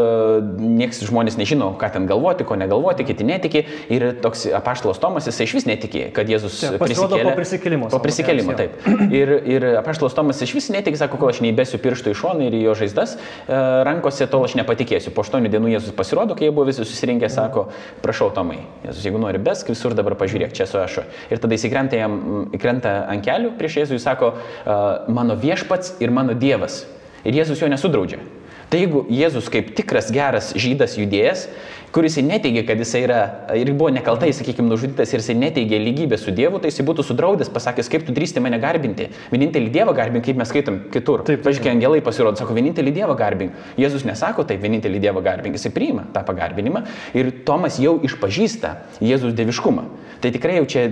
nieks 0.63 1.01
žmonės 1.09 1.35
nežino, 1.41 1.73
ką 1.81 1.89
ten 1.97 2.05
galvoti, 2.07 2.47
ko 2.47 2.55
negalvoti, 2.55 3.03
kiti 3.09 3.27
netiki. 3.27 3.65
Ir 3.91 4.05
toks 4.23 4.45
apaštalas 4.55 5.01
Tomas, 5.03 5.27
jisai 5.27 5.49
iš 5.49 5.57
vis 5.59 5.67
netiki, 5.67 6.05
kad 6.15 6.31
Jėzus 6.31 6.61
Čia 6.61 6.71
prisikėlė. 6.79 7.25
po 7.27 7.33
prisikėlimo. 7.41 7.89
Po 7.91 7.99
prisikėlimo, 8.05 8.55
taip. 8.55 8.77
Ir, 9.11 9.33
ir 9.57 9.67
apaštalas 9.81 10.15
Tomas 10.15 10.43
iš 10.47 10.53
vis 10.55 10.71
netiki, 10.71 11.01
sako, 11.01 11.19
kol 11.19 11.33
aš 11.33 11.41
neįbėsiu 11.43 11.83
pirštų 11.83 12.15
į 12.15 12.19
šoną 12.21 12.47
ir 12.47 12.59
į 12.61 12.63
jo 12.69 12.77
žaizdas 12.79 13.17
e, 13.17 13.59
rankose, 13.91 14.31
tol 14.31 14.47
aš 14.47 14.55
nepatikėsiu. 14.61 15.11
Po 15.17 15.27
aštuonių 15.27 15.51
dienų 15.51 15.75
Jėzus 15.75 15.99
pasirodo, 15.99 16.39
kai 16.39 16.47
jie 16.47 16.55
buvo 16.55 16.69
visi 16.71 16.87
susirinkę, 16.87 17.27
sako, 17.33 17.67
prašau 18.07 18.31
Tomai, 18.39 18.61
Jėzus, 18.87 19.03
jeigu 19.09 19.19
nori 19.19 19.43
besk, 19.43 19.75
visur 19.75 19.99
dabar 19.99 20.15
pažiūrėk, 20.21 20.55
čia 20.55 20.69
esu 20.69 20.79
aš. 20.85 21.01
Ir 21.35 21.43
tada 21.43 21.59
jis 21.59 21.67
įkrenta, 21.67 21.99
jam, 21.99 22.17
įkrenta 22.55 22.95
ant 23.11 23.27
kelių 23.27 23.57
prieš 23.59 23.81
Jėzų, 23.83 23.99
jis 23.99 24.07
sako, 24.07 24.35
mano 25.11 25.35
viešpats 25.41 25.97
ir 26.05 26.13
mano 26.15 26.37
Dievas. 26.39 26.85
Ir 27.25 27.37
Jėzus 27.41 27.63
jo 27.63 27.69
nesudraudžia. 27.73 28.21
Tai 28.73 28.81
jeigu 28.81 29.05
Jėzus 29.13 29.51
kaip 29.53 29.75
tikras 29.77 30.11
geras 30.15 30.53
žydas 30.59 30.97
judėjas, 30.99 31.49
kuris 31.95 32.17
neteigia, 32.19 32.65
kad 32.67 32.81
jis 32.83 32.91
yra 32.99 33.19
ir 33.55 33.71
buvo 33.73 33.93
nekaltai, 33.95 34.33
sakykime, 34.35 34.67
nužudytas 34.67 35.13
ir 35.15 35.21
jis 35.23 35.29
neteigia 35.39 35.79
lygybę 35.79 36.19
su 36.19 36.33
Dievu, 36.35 36.59
tai 36.59 36.73
jis 36.73 36.83
būtų 36.87 37.05
sudraudęs, 37.07 37.53
pasakęs, 37.55 37.91
kaip 37.93 38.07
tu 38.07 38.15
drįsti 38.17 38.43
mane 38.43 38.59
garbinti. 38.63 39.07
Vienintelį 39.31 39.71
Dievą 39.77 39.95
garbink, 39.95 40.27
kaip 40.27 40.41
mes 40.41 40.51
skaitom 40.51 40.81
kitur. 40.95 41.23
Taip, 41.29 41.45
pažiūrėk, 41.47 41.71
angelai 41.77 42.01
pasirodo, 42.03 42.41
sako, 42.41 42.57
vienintelį 42.59 42.95
Dievą 42.97 43.15
garbink. 43.19 43.55
Jėzus 43.79 44.07
nesako 44.09 44.43
taip, 44.49 44.59
vienintelį 44.65 45.05
Dievą 45.07 45.23
garbink, 45.23 45.55
jis 45.55 45.71
priima 45.75 46.09
tą 46.15 46.25
pagarbinimą 46.27 46.83
ir 47.15 47.31
Tomas 47.47 47.79
jau 47.83 47.95
išpažįsta 48.09 48.75
Jėzus 49.05 49.37
dieviškumą. 49.39 49.87
Tai 50.25 50.35
tikrai 50.35 50.59
jau 50.59 50.67
čia, 50.75 50.89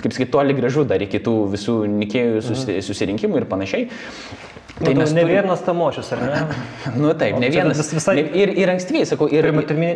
kaip 0.00 0.14
sakyti, 0.14 0.30
toli 0.32 0.56
gražu 0.56 0.86
dar 0.88 1.04
iki 1.04 1.20
tų 1.20 1.36
visų 1.52 1.76
nikėjų 1.98 2.80
susirinkimų 2.88 3.42
ir 3.42 3.48
panašiai. 3.52 3.90
Tai 4.78 4.94
mes 4.96 5.12
ne 5.12 5.22
turim... 5.22 5.36
vienas 5.36 5.60
tamošius, 5.66 6.12
ar 6.16 6.22
ne? 6.24 6.38
nu 6.96 7.12
taip, 7.18 7.38
ne 7.42 7.50
vienas. 7.52 7.80
Visai... 7.92 8.16
Ne, 8.18 8.24
ir, 8.38 8.52
ir 8.62 8.72
ankstyviai, 8.72 9.06
sakau, 9.08 9.28
ir... 9.32 9.48
Turime 9.68 9.92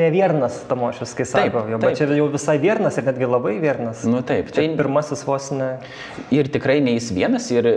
ne 0.00 0.08
vienas 0.12 0.60
tamošius, 0.68 1.12
kai 1.18 1.26
sako, 1.28 1.64
jo, 1.70 1.78
bet 1.82 1.98
čia 1.98 2.06
jau 2.16 2.26
visai 2.32 2.56
vienas 2.62 2.96
ir 2.98 3.06
netgi 3.08 3.28
labai 3.28 3.56
vienas. 3.62 4.02
Nu 4.08 4.22
taip, 4.26 4.50
čia 4.54 4.62
tai 4.62 4.68
pirmasis 4.78 5.24
vos 5.28 5.50
ne. 5.54 5.70
Ir 6.34 6.48
tikrai 6.52 6.78
ne 6.84 6.94
jis 6.96 7.10
vienas, 7.16 7.48
ir, 7.52 7.68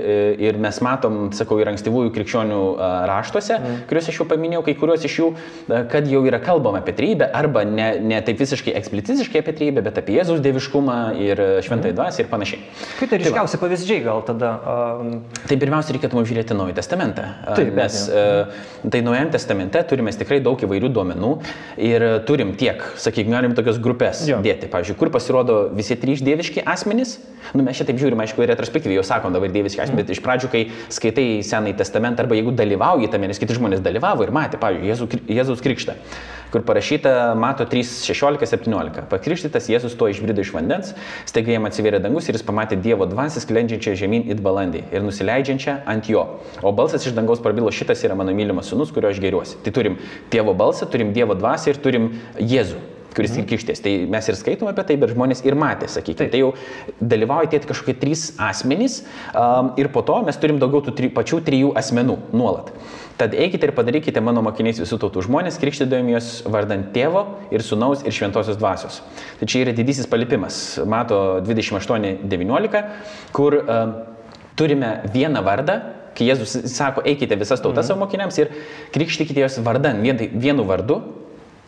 ir 0.41 0.60
mes 0.62 0.80
matom, 0.86 1.26
sakau, 1.36 1.60
ir 1.62 1.72
ankstyvųjų 1.74 2.13
krikščionių 2.15 2.62
raštuose, 3.10 3.58
mm. 3.58 3.82
kuriuos 3.89 4.10
aš 4.12 4.22
jau 4.22 4.28
paminėjau, 4.30 4.63
kai 4.67 4.76
kuriuos 4.80 5.08
iš 5.10 5.17
jų, 5.19 5.30
kad 5.91 6.08
jau 6.10 6.24
yra 6.30 6.39
kalbama 6.43 6.82
apie 6.84 6.96
trybę, 6.98 7.30
arba 7.36 7.65
ne, 7.67 7.89
ne 8.04 8.22
taip 8.26 8.41
visiškai 8.43 8.76
eksplicitiškai 8.80 9.43
apie 9.43 9.56
trybę, 9.60 9.84
bet 9.86 10.00
apie 10.02 10.17
Jėzaus 10.19 10.43
dieviškumą 10.46 10.98
ir 11.24 11.43
šventąjį 11.65 11.93
mm. 11.93 12.00
dvasę 12.00 12.24
ir 12.24 12.32
panašiai. 12.32 12.63
Kaip 13.00 13.12
tai 13.12 13.22
ryškiausi 13.22 13.58
tai 13.58 13.63
pavyzdžiai 13.65 14.06
gal 14.06 14.24
tada? 14.28 14.54
Um... 14.63 15.13
Tai 15.50 15.60
pirmiausia, 15.60 15.98
reikėtų 15.98 16.24
žiūrėti 16.30 16.58
Naują 16.58 16.78
Testamentą. 16.78 17.28
Taip, 17.54 17.74
mes, 17.76 18.00
ja. 18.08 18.23
Tai 18.90 19.02
Naujame 19.06 19.32
Testamente 19.34 19.82
turime 19.88 20.12
tikrai 20.14 20.40
daug 20.44 20.60
įvairių 20.60 20.90
duomenų 20.94 21.32
ir 21.82 22.06
turim 22.28 22.54
tiek, 22.60 22.84
sakykime, 23.00 23.36
galim 23.38 23.56
tokias 23.58 23.80
grupės 23.84 24.26
jo. 24.30 24.42
dėti. 24.44 24.70
Pavyzdžiui, 24.72 24.98
kur 25.00 25.12
pasirodo 25.14 25.58
visi 25.76 25.98
trys 26.00 26.24
dieviški 26.26 26.66
asmenys. 26.70 27.18
Nu, 27.54 27.64
mes 27.66 27.78
čia 27.78 27.88
taip 27.88 28.00
žiūrime, 28.02 28.24
aišku, 28.26 28.46
retrospektyviai 28.50 29.00
jau 29.00 29.08
sakom 29.08 29.34
dabar 29.36 29.52
dieviški 29.54 29.84
asmenys, 29.84 29.98
mm. 29.98 30.04
bet 30.04 30.14
iš 30.16 30.22
pradžių, 30.26 30.52
kai 30.54 30.64
skaitai 30.94 31.28
Senąjį 31.46 31.76
Testamentą 31.82 32.24
arba 32.24 32.38
jeigu 32.40 32.54
dalyvauji 32.56 33.12
tame, 33.12 33.28
nes 33.32 33.42
kiti 33.42 33.58
žmonės 33.58 33.84
dalyvavo 33.84 34.26
ir 34.26 34.32
matė, 34.36 34.62
pavyzdžiui, 34.62 35.26
Jėzus 35.38 35.64
Krikštą 35.64 35.98
kur 36.54 36.62
parašyta, 36.62 37.34
mato 37.39 37.66
3, 37.66 37.82
16, 38.06 38.46
17. 38.46 39.08
Pakrikštytas 39.10 39.70
Jėzus 39.72 39.98
to 39.98 40.08
išbrido 40.12 40.46
iš 40.46 40.54
vandens, 40.54 40.94
staiga 41.30 41.56
jam 41.56 41.66
atsivėrė 41.66 42.02
dangus 42.04 42.30
ir 42.30 42.38
jis 42.38 42.46
pamatė 42.46 42.78
Dievo 42.84 43.08
dvasę 43.10 43.42
sklendžiančią 43.42 43.96
žemyn 44.04 44.30
it 44.30 44.44
balandį 44.46 44.86
ir 44.94 45.06
nusileidžiančią 45.08 45.80
ant 45.89 46.10
jo. 46.13 46.28
O 46.62 46.76
balsas 46.78 47.10
iš 47.10 47.18
dangaus 47.18 47.42
prabilo, 47.42 47.74
šitas 47.74 48.06
yra 48.06 48.18
mano 48.20 48.36
mylimas 48.38 48.70
sunus, 48.70 48.94
kurio 48.94 49.10
aš 49.10 49.22
geriuosi. 49.24 49.58
Tai 49.66 49.74
turim 49.74 49.98
tėvo 50.34 50.54
balsą, 50.58 50.89
turim 50.94 51.16
Dievo 51.18 51.34
dvasę 51.39 51.74
ir 51.74 51.82
turim 51.82 52.12
Jėzų 52.38 52.89
kuris 53.13 53.34
mhm. 53.34 53.44
ir 53.44 53.50
kištės. 53.52 53.82
Tai 53.84 53.94
mes 54.13 54.30
ir 54.30 54.38
skaitom 54.39 54.70
apie 54.72 54.86
tai, 54.89 54.98
bet 55.02 55.13
žmonės 55.13 55.44
ir 55.46 55.58
matė, 55.60 55.89
sakykime. 55.92 56.30
Tai 56.34 56.42
jau 56.42 56.52
dalyvauja 57.02 57.52
tie 57.54 57.62
kažkokie 57.63 57.96
trys 58.02 58.32
asmenys 58.42 59.02
um, 59.32 59.74
ir 59.80 59.92
po 59.94 60.04
to 60.06 60.20
mes 60.26 60.39
turim 60.42 60.60
daugiau 60.62 60.84
tų 60.88 60.96
tri, 60.98 61.12
pačių 61.13 61.44
trijų 61.46 61.74
asmenų 61.80 62.18
nuolat. 62.34 62.74
Tad 63.17 63.36
eikite 63.38 63.67
ir 63.69 63.73
padarykite 63.78 64.21
mano 64.26 64.41
mokiniais 64.41 64.80
visų 64.82 64.97
tautų 65.04 65.21
žmonės, 65.28 65.60
krikštydami 65.62 66.15
juos 66.15 66.30
vardant 66.49 66.88
tėvo 66.95 67.21
ir 67.54 67.62
sunaus 67.62 68.02
ir 68.08 68.15
šventosios 68.15 68.58
dvasios. 68.58 69.02
Tai 69.39 69.49
čia 69.49 69.62
yra 69.67 69.73
didysis 69.78 70.10
palipimas, 70.10 70.58
mato 70.89 71.19
28.19, 71.45 72.82
kur 73.36 73.60
uh, 73.62 73.84
turime 74.58 74.95
vieną 75.13 75.43
vardą, 75.45 75.78
kai 76.17 76.30
Jėzus 76.30 76.56
sako, 76.73 77.04
eikite 77.10 77.38
visas 77.38 77.62
tautas 77.62 77.86
mm. 77.86 77.89
savo 77.91 78.06
mokiniams 78.06 78.39
ir 78.41 78.52
krikštykite 78.93 79.45
juos 79.45 79.60
vardan, 79.65 80.02
vien, 80.06 80.17
tai 80.17 80.30
vienu 80.34 80.65
vardu, 80.69 80.99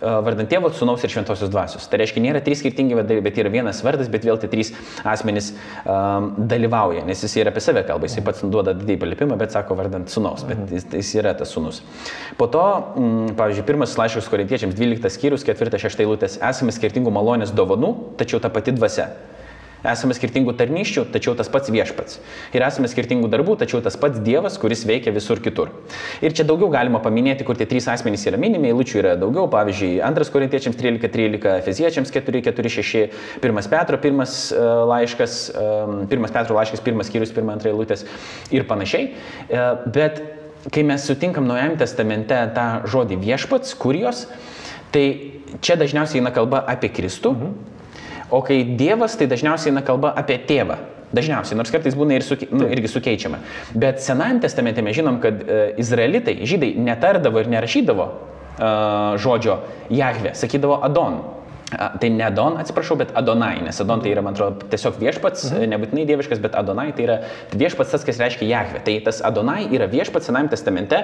vardant 0.02 0.50
tėvo, 0.52 0.70
sunaus 0.76 1.04
ir 1.06 1.12
šventosios 1.14 1.52
dvasios. 1.52 1.86
Tai 1.90 2.00
reiškia, 2.02 2.24
nėra 2.24 2.42
trys 2.44 2.60
skirtingi 2.62 2.98
vardai, 2.98 3.20
bet 3.24 3.38
yra 3.40 3.52
vienas 3.54 3.82
vardas, 3.86 4.10
bet 4.12 4.26
vėl 4.28 4.40
tie 4.42 4.50
trys 4.52 4.74
asmenys 5.08 5.52
um, 5.84 6.32
dalyvauja, 6.52 7.06
nes 7.08 7.24
jis 7.24 7.38
yra 7.42 7.54
apie 7.54 7.64
save 7.64 7.86
kalba, 7.88 8.10
jis 8.10 8.26
pats 8.26 8.44
duoda 8.44 8.76
didelį 8.76 8.98
palipimą, 9.06 9.38
bet 9.40 9.56
sako 9.56 9.78
vardant 9.80 10.12
sunaus, 10.12 10.44
bet 10.48 10.60
mhm. 10.60 10.74
jis, 10.76 10.90
jis 11.00 11.14
yra 11.22 11.36
tas 11.38 11.54
sunus. 11.56 11.82
Po 12.40 12.50
to, 12.52 12.66
m, 13.00 13.32
pavyzdžiui, 13.40 13.68
pirmas 13.70 13.96
laiškas 14.00 14.28
korintiečiams, 14.32 14.76
12 14.78 15.16
skyrius, 15.16 15.48
4-6 15.48 16.04
eilutės, 16.04 16.42
esame 16.44 16.76
skirtingų 16.76 17.14
malonės 17.16 17.56
dovanų, 17.56 17.96
tačiau 18.20 18.44
ta 18.44 18.52
pati 18.54 18.76
dvasia. 18.76 19.14
Esame 19.86 20.16
skirtingų 20.18 20.56
tarnyščių, 20.58 21.04
tačiau 21.14 21.36
tas 21.38 21.50
pats 21.52 21.70
viešpats. 21.74 22.18
Ir 22.56 22.64
esame 22.66 22.90
skirtingų 22.90 23.30
darbų, 23.30 23.58
tačiau 23.62 23.82
tas 23.86 23.98
pats 24.00 24.22
Dievas, 24.26 24.58
kuris 24.62 24.86
veikia 24.88 25.14
visur 25.14 25.42
kitur. 25.44 25.70
Ir 26.26 26.34
čia 26.34 26.46
daugiau 26.48 26.72
galima 26.74 27.02
paminėti, 27.04 27.46
kur 27.46 27.58
tie 27.60 27.68
trys 27.70 27.88
asmenys 27.92 28.26
yra 28.26 28.40
minimi, 28.42 28.72
eilučių 28.72 29.02
yra 29.02 29.14
daugiau, 29.22 29.46
pavyzdžiui, 29.52 30.00
2 30.02 30.34
korintiečiams 30.34 30.80
13, 30.80 31.12
13, 31.14 31.60
Efeziečiams 31.62 32.14
4, 32.16 32.42
4, 32.48 32.74
6, 32.78 33.04
1 33.46 33.70
Petro, 33.76 34.00
1 34.02 34.26
e, 34.26 34.64
laiškas, 34.94 35.38
1 36.10 36.34
Petro 36.34 36.58
laiškas, 36.58 36.82
1 36.82 37.06
skyrius, 37.12 37.36
1 37.36 37.62
2 37.62 37.74
eilutės 37.74 38.08
ir 38.56 38.66
panašiai. 38.70 39.12
E, 39.12 39.68
bet 39.94 40.24
kai 40.74 40.82
mes 40.88 41.06
sutinkam 41.06 41.46
Naujajame 41.46 41.78
testamente 41.78 42.42
tą 42.58 42.68
žodį 42.90 43.22
viešpats, 43.22 43.78
kurijos, 43.78 44.26
tai 44.96 45.06
čia 45.62 45.78
dažniausiai 45.78 46.24
eina 46.24 46.34
kalba 46.34 46.66
apie 46.74 46.90
Kristų. 46.90 47.38
Mhm 47.38 47.75
O 48.34 48.42
kai 48.46 48.64
Dievas, 48.78 49.18
tai 49.18 49.28
dažniausiai 49.30 49.74
eina 49.74 49.84
kalba 49.86 50.14
apie 50.18 50.38
tėvą. 50.50 50.78
Dažniausiai, 51.16 51.58
nors 51.60 51.72
kartais 51.72 51.96
būna 51.96 52.18
ir 52.18 52.26
suke, 52.26 52.48
nu, 52.52 52.66
irgi 52.72 52.90
sukeičiama. 52.92 53.40
Bet 53.78 54.02
Senajame 54.04 54.42
testamente 54.44 54.84
mes 54.84 54.98
žinom, 54.98 55.20
kad 55.24 55.44
uh, 55.46 55.68
izraelitai, 55.80 56.40
žydai 56.50 56.74
netardavo 56.82 57.40
ir 57.40 57.52
nerašydavo 57.54 58.08
uh, 58.10 59.16
žodžio 59.22 59.60
Jahve, 59.94 60.34
sakydavo 60.36 60.82
Adon. 60.84 61.22
Tai 61.74 62.10
ne 62.14 62.22
Adon, 62.22 62.60
atsiprašau, 62.62 62.94
bet 63.00 63.12
Adonai, 63.18 63.58
nes 63.66 63.80
Adon 63.82 64.04
tai 64.04 64.12
yra, 64.14 64.22
man 64.22 64.36
atrodo, 64.38 64.68
tiesiog 64.70 65.00
viešpats, 65.02 65.48
mhm. 65.50 65.72
nebūtinai 65.74 66.06
dieviškas, 66.12 66.42
bet 66.44 66.58
Adonai 66.60 66.92
tai 66.94 67.08
yra 67.08 67.16
viešpats 67.58 67.96
tas, 67.96 68.06
kas 68.06 68.22
reiškia 68.22 68.48
Jahve. 68.52 68.84
Tai 68.86 68.96
tas 69.08 69.24
Adonai 69.26 69.64
yra 69.74 69.90
viešpats 69.90 70.30
Senajame 70.30 70.54
testamente, 70.54 71.02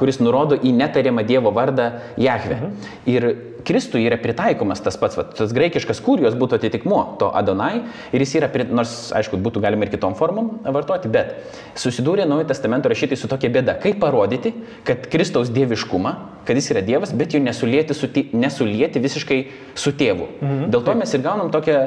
kuris 0.00 0.22
nurodo 0.24 0.56
į 0.56 0.72
netariamą 0.78 1.26
Dievo 1.28 1.52
vardą 1.54 1.90
Jahve. 2.20 2.56
Mhm. 2.56 2.92
Ir 3.12 3.28
Kristui 3.62 4.02
yra 4.08 4.18
pritaikomas 4.18 4.82
tas 4.82 4.96
pats, 4.98 5.16
va, 5.18 5.24
tas 5.28 5.52
graikiškas 5.54 6.00
kurijos 6.02 6.34
būtų 6.38 6.58
atitikmuo 6.58 7.02
to 7.20 7.28
Adonai 7.38 7.84
ir 8.14 8.24
jis 8.24 8.36
yra, 8.40 8.50
nors 8.72 9.12
aišku, 9.14 9.38
būtų 9.44 9.62
galima 9.62 9.86
ir 9.86 9.92
kitom 9.92 10.16
formom 10.18 10.54
vartoti, 10.64 11.10
bet 11.12 11.36
susidūrė 11.78 12.26
Naujojo 12.26 12.48
testamento 12.50 12.90
rašytai 12.90 13.18
su 13.20 13.30
tokia 13.30 13.52
bėda, 13.54 13.76
kaip 13.82 14.00
parodyti, 14.02 14.54
kad 14.88 15.06
Kristaus 15.12 15.52
dieviškumą, 15.54 16.16
kad 16.46 16.58
jis 16.58 16.70
yra 16.74 16.82
Dievas, 16.86 17.12
bet 17.16 17.34
jo 17.34 17.40
nesulieti, 17.42 17.94
su, 17.94 18.08
nesulieti 18.32 19.02
visiškai 19.02 19.38
su 19.74 19.94
tėvu. 19.98 20.28
Mhm. 20.40 20.66
Dėl 20.74 20.84
to 20.86 20.96
mes 20.98 21.14
ir 21.14 21.24
gaunam 21.24 21.52
tokią 21.54 21.78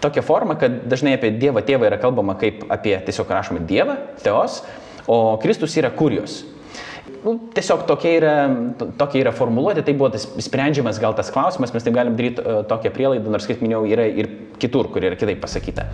tokią 0.00 0.22
formą, 0.22 0.54
kad 0.58 0.84
dažnai 0.86 1.16
apie 1.16 1.32
Dievą 1.34 1.62
tėvą 1.66 1.88
yra 1.90 1.98
kalbama 1.98 2.36
kaip 2.38 2.62
apie 2.70 2.94
tiesiog 3.06 3.32
rašomą 3.34 3.64
Dievą, 3.66 3.98
teos, 4.22 4.62
o 5.10 5.38
Kristus 5.42 5.74
yra 5.80 5.90
kurijos. 5.90 6.44
Nu, 7.24 7.34
tiesiog 7.54 7.82
tokia 7.88 8.14
yra, 8.14 8.34
tokia 9.00 9.24
yra 9.24 9.34
formuluotė, 9.34 9.82
tai 9.82 9.96
buvo 9.98 10.12
tas 10.14 10.28
sprendžiamas 10.44 11.00
gal 11.02 11.16
tas 11.18 11.32
klausimas, 11.34 11.74
mes 11.74 11.86
taip 11.86 11.96
galim 11.96 12.18
daryti 12.18 12.44
uh, 12.44 12.62
tokią 12.68 12.94
prielaidą, 12.94 13.32
nors, 13.34 13.48
kaip 13.48 13.64
minėjau, 13.64 13.86
yra 13.90 14.06
ir 14.06 14.30
kitur, 14.62 14.92
kur 14.94 15.08
yra 15.08 15.18
kitaip 15.18 15.42
pasakyta. 15.42 15.88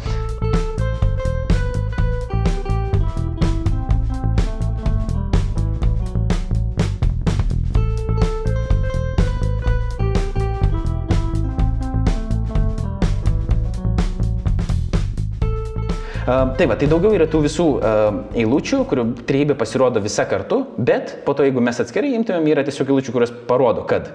Tai 16.25 16.67
va, 16.71 16.77
tai 16.81 16.87
daugiau 16.89 17.13
yra 17.13 17.27
tų 17.29 17.43
visų 17.45 17.67
eilučių, 18.41 18.79
kurių 18.89 19.03
trejybė 19.29 19.57
pasirodo 19.61 20.01
visa 20.01 20.25
kartu, 20.29 20.63
bet 20.81 21.19
po 21.27 21.35
to, 21.37 21.45
jeigu 21.45 21.61
mes 21.61 21.81
atskirai 21.83 22.15
imtumėm, 22.17 22.47
yra 22.49 22.65
tiesiog 22.65 22.95
eilučių, 22.95 23.13
kurios 23.13 23.33
parodo, 23.49 23.85
kad 23.89 24.09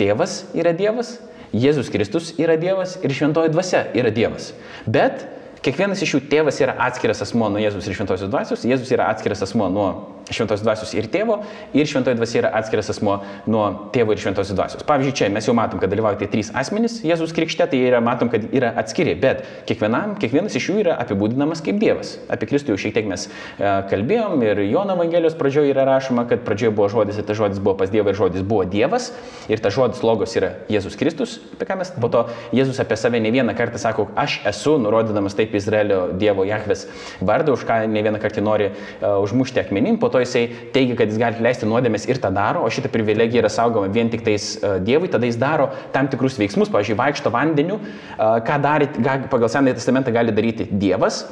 tėvas 0.00 0.40
yra 0.58 0.72
Dievas, 0.74 1.20
Jėzus 1.52 1.92
Kristus 1.92 2.32
yra 2.40 2.56
Dievas 2.58 2.96
ir 3.04 3.14
šventoji 3.14 3.52
dvasia 3.52 3.84
yra 3.94 4.10
Dievas. 4.10 4.50
Bet 4.90 5.22
Kiekvienas 5.62 6.00
iš 6.02 6.16
jų 6.16 6.20
tėvas 6.26 6.56
yra 6.58 6.74
atskiras 6.88 7.22
asmo 7.22 7.46
nuo 7.52 7.60
Jėzus 7.62 7.86
ir 7.86 7.94
Šventosios 7.94 8.30
dvasios, 8.32 8.64
Jėzus 8.66 8.90
yra 8.90 9.06
atskiras 9.12 9.44
asmo 9.46 9.68
nuo 9.70 9.90
Šventosios 10.36 10.64
dvasios 10.64 10.94
ir 10.96 11.08
tėvo, 11.12 11.40
ir 11.76 11.88
Šventoji 11.88 12.18
dvasia 12.18 12.40
yra 12.42 12.52
atskiras 12.60 12.90
asmo 12.92 13.18
nuo 13.50 13.64
tėvo 13.94 14.14
ir 14.14 14.22
Šventosios 14.22 14.56
dvasios. 14.56 14.86
Pavyzdžiui, 14.88 15.16
čia 15.18 15.30
mes 15.32 15.48
jau 15.48 15.54
matom, 15.56 15.80
kad 15.82 15.92
dalyvauja 15.92 16.20
tie 16.22 16.30
trys 16.32 16.52
asmenys 16.58 17.00
Jėzus 17.06 17.34
krikšte, 17.36 17.66
tai 17.72 17.80
yra, 17.88 18.02
matom, 18.04 18.30
kad 18.32 18.44
yra 18.54 18.72
atskiri, 18.80 19.14
bet 19.18 19.44
kiekvienam, 19.68 20.16
kiekvienas 20.22 20.56
iš 20.58 20.70
jų 20.70 20.78
yra 20.84 20.96
apibūdinamas 21.02 21.62
kaip 21.64 21.80
Dievas. 21.82 22.16
Apie 22.32 22.48
Kristų 22.50 22.74
jau 22.74 22.80
šiek 22.84 22.96
tiek 22.96 23.08
mes 23.10 23.28
e, 23.28 23.72
kalbėjom 23.90 24.42
ir 24.46 24.62
Jono 24.68 24.96
Evangelijos 24.96 25.36
pradžioje 25.38 25.72
yra 25.74 25.86
rašoma, 25.88 26.26
kad 26.30 26.44
pradžioje 26.46 26.74
buvo 26.76 26.88
žodis 26.92 27.20
ir 27.20 27.26
tas 27.28 27.38
žodis 27.38 27.60
buvo 27.62 27.76
pas 27.80 27.92
Dievą 27.92 28.12
ir 28.12 28.18
žodis 28.18 28.46
buvo 28.46 28.64
Dievas 28.68 29.10
ir 29.52 29.62
tas 29.62 29.74
žodis 29.74 30.02
logos 30.06 30.36
yra 30.38 30.54
Jėzus 30.72 30.96
Kristus, 31.00 31.38
apie 31.54 31.68
ką 31.68 31.78
mes 31.80 31.92
po 31.96 32.10
to 32.12 32.24
Jėzus 32.54 32.80
apie 32.82 32.98
save 33.00 33.20
ne 33.22 33.32
vieną 33.34 33.54
kartą 33.58 33.80
sako, 33.82 34.08
aš 34.18 34.38
esu, 34.48 34.76
nurodydamas 34.82 35.36
taip 35.38 35.54
Izraelio 35.58 36.04
Dievo 36.18 36.46
Jahves 36.48 36.86
vardą, 37.20 37.56
už 37.56 37.66
ką 37.68 37.82
ne 37.90 38.04
vieną 38.04 38.20
kartą 38.22 38.44
nori 38.44 38.70
uh, 38.70 39.18
užmušti 39.22 39.62
akmenim, 39.64 39.98
po 40.02 40.10
to 40.12 40.21
jisai 40.24 40.44
teigia, 40.74 40.96
kad 40.98 41.12
jis 41.12 41.20
gali 41.20 41.44
leisti 41.44 41.68
nuodėmės 41.68 42.08
ir 42.08 42.20
tą 42.22 42.32
daro, 42.34 42.64
o 42.64 42.70
šitą 42.72 42.90
privilegiją 42.92 43.42
yra 43.44 43.52
saugoma 43.52 43.90
vien 43.92 44.10
tik 44.12 44.24
tais 44.26 44.54
uh, 44.60 44.76
Dievui, 44.82 45.10
tada 45.12 45.28
jis 45.28 45.38
daro 45.40 45.70
tam 45.94 46.10
tikrus 46.12 46.38
veiksmus, 46.40 46.72
pavyzdžiui, 46.72 46.98
vaikšto 46.98 47.32
vandeniu, 47.34 47.78
uh, 47.78 48.38
ką 48.46 48.58
darė, 48.64 48.90
pagal 49.32 49.50
Senąjį 49.52 49.78
testamentą 49.78 50.14
gali 50.14 50.34
daryti 50.34 50.68
Dievas, 50.70 51.24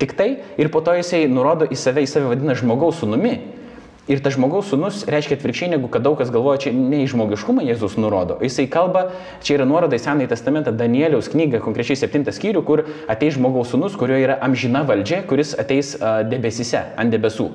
tik 0.00 0.16
tai 0.18 0.30
ir 0.58 0.72
po 0.72 0.82
to 0.84 0.96
jisai 0.96 1.26
nurodo 1.30 1.68
į 1.70 1.78
save, 1.78 2.04
į 2.06 2.10
save 2.10 2.32
vadina 2.34 2.56
žmogaus 2.58 3.02
sunumi. 3.02 3.38
Ir 4.06 4.20
tas 4.22 4.36
žmogaus 4.36 4.68
sunus 4.70 5.00
reiškia 5.10 5.34
atvirkščiai, 5.34 5.72
negu 5.72 5.88
kad 5.90 6.04
daug 6.06 6.14
kas 6.20 6.28
galvoja, 6.30 6.60
čia 6.62 6.70
ne 6.70 7.00
į 7.02 7.08
žmogiškumą 7.10 7.64
Jėzus 7.66 7.96
nurodo. 7.98 8.36
Jisai 8.38 8.68
kalba, 8.70 9.08
čia 9.42 9.56
yra 9.56 9.64
nuoroda 9.66 9.98
į 9.98 10.02
Senąjį 10.04 10.28
testamentą, 10.30 10.70
Danieliaus 10.70 11.26
knygą, 11.32 11.58
konkrečiai 11.64 11.98
7 11.98 12.22
skyrių, 12.36 12.62
kur 12.68 12.84
ateis 13.10 13.34
žmogaus 13.34 13.72
sunus, 13.74 13.96
kurio 13.98 14.14
yra 14.22 14.36
amžina 14.46 14.84
valdžia, 14.86 15.24
kuris 15.26 15.56
ateis 15.58 15.96
debesise, 16.30 16.84
ant 16.94 17.10
debesų. 17.10 17.48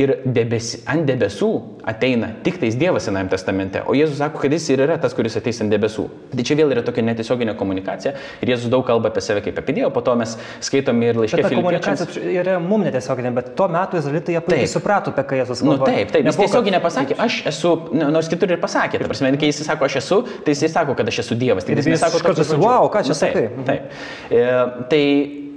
Ir 0.00 0.14
debesi, 0.24 0.80
ant 0.88 1.04
debesų 1.04 1.50
ateina 1.92 2.32
tik 2.46 2.56
tais 2.62 2.80
Dievas 2.80 3.04
Senajame 3.04 3.34
testamente, 3.34 3.84
o 3.84 3.92
Jėzus 3.92 4.22
sako, 4.22 4.40
kad 4.40 4.56
jis 4.56 4.70
ir 4.72 4.84
yra 4.86 4.96
tas, 5.00 5.12
kuris 5.16 5.36
ateis 5.36 5.60
ant 5.60 5.72
debesų. 5.72 6.06
Tai 6.32 6.46
čia 6.48 6.56
vėl 6.62 6.72
yra 6.72 6.86
tokia 6.86 7.04
netiesioginė 7.04 7.58
komunikacija 7.60 8.14
ir 8.40 8.54
Jėzus 8.54 8.72
daug 8.72 8.86
kalba 8.88 9.12
apie 9.12 9.20
save 9.24 9.44
kaip 9.44 9.60
apie 9.60 9.76
Dievą, 9.76 9.92
po 9.92 10.00
to 10.06 10.16
mes 10.16 10.36
skaitome 10.64 11.12
ir 11.12 11.20
laiškė 11.20 11.44
Filipiečiams. 11.44 12.06
Komunikacija 12.08 12.34
yra 12.40 12.56
mums 12.64 12.88
netiesioginė, 12.88 13.34
bet 13.36 13.52
tuo 13.58 13.68
metu 13.72 14.00
izraelitai 14.00 14.38
jie 14.38 14.44
puikiai 14.48 14.70
suprato, 14.70 15.12
apie 15.12 15.26
ką 15.28 15.40
Jėzus 15.42 15.64
kalba. 15.64 15.89
Nu, 15.89 15.89
Taip, 15.90 16.12
taip, 16.14 16.28
jis 16.30 16.38
tiesiogiai 16.40 16.76
nepasakė, 16.76 17.16
aš 17.20 17.40
esu, 17.50 17.74
nors 17.96 18.30
kitur 18.30 18.54
ir 18.54 18.62
pasakė, 18.62 19.00
ta 19.02 19.10
prasme, 19.10 19.32
kai 19.40 19.50
jis 19.50 19.62
sako, 19.66 19.88
aš 19.88 19.98
esu, 20.02 20.22
tai 20.46 20.54
jis 20.54 20.72
sako, 20.72 20.96
kad 20.98 21.10
aš 21.10 21.22
esu 21.24 21.38
Dievas. 21.40 21.66
Tai 21.66 21.76
jis 21.78 21.90
nesako, 21.90 22.22
kad 22.24 22.38
aš 22.38 22.46
esu, 22.46 22.58
wow, 22.62 22.88
ką 22.92 23.04
čia 23.06 23.14
nu, 23.14 23.20
sakai. 23.20 23.46
Taip, 23.50 23.68
taip. 23.68 24.00
E, 24.30 24.46
tai 24.92 25.04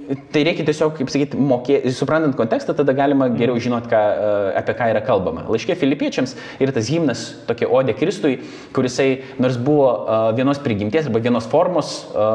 Tai 0.04 0.42
reikia 0.44 0.64
tiesiog, 0.66 0.92
kaip 0.98 1.08
sakyti, 1.08 1.38
mokėti, 1.40 1.88
suprantant 1.96 2.34
kontekstą, 2.36 2.74
tada 2.76 2.92
galima 2.96 3.30
geriau 3.32 3.56
žinot, 3.62 3.86
ką, 3.88 4.00
e, 4.00 4.32
apie 4.60 4.74
ką 4.76 4.88
yra 4.92 5.00
kalbama. 5.04 5.44
Laiškė 5.48 5.76
filipiečiams 5.80 6.34
yra 6.60 6.74
tas 6.76 6.90
himnas, 6.92 7.22
tokia 7.48 7.70
odė 7.72 7.94
Kristui, 7.96 8.34
kurisai 8.76 9.22
nors 9.40 9.56
buvo 9.56 9.86
e, 9.88 10.18
vienos 10.36 10.60
prigimties 10.60 11.08
arba 11.08 11.22
vienos 11.24 11.48
formos, 11.48 11.94
e, 12.12 12.26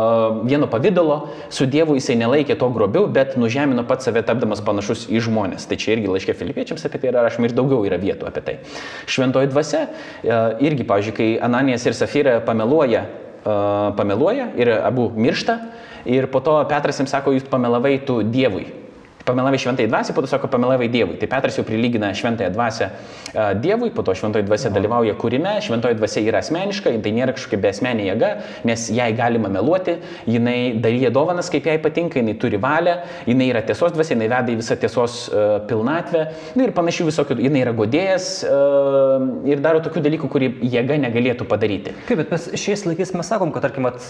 vieno 0.49 0.70
pavydalo, 0.72 1.20
su 1.53 1.67
Dievu 1.70 1.97
jisai 1.99 2.17
nelaikė 2.24 2.57
to 2.57 2.72
grobiu, 2.74 3.05
bet 3.13 3.38
nužemino 3.38 3.86
pats 3.89 4.09
save 4.09 4.24
tapdamas 4.26 4.63
panašus 4.65 5.05
į 5.11 5.22
žmonės. 5.28 5.70
Tai 5.70 5.78
čia 5.78 5.93
irgi 5.97 6.09
laiškė 6.09 6.38
filipiečiams 6.39 6.88
apie 6.89 7.03
tai 7.03 7.11
yra 7.13 7.28
rašoma 7.28 7.51
ir 7.51 7.57
daugiau 7.57 7.86
yra 7.86 8.01
vietų 8.01 8.30
apie 8.32 8.45
tai. 8.47 8.57
Šventoji 9.05 9.51
dvasia 9.53 9.86
irgi, 10.26 10.88
pavyzdžiui, 10.89 11.17
kai 11.20 11.30
Ananijas 11.45 11.86
ir 11.86 11.97
Safira 11.97 12.39
pameluoja, 12.45 13.05
pameluoja 13.99 14.49
ir 14.59 14.74
abu 14.80 15.09
miršta, 15.15 15.59
Ir 16.06 16.30
po 16.32 16.39
to 16.43 16.60
Petras 16.70 17.00
jiems 17.02 17.12
sako, 17.12 17.34
jūs 17.36 17.47
pamelavai 17.50 17.97
tu 18.06 18.22
Dievui 18.24 18.78
pamelavai 19.30 19.59
šventai 19.61 19.88
dvasiai, 19.89 20.15
po 20.17 20.23
to 20.25 20.30
sako 20.32 20.49
pamelavai 20.51 20.89
Dievui. 20.91 21.17
Tai 21.21 21.30
Petras 21.32 21.57
jau 21.59 21.65
prilygina 21.67 22.11
šventąją 22.17 22.51
dvasią 22.55 22.89
uh, 22.89 23.39
Dievui, 23.61 23.91
po 23.95 24.03
to 24.05 24.15
šventoji 24.17 24.47
dvasia 24.47 24.71
dalyvauja 24.73 25.15
kūrime, 25.19 25.55
šventoji 25.65 25.97
dvasia 25.99 26.23
yra 26.25 26.41
asmeniška, 26.43 26.93
tai 27.03 27.13
nėra 27.15 27.36
kažkokia 27.38 27.61
besmenė 27.67 28.07
jėga, 28.09 28.32
nes 28.69 28.88
jai 28.93 29.09
galima 29.17 29.51
meluoti, 29.53 29.99
jinai 30.30 30.57
dalyja 30.82 31.13
dovanas, 31.15 31.51
kaip 31.53 31.69
jai 31.69 31.77
patinka, 31.82 32.19
jinai 32.21 32.36
turi 32.41 32.59
valią, 32.61 32.99
jinai 33.30 33.49
yra 33.53 33.63
tiesos 33.65 33.93
dvasia, 33.95 34.15
jinai 34.17 34.32
veda 34.34 34.53
į 34.53 34.59
visą 34.61 34.80
tiesos 34.80 35.19
uh, 35.30 35.59
pilnatvę 35.69 36.25
nu, 36.57 36.65
ir 36.65 36.75
panašių 36.77 37.09
visokių, 37.11 37.39
jinai 37.45 37.63
yra 37.65 37.75
godėjas 37.77 38.32
uh, 38.47 39.27
ir 39.49 39.61
daro 39.63 39.84
tokių 39.86 40.03
dalykų, 40.07 40.32
kurį 40.32 40.51
jėga 40.73 40.99
negalėtų 41.05 41.47
padaryti. 41.49 41.95
Kaip, 42.09 42.23
bet 42.23 42.34
mes 42.34 42.49
šiais 42.59 42.86
laikais 42.88 43.13
mes 43.17 43.32
sakom, 43.32 43.53
kad, 43.55 43.67
tarkim, 43.67 43.88
at, 43.89 44.09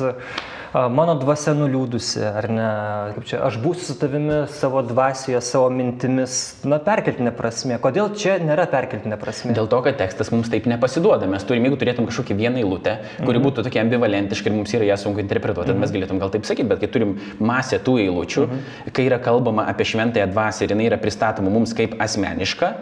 mano 0.94 1.16
dvasia 1.20 1.56
nuliūdusi, 1.58 2.22
ar 2.30 2.48
ne, 2.52 2.70
kaip 3.16 3.28
čia, 3.30 3.40
aš 3.48 3.58
būsiu 3.64 3.90
su 3.90 3.96
tavimi 4.00 4.44
savo 4.54 4.82
dvasioje, 5.10 5.42
savo 5.42 5.70
mintimis, 5.74 6.36
na, 6.68 6.78
perkeltinė 6.84 7.32
prasme. 7.36 7.78
Kodėl 7.82 8.12
čia 8.18 8.38
nėra 8.44 8.68
perkeltinė 8.70 9.18
prasme? 9.20 9.56
Dėl 9.58 9.70
to, 9.72 9.80
kad 9.86 9.98
tekstas 9.98 10.30
mums 10.34 10.52
taip 10.52 10.68
nepasiduoda. 10.70 11.28
Mes 11.30 11.46
turime, 11.48 11.70
jeigu 11.70 11.80
turėtum 11.82 12.08
kažkokią 12.10 12.38
vieną 12.38 12.62
eilutę, 12.62 12.96
kuri 13.24 13.40
mhm. 13.40 13.46
būtų 13.48 13.66
tokia 13.66 13.82
ambivalentiška 13.86 14.52
ir 14.52 14.58
mums 14.58 14.74
yra 14.78 14.92
ją 14.92 15.00
sunku 15.02 15.24
interpretuoti, 15.24 15.74
mhm. 15.74 15.82
mes 15.82 15.96
galėtum 15.96 16.22
gal 16.22 16.34
taip 16.34 16.46
sakyti, 16.50 16.70
bet 16.70 16.84
kai 16.84 16.92
turim 16.94 17.16
masę 17.42 17.82
tų 17.86 17.98
eilučių, 18.06 18.46
mhm. 18.46 18.94
kai 18.94 19.08
yra 19.10 19.20
kalbama 19.24 19.66
apie 19.72 19.88
šventąją 19.90 20.30
dvasę 20.34 20.68
ir 20.68 20.76
jinai 20.76 20.90
yra 20.92 21.02
pristatoma 21.02 21.54
mums 21.54 21.74
kaip 21.78 21.98
asmeniška, 22.02 22.74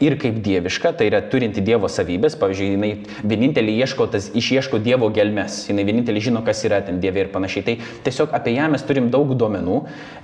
ir 0.00 0.16
kaip 0.20 0.40
dieviška, 0.44 0.94
tai 0.98 1.08
yra 1.10 1.22
turinti 1.32 1.62
Dievo 1.64 1.88
savybės, 1.92 2.36
pavyzdžiui, 2.40 2.70
jinai 2.76 2.92
vienintelį 3.28 3.76
ieško, 3.84 4.08
tas, 4.12 4.28
išieško 4.38 4.80
Dievo 4.82 5.08
gelmes, 5.14 5.62
jinai 5.70 5.84
vienintelį 5.88 6.24
žino, 6.28 6.42
kas 6.46 6.62
yra 6.68 6.82
ten 6.86 7.00
Dieve 7.02 7.24
ir 7.24 7.32
panašiai. 7.34 7.64
Tai 7.66 7.76
tiesiog 8.06 8.34
apie 8.36 8.56
ją 8.56 8.68
mes 8.72 8.84
turim 8.86 9.10
daug 9.12 9.34
duomenų 9.38 9.78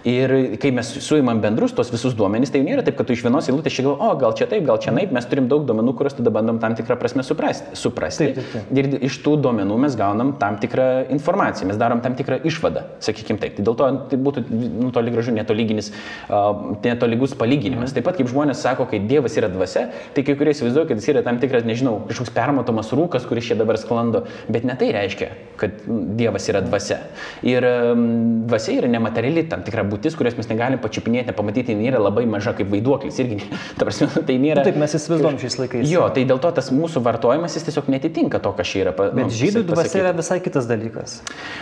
ir 0.08 0.34
kai 0.62 0.72
mes 0.74 0.90
suimam 1.04 1.42
bendrus 1.42 1.74
tos 1.76 1.92
visus 1.92 2.16
duomenys, 2.18 2.52
tai 2.54 2.62
nėra 2.66 2.84
taip, 2.86 2.98
kad 2.98 3.08
tu 3.08 3.16
iš 3.16 3.24
vienos 3.26 3.48
eilutės 3.50 3.76
čia 3.76 3.86
galvoji, 3.86 4.04
o 4.08 4.20
gal 4.22 4.36
čia 4.38 4.48
taip, 4.50 4.64
gal 4.68 4.80
čia 4.82 4.94
naip, 4.94 5.12
mes 5.14 5.28
turim 5.30 5.48
daug 5.50 5.66
duomenų, 5.68 5.94
kuriuos 5.98 6.18
tada 6.18 6.32
bandom 6.34 6.60
tam 6.62 6.76
tikrą 6.78 6.98
prasme 7.00 7.24
suprasti. 7.26 7.76
suprasti. 7.78 8.30
Taip, 8.32 8.40
taip, 8.52 8.68
taip. 8.70 8.78
Ir 8.78 9.06
iš 9.08 9.20
tų 9.24 9.36
duomenų 9.44 9.78
mes 9.84 9.96
gaunam 9.98 10.34
tam 10.40 10.58
tikrą 10.62 10.88
informaciją, 11.14 11.68
mes 11.70 11.80
darom 11.80 12.02
tam 12.04 12.16
tikrą 12.18 12.40
išvadą, 12.48 12.84
sakykime 13.04 13.40
taip. 13.42 13.56
Tai 13.58 13.66
dėl 13.66 13.78
to 13.78 13.90
tai 14.10 14.20
būtų 14.28 14.44
nu, 14.50 14.90
toli 14.94 15.12
gražu 15.14 15.34
netolyginis, 15.36 15.90
uh, 16.28 16.76
netolygus 16.84 17.34
palyginimas. 17.38 17.90
Mhm. 17.90 17.96
Taip 17.98 18.08
pat 18.08 18.20
kaip 18.20 18.30
žmonės 18.30 18.62
sako, 18.64 18.88
kai 18.90 19.00
Dievas 19.08 19.36
yra 19.40 19.47
dvasia, 19.52 19.88
tai 20.14 20.24
kai 20.26 20.36
kurie 20.38 20.54
įsivaizduoja, 20.54 20.88
kad 20.90 21.00
jis 21.00 21.10
yra 21.14 21.24
tam 21.26 21.40
tikras, 21.42 21.66
nežinau, 21.68 21.98
kažkoks 22.08 22.32
permatomas 22.34 22.92
rūkas, 22.94 23.26
kuris 23.28 23.50
čia 23.50 23.58
dabar 23.58 23.78
sklando, 23.80 24.24
bet 24.48 24.66
ne 24.68 24.76
tai 24.78 24.90
reiškia, 24.94 25.30
kad 25.58 25.82
Dievas 26.18 26.46
yra 26.50 26.62
dvasia. 26.64 27.00
Ir 27.46 27.64
um, 27.66 28.04
dvasia 28.48 28.76
yra 28.80 28.90
nemateriali 28.90 29.44
tam 29.50 29.64
tikra 29.66 29.84
būtis, 29.88 30.16
kurios 30.18 30.36
mes 30.38 30.48
negalim 30.50 30.80
pačiupinėti, 30.82 31.34
pamatyti, 31.36 31.74
ji 31.74 31.78
nėra 31.82 32.00
labai 32.02 32.24
maža 32.30 32.54
kaip 32.58 32.70
vaiduoklis. 32.72 33.18
Irgi, 33.22 33.40
ta 33.78 33.88
prasme, 33.88 34.08
tai 34.28 34.38
nėra. 34.42 34.64
Taip, 34.66 34.78
mes 34.80 34.96
įsivaizduom 34.98 35.38
šiais 35.42 35.58
laikais. 35.60 35.86
Jo, 35.90 36.06
tai 36.14 36.24
dėl 36.28 36.40
to 36.42 36.52
tas 36.58 36.70
mūsų 36.74 37.02
vartojimas 37.06 37.56
jis 37.58 37.68
tiesiog 37.68 37.90
netitinka 37.92 38.40
to, 38.44 38.52
kas 38.58 38.70
čia 38.70 38.84
yra. 38.86 38.94
Bet 38.98 39.16
nu, 39.18 39.28
žydų 39.34 39.64
dvasia 39.68 40.02
yra 40.02 40.14
visai 40.16 40.38
kitas 40.44 40.68
dalykas. 40.70 41.18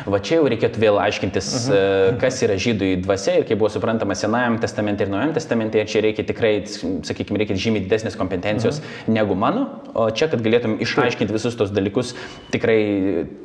Va 0.08 0.20
čia 0.24 0.40
jau 0.40 0.50
reikėtų 0.52 0.82
vėl 0.82 1.00
aiškintis, 1.02 1.52
uh 1.56 1.56
mhm. 1.56 1.76
-huh. 1.76 2.14
E, 2.16 2.20
kas 2.20 2.40
yra 2.44 2.56
žydų 2.60 2.92
dvasia 3.04 3.38
ir 3.40 3.48
kaip 3.48 3.58
buvo 3.60 3.70
suprantama 3.72 4.14
Senajam 4.18 4.58
testamente 4.60 5.04
ir 5.04 5.12
Naujam 5.12 5.34
testamente. 5.36 5.80
Ir 5.80 5.90
čia 5.90 6.02
reikia 6.04 6.24
tikrai, 6.26 6.54
sakykime, 6.66 7.40
reikia 7.42 7.56
žymiai 7.56 7.75
didesnės 7.84 8.16
kompetencijos 8.18 8.80
mhm. 8.80 9.16
negu 9.16 9.36
mano, 9.38 9.66
o 9.96 10.08
čia, 10.10 10.28
kad 10.32 10.42
galėtum 10.44 10.78
išaiškinti 10.84 11.34
visus 11.34 11.56
tos 11.58 11.72
dalykus 11.74 12.14
tikrai 12.54 12.78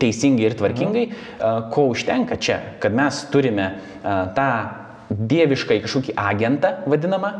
teisingai 0.01 0.49
ir 0.49 0.57
tvarkingai, 0.59 1.07
mhm. 1.11 1.67
ko 1.73 1.89
užtenka 1.93 2.39
čia, 2.41 2.61
kad 2.83 2.95
mes 2.95 3.23
turime 3.33 3.73
tą 4.37 4.51
dieviškai 5.11 5.81
kažkokį 5.83 6.15
agentą 6.19 6.75
vadinamą, 6.89 7.33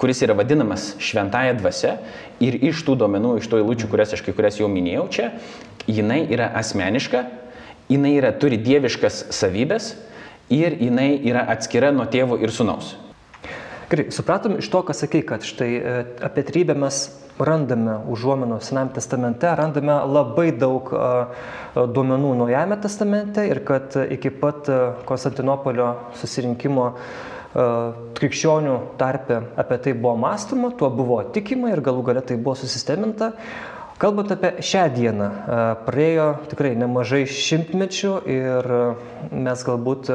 kuris 0.00 0.22
yra 0.24 0.32
vadinamas 0.38 0.94
šventąją 1.02 1.58
dvasia 1.58 1.98
ir 2.40 2.56
iš 2.70 2.80
tų 2.86 2.96
duomenų, 3.02 3.34
iš 3.40 3.50
tų 3.50 3.60
eilučių, 3.60 3.84
mhm. 3.84 3.92
kurias 3.92 4.14
aš 4.16 4.24
kai 4.24 4.36
kurias 4.36 4.60
jau 4.60 4.70
minėjau 4.72 5.04
čia, 5.12 5.28
jinai 5.90 6.22
yra 6.32 6.48
asmeniška, 6.60 7.26
jinai 7.90 8.14
yra, 8.16 8.32
turi 8.32 8.60
dieviškas 8.60 9.26
savybės 9.34 9.92
ir 10.50 10.76
jinai 10.80 11.12
yra 11.28 11.44
atskira 11.52 11.92
nuo 11.94 12.06
tėvo 12.10 12.38
ir 12.40 12.52
sunaus. 12.54 12.94
Gerai, 13.90 14.06
supratom 14.14 14.54
iš 14.60 14.68
to, 14.70 14.84
ką 14.86 14.94
sakai, 14.94 15.24
kad 15.26 15.42
štai 15.42 15.70
e, 15.74 15.94
apie 16.22 16.44
trybę 16.46 16.76
mes 16.78 17.08
randame 17.42 17.96
užuomenų 18.12 18.60
Sename 18.62 18.94
testamente, 18.94 19.48
randame 19.58 19.96
labai 20.06 20.50
daug 20.54 20.92
duomenų 21.74 22.34
Naujame 22.42 22.76
testamente 22.84 23.46
ir 23.48 23.62
kad 23.66 23.96
iki 24.12 24.30
pat 24.30 24.68
Konstantinopolio 25.08 25.88
susirinkimo 26.20 26.86
krikščionių 28.20 28.76
tarpe 29.00 29.40
apie 29.58 29.80
tai 29.82 29.96
buvo 29.98 30.14
mąstoma, 30.22 30.70
tuo 30.78 30.90
buvo 30.94 31.18
tikima 31.34 31.72
ir 31.72 31.82
galų 31.82 32.04
galia 32.06 32.22
tai 32.22 32.36
buvo 32.38 32.54
susisteminta. 32.60 33.32
Kalbant 34.00 34.30
apie 34.32 34.62
šią 34.64 34.84
dieną, 34.94 35.26
praėjo 35.84 36.28
tikrai 36.48 36.70
nemažai 36.78 37.26
šimtmečių 37.28 38.12
ir 38.32 38.68
mes 39.34 39.64
galbūt 39.66 40.12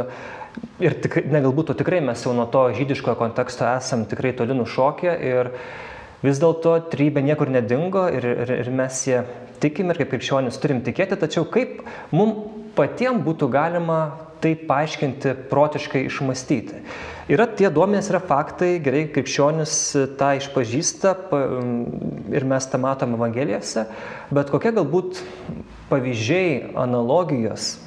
Ir 0.80 0.96
tik, 1.04 1.18
ne 1.32 1.42
galbūt, 1.44 1.72
o 1.72 1.76
tikrai 1.78 2.02
mes 2.04 2.22
jau 2.24 2.34
nuo 2.36 2.46
to 2.52 2.66
žydiškojo 2.76 3.16
konteksto 3.20 3.68
esam 3.68 4.06
tikrai 4.08 4.34
toli 4.36 4.56
nušokę 4.56 5.16
ir 5.30 5.50
vis 6.24 6.40
dėlto 6.42 6.78
trybė 6.92 7.24
niekur 7.26 7.52
nedingo 7.52 8.06
ir, 8.12 8.28
ir, 8.46 8.54
ir 8.64 8.70
mes 8.76 9.02
ją 9.08 9.24
tikim 9.64 9.92
ir 9.92 10.00
kaip 10.00 10.14
krikščionis 10.14 10.60
turim 10.62 10.82
tikėti, 10.86 11.18
tačiau 11.20 11.48
kaip 11.52 11.84
mums 12.16 12.64
patiems 12.76 13.24
būtų 13.24 13.50
galima 13.52 14.00
tai 14.44 14.54
paaiškinti, 14.68 15.32
protiškai 15.50 16.04
išmastyti. 16.06 16.82
Yra 17.32 17.48
tie 17.50 17.72
duomenys, 17.74 18.12
yra 18.12 18.20
faktai, 18.22 18.76
gerai, 18.84 19.06
krikščionis 19.10 19.78
tą 20.20 20.34
išpažįsta 20.38 21.16
ir 22.36 22.46
mes 22.46 22.68
tą 22.70 22.82
matom 22.84 23.16
Evangelijose, 23.18 23.88
bet 24.36 24.52
kokie 24.54 24.76
galbūt 24.76 25.24
pavyzdžiai, 25.90 26.76
analogijos 26.84 27.78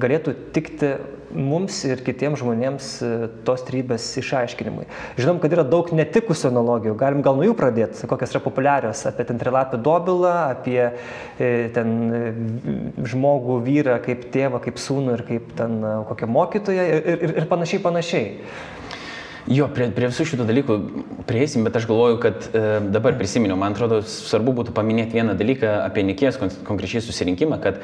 galėtų 0.00 0.36
tikti 0.54 0.92
mums 1.34 1.78
ir 1.86 2.02
kitiems 2.04 2.40
žmonėms 2.40 2.88
e, 3.04 3.10
tos 3.46 3.62
trybės 3.66 4.06
išaiškinimui. 4.20 4.86
Žinom, 5.20 5.40
kad 5.42 5.54
yra 5.54 5.64
daug 5.66 5.90
netikusių 5.94 6.50
analogijų, 6.50 6.96
galim 7.00 7.22
gal 7.26 7.38
nuo 7.38 7.46
jų 7.46 7.56
pradėti, 7.58 8.08
kokios 8.10 8.34
yra 8.34 8.42
populiarios, 8.44 9.04
apie 9.10 9.26
ten 9.28 9.40
trilapį 9.40 9.80
dobilą, 9.84 10.34
apie 10.56 10.80
e, 10.88 11.52
ten 11.76 11.94
e, 12.10 12.24
žmogų 13.12 13.60
vyrą 13.66 14.00
kaip 14.04 14.28
tėvą, 14.34 14.62
kaip 14.64 14.80
sūnų 14.80 15.16
ir 15.18 15.24
kaip 15.28 15.54
ten 15.58 15.80
kokią 16.10 16.30
mokytoją 16.30 16.90
ir, 16.90 17.10
ir, 17.14 17.38
ir 17.42 17.50
panašiai 17.50 17.82
panašiai. 17.84 18.28
Jo, 19.48 19.70
prie, 19.72 19.88
prie 19.94 20.10
visų 20.10 20.26
šitų 20.28 20.44
dalykų 20.48 20.74
prieisim, 21.28 21.64
bet 21.64 21.76
aš 21.78 21.86
galvoju, 21.88 22.18
kad 22.20 22.48
e, 22.52 22.62
dabar 22.92 23.16
prisiminiau, 23.18 23.56
man 23.60 23.72
atrodo, 23.72 24.00
svarbu 24.04 24.52
būtų 24.58 24.74
paminėti 24.76 25.16
vieną 25.16 25.36
dalyką 25.38 25.70
apie 25.86 26.04
Nikės 26.04 26.36
kon, 26.40 26.52
konkrečiai 26.66 27.00
susirinkimą, 27.04 27.60
kad 27.62 27.80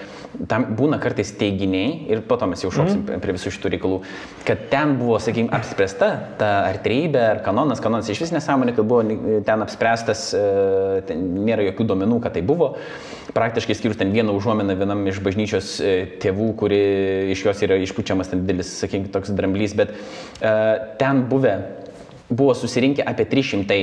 tam 0.51 0.69
būna 0.77 0.99
kartais 1.03 1.33
teiginiai 1.39 2.11
ir 2.13 2.23
po 2.29 2.37
to 2.41 2.49
mes 2.51 2.65
jau 2.65 2.73
šoksim 2.75 3.05
mm. 3.07 3.23
prie 3.25 3.37
visų 3.39 3.55
šitų 3.57 3.73
reikalų, 3.77 4.01
kad 4.49 4.67
ten 4.73 4.97
buvo, 5.01 5.17
sakykime, 5.23 5.53
apspręsta 5.57 6.11
ta 6.41 6.51
ar 6.69 6.81
treibė, 6.85 7.23
ar 7.33 7.43
kanonas, 7.47 7.81
kanonas 7.85 8.11
iš 8.13 8.27
vis 8.27 8.35
nesąmonė, 8.37 8.77
kad 8.77 8.89
buvo 8.89 9.05
ten 9.47 9.65
apspręstas, 9.65 10.29
e, 10.37 11.05
ten 11.09 11.25
nėra 11.47 11.71
jokių 11.71 11.89
duomenų, 11.93 12.21
kad 12.27 12.37
tai 12.37 12.45
buvo, 12.47 12.75
praktiškai 13.37 13.77
skirus 13.79 13.99
ten 14.01 14.13
vieną 14.15 14.35
užuominą 14.37 14.77
vienam 14.79 15.03
iš 15.09 15.23
bažnyčios 15.25 15.77
e, 15.81 15.97
tėvų, 16.23 16.51
kuri 16.61 16.83
iš 17.35 17.47
jos 17.49 17.63
yra 17.67 17.79
išpučiamas 17.85 18.33
ten 18.33 18.45
didelis, 18.45 18.71
sakykime, 18.81 19.13
toks 19.15 19.33
dramblys, 19.37 19.77
bet 19.79 19.93
e, 19.93 20.53
ten 21.01 21.25
buvę 21.31 21.46
buvę 21.47 21.87
buvo 22.31 22.55
susirinkę 22.55 23.05
apie 23.07 23.23
300 23.31 23.75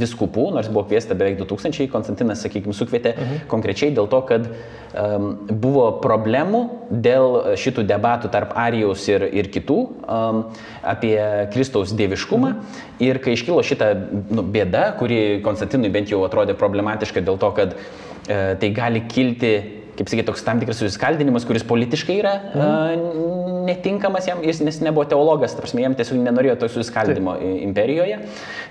viskupų, 0.00 0.46
nors 0.54 0.68
buvo 0.72 0.86
kviesta 0.88 1.14
beveik 1.18 1.36
2000, 1.42 1.90
Konstantinas, 1.92 2.40
sakykime, 2.40 2.72
sukvietė 2.76 3.12
mhm. 3.12 3.42
konkrečiai 3.52 3.92
dėl 3.92 4.08
to, 4.08 4.20
kad 4.28 4.46
um, 4.48 5.26
buvo 5.50 5.90
problemų 6.00 6.62
dėl 6.88 7.56
šitų 7.60 7.84
debatų 7.90 8.30
tarp 8.32 8.54
Arijaus 8.56 9.04
ir, 9.12 9.26
ir 9.28 9.50
kitų 9.52 9.78
um, 9.82 10.40
apie 10.80 11.18
Kristaus 11.52 11.92
dieviškumą. 11.98 12.54
Mhm. 12.54 12.80
Ir 13.04 13.20
kai 13.20 13.36
iškilo 13.36 13.60
šita 13.66 13.92
nu, 14.32 14.46
bėda, 14.46 14.88
kuri 14.96 15.42
Konstantinui 15.44 15.92
bent 15.92 16.12
jau 16.12 16.22
atrodė 16.24 16.56
problematiška 16.56 17.20
dėl 17.20 17.36
to, 17.42 17.52
kad 17.60 17.76
uh, 17.76 18.56
tai 18.56 18.72
gali 18.72 19.04
kilti 19.04 19.54
kaip 19.92 20.08
sakyti, 20.08 20.24
toks 20.24 20.40
tam 20.46 20.56
tikras 20.56 20.78
susiskaldinimas, 20.80 21.44
kuris 21.44 21.66
politiškai 21.68 22.14
yra 22.16 22.32
mm. 22.54 22.62
uh, 22.64 23.41
netinkamas 23.66 24.26
jam, 24.28 24.42
jis, 24.44 24.60
nes 24.64 24.80
nebuvo 24.84 25.04
teologas, 25.08 25.54
tarsi 25.58 25.80
jam 25.82 25.96
tiesiog 25.98 26.20
nenorėjo 26.22 26.58
to 26.62 26.68
susiskaldimo 26.72 27.36
Taip. 27.38 27.62
imperijoje. 27.68 28.18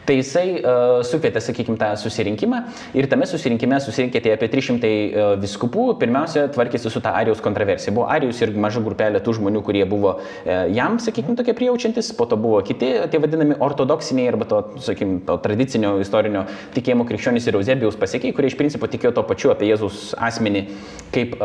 Tai 0.06 0.16
jisai 0.18 0.46
uh, 0.58 1.00
sukvietė, 1.06 1.42
sakykime, 1.44 1.78
tą 1.78 1.92
susirinkimą 2.02 2.64
ir 2.98 3.06
tame 3.12 3.28
susirinkime 3.30 3.78
susirinkėte 3.84 4.34
apie 4.34 4.50
300 4.50 4.89
uh, 4.89 5.34
viskupų, 5.42 5.86
pirmiausia, 6.02 6.48
tvarkėsi 6.56 6.89
su 6.89 7.04
tą 7.04 7.14
Arijos 7.20 7.44
kontroversija. 7.46 7.94
Buvo 7.94 8.08
Arijus 8.10 8.42
ir 8.42 8.54
maža 8.58 8.82
grupelė 8.82 9.22
tų 9.22 9.36
žmonių, 9.38 9.62
kurie 9.68 9.84
buvo 9.89 10.16
uh, 10.18 10.52
jam, 10.74 10.98
sakykime, 11.02 11.38
tokie 11.38 11.54
prijaučiantis, 11.58 12.10
po 12.18 12.26
to 12.30 12.39
buvo 12.42 12.64
kiti, 12.66 12.89
tie 13.14 13.22
vadinami 13.22 13.60
ortodoksiniai 13.62 14.32
arba 14.34 14.50
to, 14.50 14.64
sakykime, 14.88 15.22
to 15.28 15.38
tradicinio 15.46 15.94
istorinio 16.02 16.48
tikėjimo 16.76 17.06
krikščionys 17.10 17.48
ir 17.48 17.60
Eusebijaus 17.62 18.00
pasiekiai, 18.02 18.34
kurie 18.36 18.50
iš 18.50 18.58
principo 18.58 18.89
tikėjo 18.89 19.14
to 19.20 19.26
pačiu 19.30 19.54
apie 19.54 19.70
Jėzus 19.70 20.16
asmenį 20.18 20.66
kaip, 21.14 21.38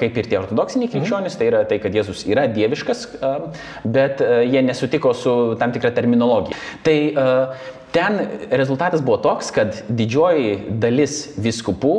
kaip 0.00 0.20
ir 0.20 0.28
tie 0.30 0.38
ortodoksiniai 0.40 0.88
mhm. 0.88 0.94
krikščionys, 0.94 1.38
tai 1.40 1.48
yra 1.50 1.64
tai, 1.68 1.80
kad 1.82 1.94
Jėzus 1.96 2.26
yra 2.28 2.46
dieviškas, 2.60 3.04
bet 3.84 4.22
jie 4.46 4.62
nesutiko 4.68 5.14
su 5.16 5.34
tam 5.60 5.74
tikra 5.74 5.90
terminologija. 5.96 6.56
Tai 6.86 6.96
ten 7.90 8.22
rezultatas 8.54 9.02
buvo 9.02 9.18
toks, 9.24 9.50
kad 9.54 9.82
didžioji 9.88 10.56
dalis 10.80 11.22
viskupų 11.40 11.94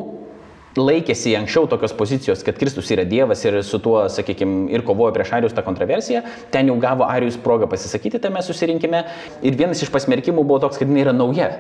laikėsi 0.80 1.34
anksčiau 1.36 1.68
tokios 1.68 1.94
pozicijos, 1.98 2.44
kad 2.48 2.56
Kristus 2.60 2.92
yra 2.96 3.04
Dievas 3.08 3.44
ir 3.44 3.60
su 3.68 3.80
tuo, 3.84 4.06
sakykime, 4.12 4.70
ir 4.72 4.86
kovojo 4.88 5.12
prieš 5.16 5.34
Arijus 5.36 5.56
tą 5.58 5.66
kontroversiją, 5.66 6.24
ten 6.54 6.72
jau 6.72 6.78
gavo 6.80 7.08
Arijus 7.08 7.40
progą 7.44 7.68
pasisakyti 7.72 8.22
tame 8.24 8.44
susirinkime 8.46 9.04
ir 9.44 9.60
vienas 9.60 9.84
iš 9.84 9.92
pasmerkimų 9.92 10.46
buvo 10.46 10.62
toks, 10.64 10.80
kad 10.80 10.88
jinai 10.88 11.04
yra 11.04 11.16
nauja. 11.16 11.52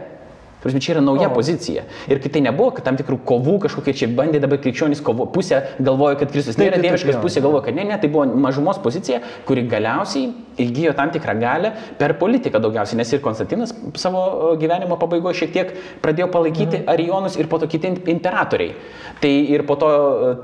Prasme, 0.62 0.82
čia 0.84 0.94
yra 0.94 1.02
nauja 1.02 1.30
o. 1.32 1.34
pozicija. 1.34 1.88
Ir 2.12 2.20
kai 2.22 2.30
tai 2.36 2.44
nebuvo, 2.46 2.70
kad 2.78 2.86
tam 2.86 2.98
tikrų 3.00 3.18
kovų 3.26 3.58
kažkokie 3.64 3.96
čia 3.98 4.10
bandė 4.14 4.42
dabar 4.44 4.62
krikščionys 4.62 5.02
kovo, 5.06 5.26
pusė 5.34 5.64
galvojo, 5.82 6.20
kad 6.22 6.30
Kristus 6.34 6.60
nėra 6.60 6.78
taip, 6.78 6.86
dieviškas, 6.86 7.16
taip, 7.16 7.24
pusė 7.26 7.42
galvojo, 7.42 7.64
kad 7.66 7.78
ne, 7.78 7.88
ne, 7.90 7.98
tai 8.02 8.12
buvo 8.14 8.28
mažumos 8.46 8.78
pozicija, 8.84 9.24
kuri 9.48 9.66
galiausiai 9.72 10.30
įgyjo 10.62 10.94
tam 10.98 11.10
tikrą 11.14 11.34
galę 11.42 11.72
per 11.98 12.14
politiką 12.20 12.62
daugiausiai, 12.62 13.00
nes 13.00 13.14
ir 13.16 13.24
Konstantinas 13.24 13.74
savo 13.98 14.54
gyvenimo 14.62 15.00
pabaigoje 15.02 15.42
šiek 15.42 15.56
tiek 15.56 15.74
pradėjo 16.04 16.30
palaikyti 16.34 16.82
mhm. 16.82 16.92
Arijonus 16.94 17.40
ir 17.42 17.50
po 17.50 17.58
to 17.62 17.70
kiti 17.72 17.96
imperatoriai. 18.14 18.76
Tai 19.22 19.34
ir 19.56 19.66
po 19.66 19.80
to 19.82 19.90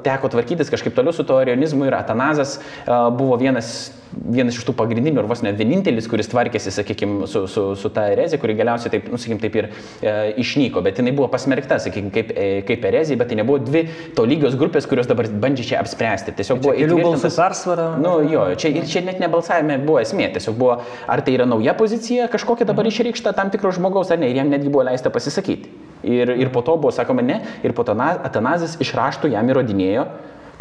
teko 0.05 0.33
tvarkytis 0.33 0.73
kažkaip 0.73 0.97
toliau 0.97 1.13
su 1.13 1.27
to 1.27 1.37
arionizmu 1.37 1.85
ir 1.85 1.97
Atanazas 1.97 2.57
buvo 2.87 3.37
vienas 3.37 3.91
vienas 4.11 4.57
iš 4.57 4.65
tų 4.67 4.73
pagrindinių, 4.77 5.21
ar 5.21 5.27
vos 5.29 5.41
ne 5.45 5.51
vienintelis, 5.55 6.07
kuris 6.09 6.29
tvarkėsi, 6.31 6.71
sakykime, 6.73 7.27
su, 7.29 7.43
su, 7.51 7.63
su 7.79 7.91
ta 7.93 8.07
erezija, 8.13 8.39
kuri 8.41 8.55
galiausiai 8.57 8.93
taip, 8.93 9.09
nu, 9.11 9.19
sakykime, 9.19 9.41
taip 9.43 9.57
ir 9.59 9.67
e, 9.69 10.13
išnyko, 10.43 10.83
bet 10.85 11.01
jinai 11.01 11.13
buvo 11.17 11.29
pasmerkta, 11.33 11.79
sakykime, 11.83 12.11
kaip, 12.15 12.31
e, 12.31 12.47
kaip 12.67 12.87
erezija, 12.89 13.19
bet 13.19 13.31
tai 13.31 13.39
nebuvo 13.39 13.59
dvi 13.63 13.83
tolygios 14.17 14.57
grupės, 14.59 14.87
kurios 14.89 15.09
dabar 15.09 15.29
bandžia 15.43 15.71
čia 15.71 15.81
apspręsti. 15.81 16.35
Tiesiog 16.37 16.61
buvo 16.63 16.75
kelių 16.77 17.01
balsų 17.03 17.33
persvara. 17.35 17.89
Nu, 18.01 18.15
jo, 18.27 18.47
čia, 18.59 18.71
ir 18.75 18.87
čia 18.89 19.03
net 19.07 19.21
nebalsavime 19.23 19.79
buvo 19.83 19.99
esmė, 20.03 20.29
tiesiog 20.37 20.57
buvo, 20.59 20.79
ar 21.07 21.25
tai 21.25 21.35
yra 21.37 21.49
nauja 21.49 21.75
pozicija, 21.77 22.29
kažkokia 22.33 22.67
dabar 22.69 22.87
mhm. 22.87 22.95
išreikšta 22.95 23.35
tam 23.37 23.51
tikro 23.53 23.73
žmogaus, 23.75 24.13
ar 24.13 24.21
ne, 24.21 24.31
ir 24.31 24.41
jam 24.41 24.51
netgi 24.53 24.71
buvo 24.73 24.87
leista 24.87 25.13
pasisakyti. 25.13 25.75
Ir, 26.07 26.29
ir 26.37 26.49
po 26.53 26.61
to 26.61 26.75
buvo 26.77 26.93
sakoma 26.93 27.23
ne, 27.25 27.41
ir 27.65 27.73
po 27.73 27.83
to 27.83 27.95
Atanazas 27.97 28.75
iš 28.83 28.93
raštų 28.95 29.31
jam 29.33 29.47
įrodinėjo, 29.49 30.05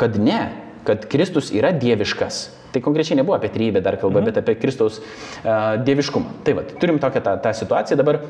kad 0.01 0.16
ne, 0.20 0.40
kad 0.86 1.05
Kristus 1.12 1.51
yra 1.53 1.74
dieviškas 1.76 2.47
Tai 2.76 2.82
konkrečiai 2.84 3.16
nebuvo 3.16 3.38
apie 3.38 3.48
trybę 3.48 3.80
dar 3.80 3.96
kalba, 3.96 4.20
mhm. 4.20 4.28
bet 4.28 4.42
apie 4.42 4.58
Kristaus 4.60 4.98
uh, 5.00 5.80
dieviškumą. 5.80 6.42
Tai 6.44 6.58
va, 6.58 6.64
turim 6.76 6.98
tokią 7.00 7.22
tą, 7.24 7.32
tą 7.40 7.52
situaciją 7.56 7.96
dabar. 7.96 8.20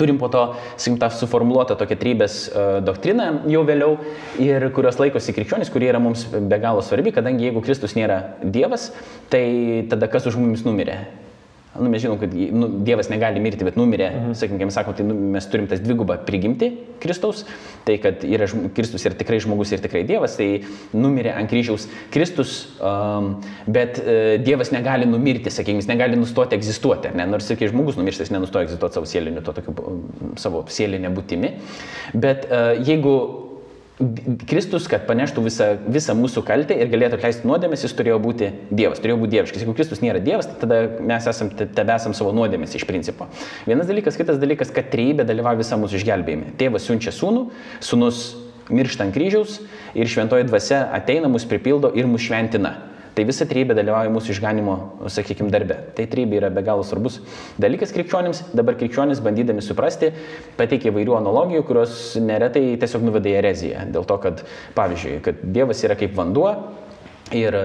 Turim 0.00 0.16
po 0.18 0.30
to, 0.32 0.46
sakykim, 0.80 0.96
tą 1.02 1.10
suformuoluotą 1.12 1.76
tokią 1.76 1.98
trybės 2.00 2.36
uh, 2.48 2.78
doktriną 2.80 3.26
jau 3.52 3.60
vėliau 3.68 3.98
ir 4.40 4.64
kurios 4.72 4.96
laikosi 5.02 5.34
krikščionys, 5.36 5.68
kurie 5.74 5.90
yra 5.92 6.00
mums 6.00 6.24
be 6.32 6.58
galo 6.62 6.80
svarbi, 6.82 7.12
kadangi 7.12 7.50
jeigu 7.50 7.60
Kristus 7.66 7.92
nėra 7.98 8.22
Dievas, 8.40 8.88
tai 9.28 9.44
tada 9.92 10.08
kas 10.08 10.24
už 10.32 10.40
mumis 10.40 10.64
numirė? 10.64 11.02
Nu, 11.80 11.88
mes 11.90 12.02
žinom, 12.02 12.18
kad 12.20 12.34
nu, 12.34 12.68
Dievas 12.86 13.08
negali 13.10 13.40
mirti, 13.42 13.66
bet 13.66 13.78
numirė, 13.78 14.08
mhm. 14.10 14.34
sakykime, 14.38 14.72
sakom, 14.74 14.94
tai 14.96 15.06
nu, 15.08 15.16
mes 15.34 15.46
turim 15.50 15.66
tas 15.70 15.82
dvigubą 15.82 16.16
prigimti 16.26 16.70
Kristaus, 17.02 17.42
tai 17.86 17.96
kad 18.02 18.22
yra, 18.24 18.48
Kristus 18.76 19.04
yra 19.04 19.18
tikrai 19.18 19.40
žmogus 19.42 19.74
ir 19.74 19.82
tikrai 19.84 20.04
Dievas, 20.08 20.36
tai 20.38 20.48
numirė 20.96 21.34
ant 21.34 21.50
kryžiaus 21.50 21.88
Kristus, 22.14 22.56
um, 22.78 23.34
bet 23.66 24.00
uh, 24.02 24.36
Dievas 24.44 24.72
negali 24.74 25.08
numirti, 25.10 25.52
sakykime, 25.52 25.82
jis 25.82 25.90
negali 25.90 26.18
nustoti 26.20 26.56
egzistuoti, 26.58 27.14
ne? 27.18 27.26
nors, 27.30 27.48
sakykime, 27.50 27.72
žmogus 27.74 27.98
numiršta, 28.00 28.28
jis 28.28 28.34
nenustoja 28.34 28.68
egzistuoti 28.68 29.00
savo 29.00 29.10
sieliniu, 29.10 29.42
to 29.44 29.56
tokiu, 29.56 29.74
savo 30.40 30.64
sielinę 30.70 31.10
būtimi, 31.14 31.56
bet 32.14 32.46
uh, 32.50 32.72
jeigu 32.86 33.16
Kristus, 34.50 34.88
kad 34.90 35.04
paneštų 35.06 35.44
visą, 35.44 35.66
visą 35.86 36.16
mūsų 36.18 36.42
kaltę 36.48 36.74
ir 36.74 36.88
galėtų 36.90 37.14
atleisti 37.20 37.46
nuodėmės, 37.46 37.84
jis 37.86 37.92
turėjo 37.94 38.16
būti 38.22 38.48
Dievas, 38.74 38.98
turėjo 38.98 39.20
būti 39.20 39.36
dieviškas. 39.36 39.62
Jeigu 39.62 39.74
Kristus 39.78 40.02
nėra 40.02 40.18
Dievas, 40.24 40.48
tai 40.50 40.56
tada 40.64 40.78
mes 40.98 41.28
esam, 41.30 41.52
tebe 41.54 41.94
esam 41.94 42.16
savo 42.18 42.32
nuodėmės 42.34 42.74
iš 42.74 42.86
principo. 42.88 43.28
Vienas 43.68 43.86
dalykas, 43.86 44.18
kitas 44.18 44.40
dalykas, 44.42 44.72
kad 44.74 44.90
trejybė 44.90 45.26
dalyvauja 45.28 45.60
visą 45.62 45.78
mūsų 45.78 46.00
išgelbėjimą. 46.00 46.56
Tėvas 46.58 46.88
siunčia 46.88 47.14
sūnų, 47.14 47.44
sūnus 47.86 48.24
miršta 48.74 49.06
ant 49.06 49.14
kryžiaus 49.14 49.60
ir 49.94 50.10
šventoji 50.10 50.48
dvasia 50.50 50.88
ateina, 50.96 51.30
mus 51.30 51.46
pripildo 51.46 51.92
ir 51.94 52.10
mus 52.10 52.26
šventina. 52.26 52.74
Tai 53.14 53.24
visa 53.28 53.46
trybė 53.46 53.76
dalyvauja 53.78 54.10
mūsų 54.10 54.32
išganimo, 54.34 54.74
sakykime, 55.12 55.50
darbe. 55.54 55.76
Tai 55.94 56.06
trybė 56.10 56.40
yra 56.40 56.50
be 56.50 56.64
galo 56.66 56.82
svarbus 56.86 57.20
dalykas 57.62 57.94
krikščionims. 57.94 58.40
Dabar 58.58 58.74
krikščionis, 58.80 59.22
bandydami 59.22 59.62
suprasti, 59.62 60.10
pateikia 60.58 60.90
įvairių 60.90 61.14
analogijų, 61.20 61.62
kurios 61.68 61.98
neretai 62.18 62.72
tiesiog 62.82 63.06
nuveda 63.06 63.30
į 63.30 63.36
ereziją. 63.38 63.84
Dėl 63.94 64.08
to, 64.10 64.18
kad, 64.24 64.42
pavyzdžiui, 64.74 65.20
kad 65.28 65.44
Dievas 65.54 65.84
yra 65.86 65.94
kaip 66.00 66.16
vanduo, 66.18 66.56
Ir 67.32 67.54
e, 67.56 67.62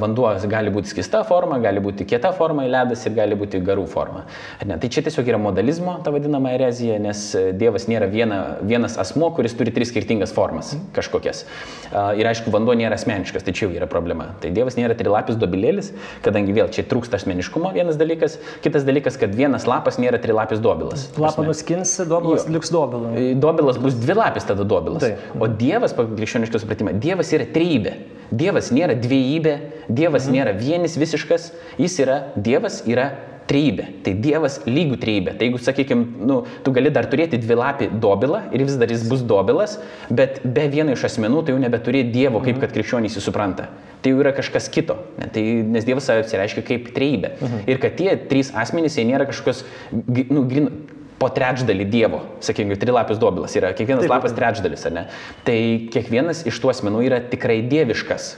vanduo 0.00 0.30
gali 0.48 0.70
būti 0.72 0.88
skista 0.88 1.20
forma, 1.28 1.58
gali 1.60 1.82
būti 1.84 2.06
kieta 2.08 2.30
forma, 2.32 2.64
ledas 2.64 3.04
ir 3.04 3.12
gali 3.18 3.36
būti 3.36 3.60
garų 3.64 3.84
forma. 3.90 4.24
Ne, 4.64 4.78
tai 4.80 4.88
čia 4.88 5.04
tiesiog 5.04 5.28
yra 5.28 5.40
modalizmo, 5.40 5.98
ta 6.04 6.12
vadinama 6.14 6.54
erezija, 6.56 6.96
nes 7.02 7.26
e, 7.36 7.44
Dievas 7.52 7.84
nėra 7.90 8.08
viena, 8.08 8.38
vienas 8.64 8.96
asmo, 9.00 9.28
kuris 9.36 9.52
turi 9.58 9.74
tris 9.76 9.92
skirtingas 9.92 10.32
formas 10.32 10.72
kažkokias. 10.96 11.44
Ir 11.92 12.26
aišku, 12.26 12.50
vanduo 12.54 12.74
nėra 12.78 12.96
asmeniškas, 12.96 13.44
tai 13.44 13.52
čia 13.54 13.66
jau 13.66 13.74
yra 13.76 13.86
problema. 13.90 14.30
Tai 14.42 14.50
Dievas 14.56 14.78
nėra 14.78 14.96
trilapis 14.98 15.36
dobilėlis, 15.38 15.92
kadangi 16.24 16.56
vėl 16.56 16.72
čia 16.72 16.86
trūksta 16.88 17.20
asmeniškumo 17.20 17.74
vienas 17.76 18.00
dalykas, 18.00 18.38
kitas 18.64 18.88
dalykas, 18.88 19.18
kad 19.20 19.36
vienas 19.36 19.68
lapas 19.68 20.00
nėra 20.00 20.18
trilapis 20.22 20.62
dobilas. 20.64 21.06
Lapą 21.20 21.44
nuskins, 21.46 21.92
dobilas 22.08 22.48
liks 22.50 22.72
dobilas. 22.74 23.20
Dobilas 23.44 23.78
bus 23.82 23.96
dvi 24.00 24.18
lapis 24.18 24.48
tada 24.48 24.66
dobilas. 24.66 25.04
Tai. 25.04 25.14
O 25.38 25.48
Dievas, 25.48 25.94
pagal 25.96 26.16
krikščionišką 26.18 26.64
supratimą, 26.64 26.96
Dievas 27.04 27.32
yra 27.36 27.46
trybė. 27.54 27.96
Dievas 28.30 28.70
nėra 28.74 28.96
dviejybė, 28.98 29.54
Dievas 29.88 30.28
mhm. 30.28 30.34
nėra 30.38 30.56
vienis 30.58 30.98
visiškas, 31.00 31.52
jis 31.80 32.00
yra 32.04 32.18
Dievas, 32.36 32.82
yra 32.88 33.12
trejybė. 33.48 33.86
Tai 34.04 34.14
Dievas 34.24 34.58
lygų 34.68 34.98
trejybė. 35.02 35.34
Tai 35.38 35.48
jeigu, 35.48 35.60
sakykime, 35.60 36.24
nu, 36.28 36.38
tu 36.64 36.72
gali 36.74 36.92
dar 36.94 37.08
turėti 37.12 37.40
dvilapį 37.40 37.90
dobilą 38.00 38.44
ir 38.54 38.64
vis 38.64 38.78
dar 38.80 38.92
jis 38.92 39.04
bus 39.08 39.24
dobilas, 39.26 39.76
bet 40.08 40.40
be 40.44 40.66
vieno 40.72 40.94
iš 40.96 41.06
asmenų 41.10 41.44
tai 41.44 41.54
jau 41.54 41.60
nebeturi 41.62 42.04
Dievo, 42.08 42.40
kaip 42.44 42.60
kad 42.62 42.72
krikščionys 42.74 43.18
jį 43.18 43.24
supranta. 43.24 43.68
Tai 44.04 44.12
jau 44.12 44.20
yra 44.20 44.34
kažkas 44.36 44.68
kito. 44.72 44.98
Ne? 45.20 45.28
Tai, 45.32 45.44
nes 45.76 45.86
Dievas 45.86 46.08
save 46.08 46.24
apsireiškia 46.24 46.64
kaip 46.66 46.90
trejybė. 46.96 47.34
Mhm. 47.38 47.64
Ir 47.72 47.80
kad 47.84 47.96
tie 48.00 48.16
trys 48.30 48.52
asmenys, 48.56 48.98
jie 48.98 49.06
nėra 49.08 49.28
kažkokios, 49.28 49.64
nu, 49.92 50.44
grin, 50.48 50.70
po 51.18 51.28
trečdalį 51.32 51.86
Dievo, 51.90 52.20
sakykime, 52.44 52.78
trilapius 52.80 53.20
dobilas 53.22 53.54
yra, 53.58 53.72
kiekvienas 53.76 54.04
taip, 54.04 54.12
lapas 54.12 54.34
trečdalis, 54.36 54.86
ar 54.88 54.96
ne? 54.96 55.04
Tai 55.46 55.58
kiekvienas 55.94 56.42
iš 56.50 56.58
tų 56.62 56.72
asmenų 56.74 57.04
yra 57.06 57.20
tikrai 57.30 57.60
dieviškas. 57.70 58.34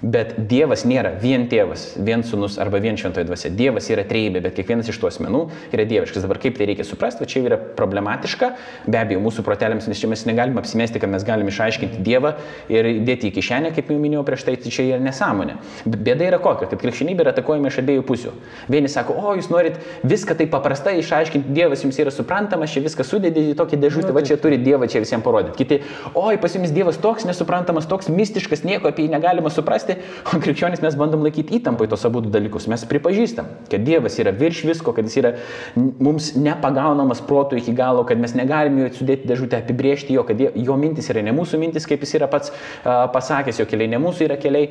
Bet 0.00 0.32
Dievas 0.48 0.86
nėra 0.88 1.10
vien 1.20 1.42
tėvas, 1.50 1.90
vien 2.00 2.22
sunus 2.24 2.54
arba 2.62 2.78
vien 2.80 2.96
šventoji 2.96 3.26
dvasia. 3.28 3.50
Dievas 3.52 3.90
yra 3.92 4.00
trejybė, 4.08 4.40
bet 4.46 4.54
kiekvienas 4.56 4.88
iš 4.88 4.96
tų 4.96 5.10
asmenų 5.10 5.42
yra 5.76 5.84
dieviškas. 5.84 6.24
Dabar 6.24 6.38
kaip 6.40 6.56
tai 6.56 6.70
reikia 6.70 6.86
suprasti, 6.88 7.26
čia 7.28 7.42
yra 7.44 7.58
problematiška. 7.76 8.48
Be 8.88 8.96
abejo, 8.96 9.20
mūsų 9.20 9.44
protelėms, 9.44 9.90
nes 9.90 10.00
čia 10.00 10.08
mes 10.08 10.24
negalime 10.24 10.62
apsimesti, 10.62 11.02
kad 11.02 11.12
mes 11.12 11.26
galime 11.28 11.52
išaiškinti 11.52 12.00
Dievą 12.06 12.32
ir 12.72 12.88
dėti 13.04 13.28
į 13.28 13.34
kišenę, 13.36 13.74
kaip 13.76 13.92
jau 13.92 13.98
minėjau 14.00 14.24
prieš 14.24 14.46
tai, 14.48 14.54
tai 14.62 14.72
čia 14.72 14.86
yra 14.86 15.02
nesąmonė. 15.04 15.58
Bėda 15.84 16.30
yra 16.30 16.40
kokia, 16.40 16.70
kad 16.72 16.80
krikščionybė 16.80 17.26
yra 17.26 17.36
atakuojama 17.36 17.68
iš 17.68 17.82
abiejų 17.84 18.06
pusių. 18.08 18.32
Vieni 18.72 18.88
sako, 18.88 19.18
o 19.20 19.36
jūs 19.36 19.50
norit 19.52 19.76
viską 20.00 20.38
taip 20.40 20.52
paprastai 20.54 20.96
išaiškinti, 21.02 21.52
Dievas 21.60 21.84
jums 21.84 22.00
yra 22.00 22.14
suprantamas, 22.14 22.72
čia 22.72 22.80
viską 22.86 23.04
sudėdė 23.04 23.50
į 23.52 23.54
tokį 23.60 23.82
dėžutę, 23.84 24.16
va 24.16 24.24
čia 24.24 24.40
turi 24.40 24.56
Dievą 24.64 24.88
čia 24.88 25.04
visiems 25.04 25.26
parodyti. 25.26 25.58
Kiti, 25.60 25.80
oi 26.16 26.40
pas 26.40 26.56
jums 26.56 26.72
Dievas 26.72 27.00
toks 27.02 27.28
nesuprantamas, 27.28 27.88
toks 27.90 28.08
mistiškas, 28.08 28.64
nieko 28.64 28.88
apie 28.88 29.04
jį 29.04 29.12
negalima 29.12 29.52
suprasti 29.52 29.89
suprasti, 29.90 30.36
o 30.36 30.40
krikščionys 30.40 30.82
mes 30.82 30.96
bandom 30.98 31.22
laikyti 31.24 31.58
įtampai 31.58 31.88
tos 31.90 32.04
abu 32.06 32.22
dalykus. 32.22 32.68
Mes 32.70 32.84
pripažįstam, 32.88 33.46
kad 33.70 33.84
Dievas 33.84 34.18
yra 34.18 34.32
virš 34.32 34.64
visko, 34.68 34.92
kad 34.92 35.04
jis 35.04 35.18
yra 35.20 35.32
mums 35.76 36.34
nepagaunamas 36.36 37.22
protų 37.26 37.60
iki 37.60 37.74
galo, 37.76 38.04
kad 38.04 38.20
mes 38.20 38.34
negalime 38.34 38.86
jo 38.86 38.90
sudėti 39.00 39.28
dėžutę, 39.28 39.62
apibriežti 39.62 40.14
jo, 40.14 40.24
kad 40.24 40.40
jo 40.40 40.76
mintis 40.76 41.10
yra 41.10 41.22
ne 41.22 41.34
mūsų 41.36 41.60
mintis, 41.60 41.86
kaip 41.88 42.02
jis 42.04 42.16
yra 42.20 42.30
pats 42.30 42.52
pasakęs, 42.84 43.60
jo 43.60 43.68
keliai 43.68 43.90
ne 43.90 44.00
mūsų 44.02 44.28
yra 44.28 44.38
keliai. 44.40 44.70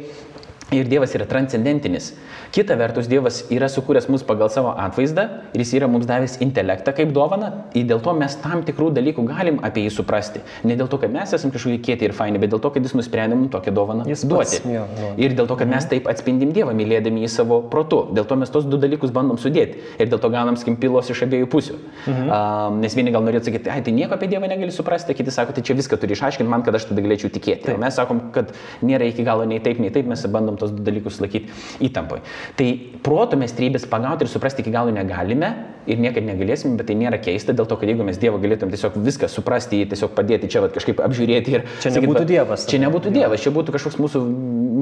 Ir 0.69 0.85
Dievas 0.85 1.15
yra 1.17 1.25
transcendentinis. 1.25 2.11
Kita 2.53 2.75
vertus, 2.77 3.07
Dievas 3.09 3.39
yra 3.49 3.65
sukūręs 3.69 4.05
mus 4.13 4.21
pagal 4.25 4.51
savo 4.53 4.69
atvaizdą 4.77 5.23
ir 5.53 5.63
jis 5.63 5.71
yra 5.79 5.87
mums 5.89 6.05
davęs 6.09 6.35
intelektą 6.45 6.93
kaip 6.93 7.09
dovana. 7.13 7.49
Ir 7.73 7.87
dėl 7.89 8.01
to 8.05 8.13
mes 8.17 8.35
tam 8.43 8.61
tikrų 8.67 8.91
dalykų 8.93 9.25
galim 9.25 9.57
apie 9.65 9.87
jį 9.87 9.95
suprasti. 9.95 10.43
Ne 10.69 10.77
dėl 10.77 10.89
to, 10.91 10.99
kad 11.01 11.09
mes 11.13 11.33
esame 11.33 11.55
kažkokie 11.55 11.79
kieti 11.87 12.05
ir 12.05 12.13
faini, 12.13 12.41
bet 12.41 12.53
dėl 12.53 12.61
to, 12.61 12.69
kad 12.75 12.85
jis 12.85 12.93
nusprendė 12.97 13.37
mums 13.39 13.49
tokią 13.55 13.73
dovaną 13.73 14.05
jis 14.09 14.25
duoti. 14.29 14.59
Pats, 14.59 14.69
jo, 14.69 14.83
jo. 15.01 15.09
Ir 15.25 15.33
dėl 15.39 15.49
to, 15.49 15.57
kad 15.57 15.71
mes 15.71 15.81
mhm. 15.81 15.89
taip 15.95 16.11
atspindim 16.13 16.53
Dievą, 16.53 16.75
mylėdami 16.77 17.25
jį 17.25 17.31
savo 17.33 17.59
protu. 17.73 18.03
Dėl 18.13 18.29
to 18.29 18.37
mes 18.37 18.53
tos 18.53 18.69
du 18.69 18.77
dalykus 18.81 19.13
bandom 19.15 19.41
sudėti. 19.41 19.81
Ir 19.97 20.13
dėl 20.13 20.21
to 20.21 20.29
gaunam 20.33 20.57
skimpilos 20.61 21.09
iš 21.09 21.23
abiejų 21.25 21.49
pusių. 21.49 21.79
Mhm. 22.05 22.29
Um, 22.29 22.79
nes 22.85 22.97
vieni 22.97 23.13
gal 23.15 23.25
norėtų 23.25 23.49
sakyti, 23.49 23.73
ai, 23.73 23.81
tai 23.85 23.95
nieko 23.97 24.17
apie 24.17 24.29
Dievą 24.29 24.49
negali 24.49 24.73
suprasti, 24.73 25.17
kiti 25.17 25.33
sako, 25.33 25.57
tai 25.57 25.65
čia 25.65 25.77
viską 25.77 25.97
turi 25.97 26.13
išaiškinti 26.17 26.49
man, 26.49 26.61
kad 26.65 26.77
aš 26.77 26.91
tada 26.91 27.01
galėčiau 27.05 27.33
tikėti. 27.33 27.65
Taip. 27.65 27.77
O 27.77 27.81
mes 27.81 27.97
sakom, 27.97 28.21
kad 28.35 28.53
nėra 28.85 29.09
iki 29.09 29.25
galo 29.25 29.49
nei 29.49 29.61
taip, 29.63 29.81
nei 29.81 29.93
taip, 29.93 30.09
mes 30.09 30.25
bandom 30.29 30.58
tos 30.59 30.73
dalykus 30.75 31.19
laikyti 31.23 31.51
įtampoje. 31.89 32.23
Tai 32.59 32.69
proto 33.05 33.39
mes 33.39 33.53
trybės 33.55 33.87
pagauti 33.89 34.25
ir 34.25 34.31
suprasti 34.31 34.63
iki 34.63 34.73
galo 34.73 34.93
negalime 34.95 35.53
ir 35.89 35.99
niekada 36.01 36.27
negalėsim, 36.27 36.75
bet 36.77 36.89
tai 36.89 36.95
nėra 36.99 37.19
keista, 37.21 37.53
dėl 37.55 37.67
to, 37.69 37.77
kad 37.79 37.89
jeigu 37.89 38.05
mes 38.05 38.19
Dievą 38.21 38.39
galėtum 38.41 38.71
tiesiog 38.73 38.97
viską 39.01 39.29
suprasti, 39.31 39.81
tiesiog 39.89 40.13
padėti 40.17 40.49
čia 40.51 40.61
vat, 40.63 40.73
kažkaip 40.75 41.01
apžiūrėti 41.05 41.55
ir... 41.55 41.65
Čia 41.81 41.93
nebūtų 41.95 42.19
sakyt, 42.19 42.31
Dievas. 42.33 42.65
Čia 42.69 42.81
nebūtų 42.83 43.13
Dievas, 43.15 43.43
čia 43.45 43.53
būtų 43.55 43.75
kažkoks 43.75 43.97
mūsų 44.01 44.21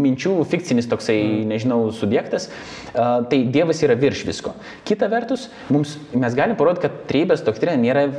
minčių 0.08 0.34
fikcinis 0.52 0.90
toksai, 0.92 1.18
mm. 1.22 1.46
nežinau, 1.54 1.80
subjektas. 1.96 2.50
Uh, 2.92 3.22
tai 3.32 3.44
Dievas 3.54 3.84
yra 3.86 3.98
virš 4.00 4.26
visko. 4.28 4.56
Kita 4.88 5.10
vertus, 5.12 5.48
mums, 5.74 5.96
mes 6.16 6.36
galim 6.38 6.60
parodyti, 6.60 6.88
kad 6.88 7.00
trybės 7.12 7.46
doktrina 7.48 7.78
nėra 7.80 8.10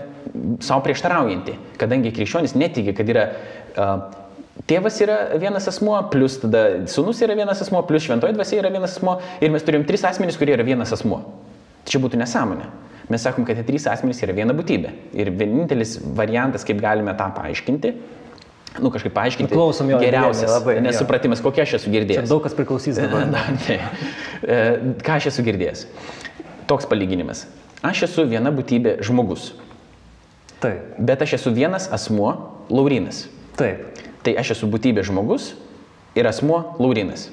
savo 0.64 0.80
prieštaraujanti, 0.86 1.58
kadangi 1.80 2.14
krikščionis 2.14 2.56
netiki, 2.58 2.96
kad 2.96 3.12
yra 3.12 3.28
uh, 3.28 4.27
Tėvas 4.66 4.98
yra 5.04 5.16
vienas 5.38 5.68
asmuo, 5.70 5.96
plus 6.12 6.40
tada 6.42 6.64
sunus 6.90 7.22
yra 7.24 7.36
vienas 7.38 7.62
asmuo, 7.62 7.84
plus 7.86 8.04
šventoji 8.04 8.34
dvasia 8.34 8.58
yra 8.58 8.72
vienas 8.74 8.96
asmuo 8.98 9.18
ir 9.40 9.52
mes 9.54 9.64
turim 9.64 9.86
tris 9.86 10.02
asmenys, 10.04 10.36
kurie 10.40 10.56
yra 10.56 10.66
vienas 10.66 10.92
asmuo. 10.96 11.22
Tai 11.84 11.94
čia 11.94 12.02
būtų 12.02 12.18
nesąmonė. 12.20 12.66
Mes 13.08 13.22
sakom, 13.24 13.46
kad 13.48 13.56
tie 13.56 13.64
trys 13.64 13.86
asmenys 13.88 14.20
yra 14.26 14.34
viena 14.36 14.52
būtybė. 14.56 14.90
Ir 15.16 15.30
vienintelis 15.32 15.96
variantas, 16.18 16.66
kaip 16.68 16.82
galime 16.82 17.14
tą 17.16 17.30
paaiškinti, 17.38 17.94
nu 18.82 18.90
kažkaip 18.92 19.14
paaiškinti. 19.16 19.54
Klausom 19.54 19.88
jo. 19.94 20.00
Geriausias. 20.02 20.50
Labai, 20.58 20.76
nesupratimas, 20.84 21.40
kokia 21.44 21.64
aš 21.64 21.78
esu 21.80 21.92
girdėjęs. 21.94 22.26
Čia 22.26 22.32
daug 22.34 22.42
kas 22.44 22.56
priklausys 22.58 23.00
dabar. 23.00 23.24
Na, 23.32 23.46
tai, 23.64 23.78
e, 24.42 24.58
ką 25.06 25.16
aš 25.16 25.30
esu 25.32 25.46
girdėjęs? 25.46 25.86
Toks 26.68 26.88
palyginimas. 26.90 27.46
Aš 27.86 28.04
esu 28.10 28.26
viena 28.28 28.52
būtybė 28.52 28.98
žmogus. 29.06 29.54
Taip. 30.60 30.98
Bet 30.98 31.22
aš 31.24 31.38
esu 31.38 31.54
vienas 31.54 31.88
asmuo, 31.94 32.34
Laurinas. 32.68 33.24
Taip. 33.56 34.07
Tai 34.28 34.34
aš 34.36 34.50
esu 34.58 34.66
būtybė 34.68 35.00
žmogus 35.08 35.54
ir 36.12 36.26
asmuo 36.28 36.58
Laurinas. 36.76 37.30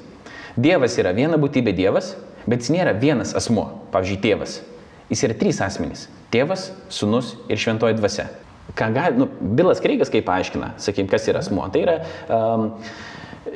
Dievas 0.56 0.94
yra 0.96 1.10
viena 1.12 1.36
būtybė 1.36 1.74
Dievas, 1.76 2.14
bet 2.48 2.62
jis 2.64 2.72
nėra 2.72 2.94
vienas 2.96 3.34
asmuo, 3.36 3.66
pavyzdžiui, 3.92 4.22
tėvas. 4.22 4.54
Jis 5.10 5.24
yra 5.28 5.36
trys 5.36 5.60
asmenys- 5.60 6.06
tėvas, 6.32 6.70
sunus 6.88 7.34
ir 7.52 7.60
šventoji 7.60 7.98
dvasia. 7.98 8.30
Ką 8.72 8.88
gali, 8.94 9.18
nu, 9.20 9.28
Bilas 9.28 9.84
Kreigas 9.84 10.08
kaip 10.08 10.24
paaiškina, 10.24 10.72
sakykim, 10.78 11.10
kas 11.10 11.28
yra 11.28 11.44
asmuo. 11.44 11.68
Tai 11.68 11.84
yra 11.84 11.98
um, 12.32 12.72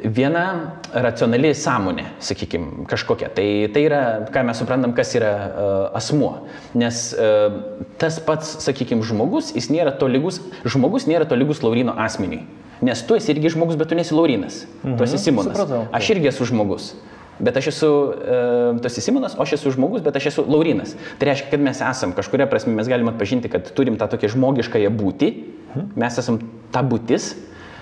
viena 0.05 0.77
racionali 0.93 1.55
sąmonė, 1.57 2.05
sakykime, 2.21 2.87
kažkokia. 2.93 3.33
Tai, 3.33 3.49
tai 3.73 3.89
yra, 3.89 4.05
ką 4.29 4.45
mes 4.45 4.61
suprantam, 4.61 4.93
kas 4.93 5.17
yra 5.17 5.33
uh, 5.33 5.97
asmuo. 5.97 6.47
Nes 6.75 7.15
uh, 7.17 7.89
tas 7.97 8.21
pats, 8.21 8.59
sakykime, 8.69 9.01
žmogus, 9.01 9.55
jis 9.57 9.73
nėra 9.73 9.97
tolygus, 9.97 10.43
žmogus 10.69 11.09
nėra 11.09 11.25
tolygus 11.25 11.65
Laurino 11.65 11.97
asmeniui. 11.97 12.60
Nes 12.83 13.03
tu 13.05 13.17
esi 13.17 13.33
irgi 13.35 13.53
žmogus, 13.55 13.77
bet 13.77 13.91
tu 13.91 13.99
nesi 13.99 14.15
Laurinas. 14.17 14.65
Mhm. 14.83 14.97
Tu 14.97 15.05
esi 15.05 15.19
Simonas. 15.21 15.53
Supratau. 15.53 15.87
Aš 15.93 16.11
irgi 16.15 16.31
esu 16.33 16.49
žmogus. 16.49 16.95
Bet 17.41 17.57
aš 17.57 17.71
esu, 17.73 17.91
e, 18.21 18.81
tu 18.81 18.89
esi 18.89 19.01
Simonas, 19.01 19.35
o 19.37 19.43
aš 19.43 19.55
esu 19.57 19.73
žmogus, 19.73 20.03
bet 20.05 20.17
aš 20.17 20.27
esu 20.33 20.45
Laurinas. 20.49 20.93
Tai 21.19 21.29
reiškia, 21.31 21.51
kad 21.53 21.63
mes 21.65 21.81
esam, 21.81 22.13
kažkuria 22.17 22.49
prasme 22.49 22.75
mes 22.77 22.89
galime 22.89 23.13
atpažinti, 23.13 23.49
kad 23.53 23.71
turim 23.77 23.97
tą 24.01 24.09
tokią 24.13 24.33
žmogiškąją 24.37 24.91
būtį. 24.93 25.31
Mhm. 25.71 25.87
Mes 25.97 26.19
esam 26.21 26.41
ta 26.73 26.83
būtis, 26.85 27.35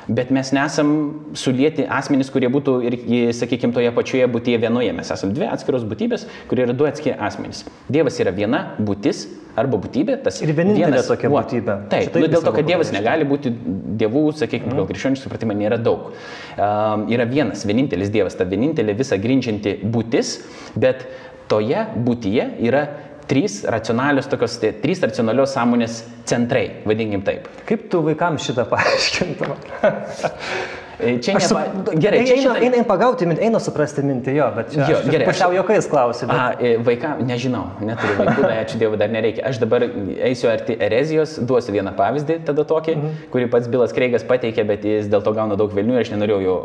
bet 0.09 0.31
mes 0.35 0.53
nesam 0.57 0.91
sulieti 1.37 1.85
asmenys, 1.85 2.31
kurie 2.33 2.49
būtų 2.53 2.77
ir, 2.89 2.97
sakykime, 3.37 3.75
toje 3.77 3.93
pačioje 3.95 4.29
būtyje 4.33 4.61
vienoje. 4.63 4.95
Mes 4.97 5.13
esame 5.15 5.37
dvi 5.37 5.49
atskiros 5.49 5.85
būtybės, 5.89 6.25
kurie 6.51 6.65
yra 6.65 6.77
du 6.77 6.89
atskiri 6.89 7.17
asmenys. 7.29 7.67
Dievas 7.93 8.17
yra 8.23 8.33
viena 8.35 8.63
būtis, 8.81 9.27
arba 9.59 9.79
būtybė, 9.83 10.19
tas 10.25 10.41
ir 10.43 10.53
vienintelė 10.55 10.93
vienas, 10.93 11.09
tokia 11.11 11.31
va, 11.33 11.43
būtybė. 11.43 11.77
Taip, 11.93 12.17
nu, 12.17 12.31
dėl 12.31 12.45
to, 12.45 12.53
kad 12.55 12.69
Dievas 12.69 12.93
negali 12.95 13.27
būti 13.29 13.53
dievų, 14.01 14.25
sakykime, 14.39 14.71
pagal 14.71 14.85
mhm. 14.85 14.91
krikščionišką 14.93 15.29
supratimą 15.29 15.57
nėra 15.59 15.81
daug. 15.83 16.13
Um, 16.55 17.09
yra 17.13 17.27
vienas, 17.29 17.67
vienintelis 17.69 18.13
Dievas, 18.15 18.39
ta 18.39 18.47
vienintelė 18.49 18.97
visą 18.99 19.19
grindžianti 19.21 19.79
būtis, 19.83 20.39
bet 20.79 21.09
toje 21.51 21.85
būtyje 22.07 22.51
yra 22.69 22.87
trys 23.29 23.61
racionalios, 23.69 24.29
tokios, 24.31 24.59
tai, 24.63 24.73
trys 24.83 25.03
racionalios 25.05 25.53
sąmonės 25.57 26.03
centrai, 26.29 26.67
vadinkim 26.89 27.25
taip. 27.27 27.49
Kaip 27.69 27.89
tu 27.93 28.03
vaikams 28.07 28.49
šitą 28.49 28.67
paaiškintum? 28.73 29.57
E, 30.99 31.19
čia 31.23 31.35
nepa... 31.35 31.47
su... 31.47 31.57
Gerai, 31.95 32.25
čia 32.27 32.37
eina, 32.37 32.55
eina, 32.59 32.75
eina 32.81 32.87
pagauti, 32.87 33.27
eina 33.39 33.61
suprasti 33.63 34.03
mintį, 34.03 34.33
jo, 34.35 34.47
bet 34.57 34.73
čia 34.73 34.87
jo, 34.91 35.01
gerai, 35.07 35.29
pusiau 35.29 35.55
juokais 35.55 35.87
klausiu. 35.91 36.27
Bet... 36.27 36.39
A, 36.39 36.47
e, 36.59 36.73
vaikam, 36.83 37.21
nežinau, 37.29 37.65
neturiu 37.79 38.17
vaikų, 38.19 38.43
bet 38.43 38.55
ačiū 38.65 38.81
Dievui, 38.81 38.99
dar 38.99 39.13
nereikia. 39.15 39.45
Aš 39.47 39.61
dabar 39.63 39.87
eisiu 39.87 40.51
arti 40.51 40.75
erezijos, 40.89 41.37
duosiu 41.47 41.77
vieną 41.77 41.93
pavyzdį, 41.99 42.41
tada 42.49 42.65
tokį, 42.67 42.97
mhm. 42.97 43.21
kurį 43.35 43.51
pats 43.53 43.71
Bilas 43.71 43.95
Kreigas 43.95 44.27
pateikė, 44.27 44.65
bet 44.67 44.87
jis 44.89 45.07
dėl 45.13 45.23
to 45.23 45.35
gauna 45.37 45.59
daug 45.61 45.75
vilnių 45.77 45.97
ir 45.97 46.03
aš 46.03 46.13
nenorėjau 46.17 46.41
jo 46.43 46.57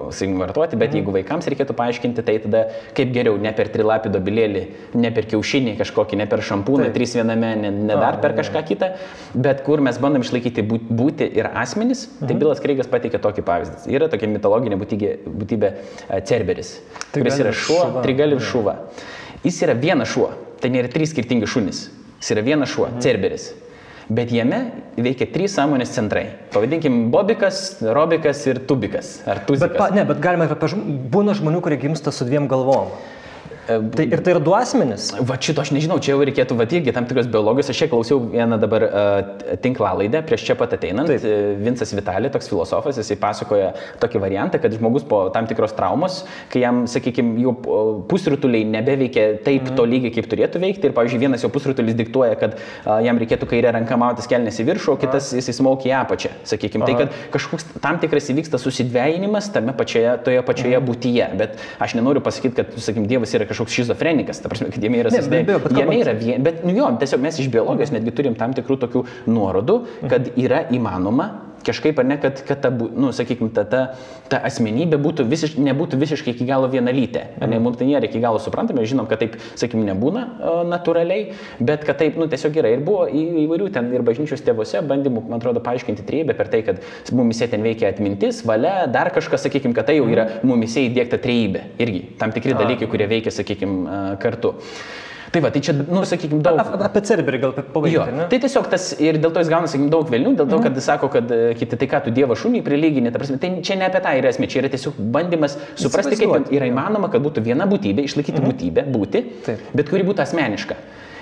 vartoti, 0.42 0.80
bet 0.82 0.90
mhm. 0.90 1.00
jeigu 1.00 1.16
vaikams 1.20 1.52
reikėtų 1.54 1.78
paaiškinti, 1.78 2.26
tai 2.26 2.40
tada 2.42 2.64
kaip 2.98 3.14
geriau, 3.14 3.38
ne 3.42 3.54
per 3.54 3.70
trilapį 3.74 4.16
dobilėlį, 4.18 4.66
ne 4.98 5.14
per 5.14 5.30
kiaušinį 5.30 5.78
kažkokį, 5.78 6.20
ne 6.24 6.30
per 6.32 6.42
šampūną, 6.46 6.90
Taip. 6.90 6.98
trys 6.98 7.14
viename, 7.20 7.54
ne, 7.62 7.74
ne 7.92 8.02
dar 8.02 8.18
per 8.24 8.34
kažką 8.40 8.66
kitą, 8.72 8.92
bet 9.38 9.62
kur 9.68 9.84
mes 9.84 10.02
bandom 10.02 10.26
išlaikyti 10.26 10.66
būti 10.66 11.30
ir 11.38 11.54
asmenys, 11.54 12.08
tai 12.08 12.26
mhm. 12.26 12.34
tai 12.34 12.40
Bilas 12.42 12.64
Kreigas 12.64 12.90
pateikė 12.90 13.22
tokį 13.22 13.46
pavyzdį. 13.46 13.94
Yra 13.94 14.10
tokia 14.12 14.23
mitologinė 14.32 14.78
būtybė, 14.82 15.12
būtybė 15.26 15.74
Cerberis, 16.28 16.78
kuris 17.14 17.40
yra 17.42 17.52
šuo, 17.56 17.82
šuva. 17.82 18.06
trigalvis 18.06 18.48
šuva. 18.48 18.78
Jis 19.44 19.60
yra 19.66 19.76
vienas 19.76 20.12
šuo, 20.14 20.30
tai 20.62 20.72
nėra 20.74 20.92
trys 20.92 21.12
skirtingi 21.12 21.50
šunys. 21.50 21.88
Jis 22.22 22.32
yra 22.36 22.46
vienas 22.46 22.72
šuo, 22.72 22.88
mhm. 22.88 23.04
Cerberis. 23.04 23.52
Bet 24.14 24.34
jame 24.36 24.60
veikia 25.00 25.30
trys 25.32 25.56
sąmonės 25.56 25.94
centrai. 25.96 26.26
Pavadinkim 26.52 27.08
Bobikas, 27.12 27.80
Robikas 27.96 28.42
ir 28.52 28.60
Tubikas. 28.68 29.22
Ar 29.28 29.40
Tuzikas. 29.48 29.72
Bet, 29.72 29.78
pa, 29.80 29.90
ne, 29.96 30.04
bet 30.08 30.20
galima, 30.24 30.48
būna 31.14 31.36
žmonių, 31.40 31.62
kurie 31.64 31.80
gimsta 31.80 32.12
su 32.12 32.28
dviem 32.28 32.50
galvom. 32.52 32.92
Tai 33.64 34.04
ir 34.04 34.20
tai 34.20 34.34
yra 34.34 34.42
du 34.44 34.52
asmenys. 34.58 35.14
Va 35.24 35.38
šito 35.40 35.64
aš 35.64 35.72
nežinau, 35.72 35.96
čia 36.04 36.14
jau 36.14 36.24
reikėtų, 36.28 36.56
va 36.60 36.66
irgi 36.68 36.92
tam 36.96 37.06
tikros 37.08 37.30
biologijos. 37.32 37.70
Aš 37.72 37.84
čia 37.84 37.88
klausiau 37.92 38.20
vieną 38.20 38.58
dabar 38.60 38.84
uh, 38.84 39.54
tinklalaidę 39.64 40.20
prieš 40.28 40.44
čia 40.50 40.58
pat 40.60 40.76
ateinant. 40.76 41.08
Taip. 41.08 41.24
Vincas 41.64 41.94
Vitalė, 41.96 42.32
toks 42.34 42.50
filosofas, 42.52 43.00
jisai 43.00 43.16
pasakoja 43.22 43.70
tokį 44.02 44.20
variantą, 44.24 44.60
kad 44.60 44.76
žmogus 44.76 45.06
po 45.08 45.22
tam 45.34 45.48
tikros 45.48 45.76
traumos, 45.78 46.24
kai 46.52 46.66
jam, 46.66 46.82
sakykime, 46.92 47.38
jau 47.44 47.54
pusrutuliai 48.10 48.68
nebeveikia 48.68 49.30
taip 49.46 49.70
mm. 49.70 49.78
to 49.80 49.88
lygiai, 49.88 50.12
kaip 50.18 50.28
turėtų 50.34 50.60
veikti. 50.64 50.90
Ir, 50.90 50.96
pavyzdžiui, 50.98 51.22
vienas 51.24 51.46
jo 51.46 51.52
pusrutulis 51.54 51.96
diktuoja, 52.00 52.36
kad 52.42 52.58
uh, 52.60 53.00
jam 53.06 53.22
reikėtų 53.22 53.48
kairę 53.54 53.72
ranką 53.78 54.00
mautis 54.02 54.28
kelnes 54.32 54.60
į 54.60 54.68
viršų, 54.74 54.98
o 54.98 55.00
kitas 55.06 55.32
A. 55.32 55.40
jisai 55.40 55.56
smaukia 55.62 55.94
į 55.94 55.96
apačią. 56.02 56.34
Sakykime, 56.52 56.84
tai 56.90 57.00
kad 57.00 57.16
kažkoks 57.38 57.70
tam 57.80 58.02
tikras 58.04 58.28
įvyksta 58.34 58.60
susidvėjinimas 58.60 59.54
tame 59.56 59.76
pačioje, 59.78 60.18
toje 60.28 60.44
pačioje 60.44 60.76
mm. 60.82 60.88
būtyje. 60.92 61.32
Bet 61.40 61.58
aš 61.84 61.96
nenoriu 62.00 62.24
pasakyti, 62.26 62.60
kad, 62.60 62.76
sakykime, 62.76 63.08
Dievas 63.14 63.34
yra 63.36 63.46
kažkoks 63.46 63.53
šizofrenikas, 63.54 64.42
ta 64.44 64.52
prasme, 64.52 64.70
kad 64.74 64.84
jame 64.84 65.00
yra 65.04 65.14
susidėję. 65.14 65.62
Jame 65.78 65.98
yra 66.02 66.18
vien, 66.18 66.44
bet, 66.46 66.62
nu 66.68 66.76
jo, 66.76 66.90
tiesiog 67.02 67.24
mes 67.24 67.40
iš 67.40 67.50
biologijos 67.54 67.94
netgi 67.96 68.14
turim 68.16 68.38
tam 68.40 68.56
tikrų 68.58 68.80
tokių 68.84 69.06
nuorodų, 69.30 69.80
kad 70.12 70.32
yra 70.40 70.66
įmanoma 70.74 71.30
kažkaip 71.66 72.00
ar 72.00 72.08
ne, 72.08 72.18
kad, 72.22 72.42
kad 72.48 72.62
ta, 72.64 72.72
nu, 72.72 73.12
sakykime, 73.16 73.52
ta, 73.56 73.64
ta, 73.70 73.82
ta 74.32 74.40
asmenybė 74.48 75.00
būtų 75.02 75.26
visiš, 75.30 75.56
nebūtų 75.62 76.00
visiškai 76.02 76.34
iki 76.36 76.48
galo 76.48 76.70
vienalytė. 76.72 77.26
Ar 77.42 77.52
ne, 77.52 77.60
mums 77.64 77.80
tai 77.80 77.88
nėra 77.90 78.08
iki 78.10 78.22
galo 78.24 78.42
suprantame, 78.44 78.86
žinom, 78.90 79.08
kad 79.10 79.22
taip, 79.24 79.38
sakykime, 79.60 79.86
nebūna 79.92 80.24
o, 80.24 80.56
natūraliai, 80.70 81.36
bet 81.64 81.86
kad 81.88 82.00
taip, 82.02 82.18
nu, 82.20 82.28
tiesiog 82.32 82.60
yra. 82.62 82.74
Ir 82.76 82.84
buvo 82.86 83.06
įvairių 83.10 83.70
ten 83.76 83.92
ir 83.96 84.06
bažnyčios 84.06 84.44
tėvose 84.46 84.84
bandymų, 84.90 85.26
man 85.30 85.40
atrodo, 85.42 85.64
paaiškinti 85.66 86.06
trejybę 86.08 86.38
per 86.40 86.52
tai, 86.54 86.64
kad 86.68 86.82
mumise 87.16 87.48
ten 87.52 87.66
veikia 87.66 87.92
atmintis, 87.94 88.44
valia, 88.48 88.84
dar 88.92 89.12
kažkas, 89.16 89.46
sakykime, 89.48 89.76
kad 89.78 89.90
tai 89.90 90.00
jau 90.00 90.10
yra 90.12 90.28
mumise 90.48 90.86
įdėkta 90.88 91.22
trejybė. 91.24 91.68
Irgi 91.84 92.04
tam 92.22 92.36
tikri 92.36 92.58
dalykai, 92.58 92.90
kurie 92.92 93.10
veikia, 93.12 93.34
sakykime, 93.34 94.18
kartu. 94.24 94.58
Tai 95.34 95.42
va, 95.42 95.50
tai 95.50 95.64
čia, 95.66 95.74
nu, 95.74 96.04
sakykime, 96.06 96.44
daug. 96.46 96.60
A, 96.62 96.78
apie 96.86 97.02
Cerberį 97.10 97.40
gal 97.42 97.54
pabaigti. 97.58 98.26
Tai 98.30 98.38
tiesiog 98.44 98.68
tas 98.70 98.92
ir 99.02 99.18
dėl 99.22 99.32
to 99.34 99.42
jis 99.42 99.50
gauna, 99.50 99.70
sakykime, 99.72 99.90
daug 99.90 100.12
velnių, 100.14 100.36
dėl 100.38 100.46
to, 100.46 100.60
mhm. 100.60 100.66
kad 100.68 100.78
jis 100.78 100.90
sako, 100.92 101.10
kad 101.16 101.34
e, 101.34 101.40
kiti 101.58 101.80
tai 101.82 101.88
ką 101.90 102.04
tu 102.06 102.14
Dievo 102.14 102.38
šunį 102.38 102.62
prilyginė, 102.68 103.10
ta 103.10 103.22
prasme, 103.22 103.40
tai 103.42 103.50
čia 103.66 103.80
ne 103.80 103.88
apie 103.88 104.04
tą 104.06 104.14
yra 104.20 104.30
esmė, 104.30 104.50
čia 104.52 104.62
yra 104.62 104.70
tiesiog 104.76 105.00
bandymas 105.16 105.58
suprasti, 105.74 106.20
kaip 106.22 106.54
yra 106.54 106.70
įmanoma, 106.70 107.10
kad 107.10 107.26
būtų 107.26 107.42
viena 107.50 107.66
būtybė, 107.72 108.06
išlaikyti 108.06 108.38
mhm. 108.38 108.52
būtybę, 108.52 108.86
būti, 108.94 109.24
bet 109.74 109.90
kuri 109.90 110.06
būtų 110.12 110.22
asmeniška. 110.28 110.78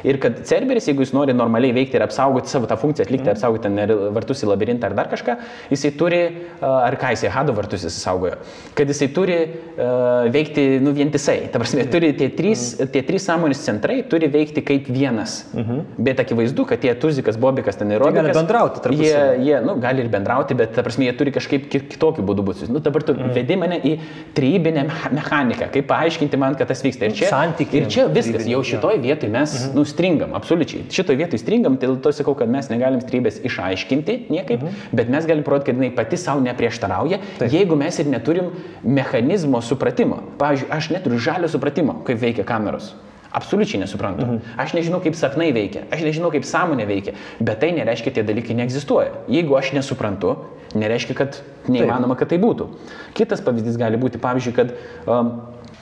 Ir 0.08 0.20
kad 0.22 0.42
Cerberis, 0.48 0.88
jeigu 0.90 1.06
jis 1.06 1.14
nori 1.16 1.34
normaliai 1.38 1.74
veikti 1.76 2.00
ir 2.00 2.06
apsaugoti 2.06 2.50
savo 2.52 2.70
tą 2.70 2.78
funkciją, 2.80 3.06
atlikti, 3.06 3.28
mm. 3.28 3.36
apsaugoti 3.36 3.68
ten 3.68 4.14
vartus 4.16 4.44
į 4.44 4.50
labirintą 4.50 4.90
ar 4.90 4.96
dar 4.98 5.10
kažką, 5.12 5.38
jisai 5.72 5.92
turi, 5.98 6.22
ar 6.62 6.98
ką 7.02 7.14
jisai 7.16 7.32
Hado 7.34 7.54
vartus 7.58 7.86
jisai 7.86 8.04
saugojo, 8.04 8.40
kad 8.78 8.90
jisai 8.90 9.10
turi 9.16 9.38
uh, 9.42 10.28
veikti 10.34 10.66
nu, 10.84 10.94
vientisai. 10.98 11.38
Ta 11.54 11.62
prasme, 11.62 11.86
turi 11.92 12.12
tie 12.18 12.30
trys, 12.36 12.66
mm. 12.78 12.92
tie 12.94 13.04
trys 13.08 13.28
sąmonės 13.30 13.64
centrai 13.66 14.02
turi 14.10 14.30
veikti 14.32 14.64
kaip 14.66 14.90
vienas. 14.92 15.46
Mm 15.54 15.64
-hmm. 15.64 15.84
Bet 15.98 16.20
akivaizdu, 16.20 16.66
kad 16.66 16.80
tie 16.80 16.96
Tuzikas, 16.96 17.38
Bobikas, 17.38 17.78
ten 17.78 17.92
Robikas. 17.92 18.14
Jie 18.14 18.22
gali 18.22 18.38
bendrauti 18.40 18.82
tarpusavį. 18.82 19.06
Jie, 19.06 19.46
jie 19.46 19.62
nu, 19.66 19.76
gali 19.80 20.04
ir 20.04 20.10
bendrauti, 20.10 20.56
bet 20.56 20.74
ta 20.76 20.84
prasme, 20.84 21.06
jie 21.06 21.14
turi 21.18 21.32
kažkaip 21.32 21.70
kitokiu 21.70 22.24
būdu 22.24 22.46
būti. 22.46 22.70
Nu, 22.72 22.80
dabar 22.80 23.04
tu 23.04 23.14
mm. 23.14 23.34
vedi 23.34 23.56
mane 23.56 23.80
į 23.80 23.98
trybinę 24.36 24.86
mechaniką, 25.12 25.70
kaip 25.74 25.88
paaiškinti 25.88 26.38
man, 26.38 26.56
kad 26.56 26.68
tas 26.68 26.84
vyksta. 26.84 27.06
Ir 27.06 27.18
čia, 27.18 27.30
Santykiai. 27.30 27.82
Ir 27.82 27.88
čia 27.88 28.08
viskas, 28.08 28.48
jau 28.48 28.64
šitoj 28.64 29.02
vietoj 29.02 29.30
mes 29.30 29.54
mm 29.54 29.70
-hmm. 29.70 29.76
nu, 29.76 29.86
stringam, 29.92 30.34
absoliučiai. 30.38 30.88
Šitoje 30.94 31.20
vietoje 31.20 31.42
stringam, 31.42 31.78
tai 31.80 31.90
dėl 31.90 32.00
to 32.04 32.14
sakau, 32.16 32.34
kad 32.40 32.50
mes 32.52 32.70
negalim 32.72 33.04
strybės 33.04 33.42
išaiškinti 33.48 34.18
niekaip, 34.32 34.64
mhm. 34.64 34.90
bet 34.98 35.12
mes 35.14 35.28
galim 35.30 35.46
parodyti, 35.48 35.72
kad 35.72 35.80
jinai 35.80 35.92
pati 35.96 36.20
savo 36.20 36.44
neprieštarauja, 36.46 37.22
Taip. 37.40 37.54
jeigu 37.54 37.78
mes 37.80 38.00
ir 38.02 38.10
neturim 38.12 38.52
mechanizmo 38.84 39.62
supratimo. 39.66 40.22
Pavyzdžiui, 40.42 40.72
aš 40.74 40.92
neturiu 40.96 41.22
žalio 41.22 41.52
supratimo, 41.52 42.02
kaip 42.08 42.22
veikia 42.22 42.48
kameros. 42.48 42.94
Absoliučiai 43.32 43.80
nesuprantu. 43.80 44.26
Mhm. 44.26 44.56
Aš 44.60 44.74
nežinau, 44.76 45.00
kaip 45.04 45.16
sapnai 45.16 45.52
veikia, 45.56 45.86
aš 45.92 46.04
nežinau, 46.04 46.34
kaip 46.34 46.44
sąmonė 46.48 46.88
veikia, 46.90 47.16
bet 47.40 47.62
tai 47.64 47.72
nereiškia, 47.78 48.18
tie 48.18 48.26
dalykai 48.28 48.58
neegzistuoja. 48.60 49.24
Jeigu 49.32 49.56
aš 49.56 49.72
nesuprantu, 49.78 50.36
nereiškia, 50.76 51.16
kad 51.16 51.40
neįmanoma, 51.72 52.18
kad 52.20 52.32
tai 52.32 52.42
būtų. 52.44 52.68
Kitas 53.16 53.44
pavyzdys 53.46 53.80
gali 53.80 54.00
būti, 54.02 54.20
pavyzdžiui, 54.20 54.56
kad 54.56 54.76
um, 55.08 55.38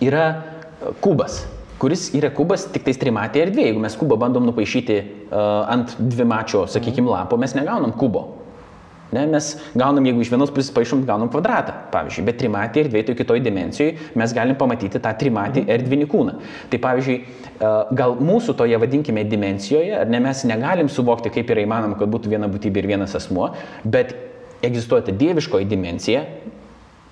yra 0.06 0.28
kubas 1.02 1.42
kuris 1.80 2.10
yra 2.18 2.32
kubas 2.36 2.68
tik 2.74 2.84
tais 2.88 3.00
trimatėje 3.00 3.48
erdvėje. 3.48 3.72
Jeigu 3.72 3.84
mes 3.84 3.96
kubą 4.00 4.20
bandom 4.20 4.46
nupaišyti 4.50 5.00
uh, 5.00 5.72
ant 5.72 5.96
dvimačio, 6.00 6.66
sakykime, 6.72 7.10
lapo, 7.10 7.40
mes 7.40 7.56
negaunam 7.58 7.96
kubo. 7.98 8.28
Ne, 9.10 9.24
mes 9.26 9.56
gaunam, 9.74 10.06
jeigu 10.06 10.22
iš 10.22 10.30
vienos 10.30 10.52
pusės 10.54 10.70
paaišom, 10.76 11.02
gaunam 11.08 11.32
kvadratą, 11.34 11.74
pavyzdžiui, 11.90 12.26
bet 12.28 12.38
trimatį 12.44 12.84
erdvėje, 12.84 13.08
tai 13.08 13.16
kitoje 13.18 13.42
dimencijoje 13.42 14.12
mes 14.22 14.36
galim 14.38 14.58
pamatyti 14.60 15.02
tą 15.02 15.16
trimatį 15.18 15.64
mhm. 15.64 15.72
erdvinį 15.74 16.08
kūną. 16.12 16.36
Tai 16.70 16.82
pavyzdžiui, 16.84 17.18
gal 17.98 18.14
mūsų 18.22 18.54
toje 18.60 18.78
vadinkime 18.84 19.26
dimencijoje, 19.26 19.96
ar 20.04 20.14
ne 20.14 20.22
mes 20.28 20.44
negalim 20.46 20.92
suvokti, 20.94 21.34
kaip 21.34 21.50
yra 21.56 21.66
įmanoma, 21.66 21.98
kad 21.98 22.12
būtų 22.14 22.36
viena 22.36 22.52
būtybė 22.52 22.84
ir 22.84 22.92
vienas 22.94 23.18
asmuo, 23.18 23.50
bet 23.82 24.14
egzistuoja 24.66 25.08
ta 25.10 25.16
dieviškoji 25.18 25.66
dimencija, 25.74 26.24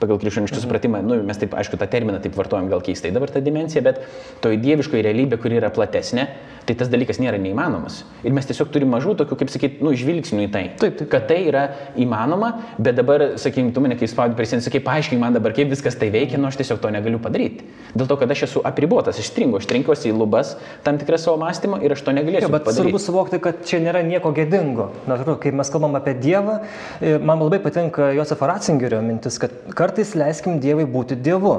pagal 0.02 0.20
krikščionišką 0.22 0.60
mhm. 0.60 0.66
supratimą, 0.66 1.02
nu, 1.06 1.22
mes 1.26 1.40
taip, 1.42 1.56
aišku, 1.58 1.80
tą 1.80 1.88
terminą 1.90 2.22
taip 2.24 2.38
vartojam 2.38 2.70
gal 2.72 2.84
keistai 2.86 3.14
dabar 3.16 3.32
tą 3.34 3.42
dimenciją, 3.46 3.84
bet 3.88 4.04
toji 4.44 4.62
dieviškoji 4.62 5.06
realybė, 5.08 5.40
kuri 5.42 5.60
yra 5.62 5.72
platesnė, 5.74 6.28
tai 6.68 6.76
tas 6.76 6.90
dalykas 6.92 7.22
nėra 7.24 7.40
neįmanomas. 7.40 8.02
Ir 8.28 8.34
mes 8.36 8.48
tiesiog 8.50 8.70
turime 8.74 8.92
mažų 8.98 9.14
tokių, 9.22 9.38
kaip 9.40 9.52
sakyti, 9.54 9.80
nu, 9.86 9.94
žvilgsnių 9.96 10.44
į 10.44 10.50
tai. 10.52 10.64
Taip, 10.82 10.98
taip. 11.00 11.08
Kad 11.14 11.28
tai 11.30 11.38
yra 11.48 11.64
įmanoma, 12.00 12.50
bet 12.76 12.98
dabar, 12.98 13.24
sakykime, 13.40 13.72
tu 13.76 13.84
mane 13.84 13.96
kai 14.00 14.10
spaudi 14.12 14.36
prie 14.36 14.50
sienos, 14.50 14.68
sakai, 14.68 14.82
paaiškink 14.84 15.22
man 15.22 15.38
dabar, 15.38 15.56
kaip 15.56 15.72
viskas 15.72 15.96
tai 16.00 16.10
veikia, 16.12 16.40
nu 16.42 16.50
aš 16.50 16.60
tiesiog 16.60 16.82
to 16.84 16.92
negaliu 16.92 17.22
padaryti. 17.24 17.64
Dėl 17.96 18.10
to, 18.10 18.18
kad 18.20 18.34
aš 18.36 18.44
esu 18.50 18.64
apribotas, 18.68 19.22
aš 19.22 19.32
stringu, 19.32 19.62
aš 19.62 19.70
trenkiuosi 19.72 20.12
į 20.12 20.18
lubas 20.18 20.58
tam 20.84 21.00
tikrą 21.00 21.20
savo 21.22 21.40
mąstymą 21.40 21.80
ir 21.88 21.96
aš 21.96 22.04
to 22.04 22.16
negalėsiu. 22.18 22.50
Jo, 22.50 22.52
bet 22.58 22.68
padaryti. 22.68 22.84
svarbu 22.84 23.02
suvokti, 23.02 23.40
kad 23.48 23.64
čia 23.70 23.80
nėra 23.84 24.04
nieko 24.04 24.34
gėdingo. 24.36 24.90
Na, 25.08 25.22
kai 25.40 25.56
mes 25.56 25.72
kalbam 25.72 25.96
apie 26.00 26.18
Dievą, 26.20 26.60
e, 27.00 27.16
man 27.24 27.40
labai 27.46 27.62
patinka 27.64 28.12
Josefo 28.18 28.52
Ratzingerio 28.52 29.00
mintis, 29.06 29.40
kad 29.40 29.56
kartais 29.88 30.14
leiskim 30.20 30.60
Dievui 30.64 30.88
būti 30.90 31.18
Dievu. 31.20 31.56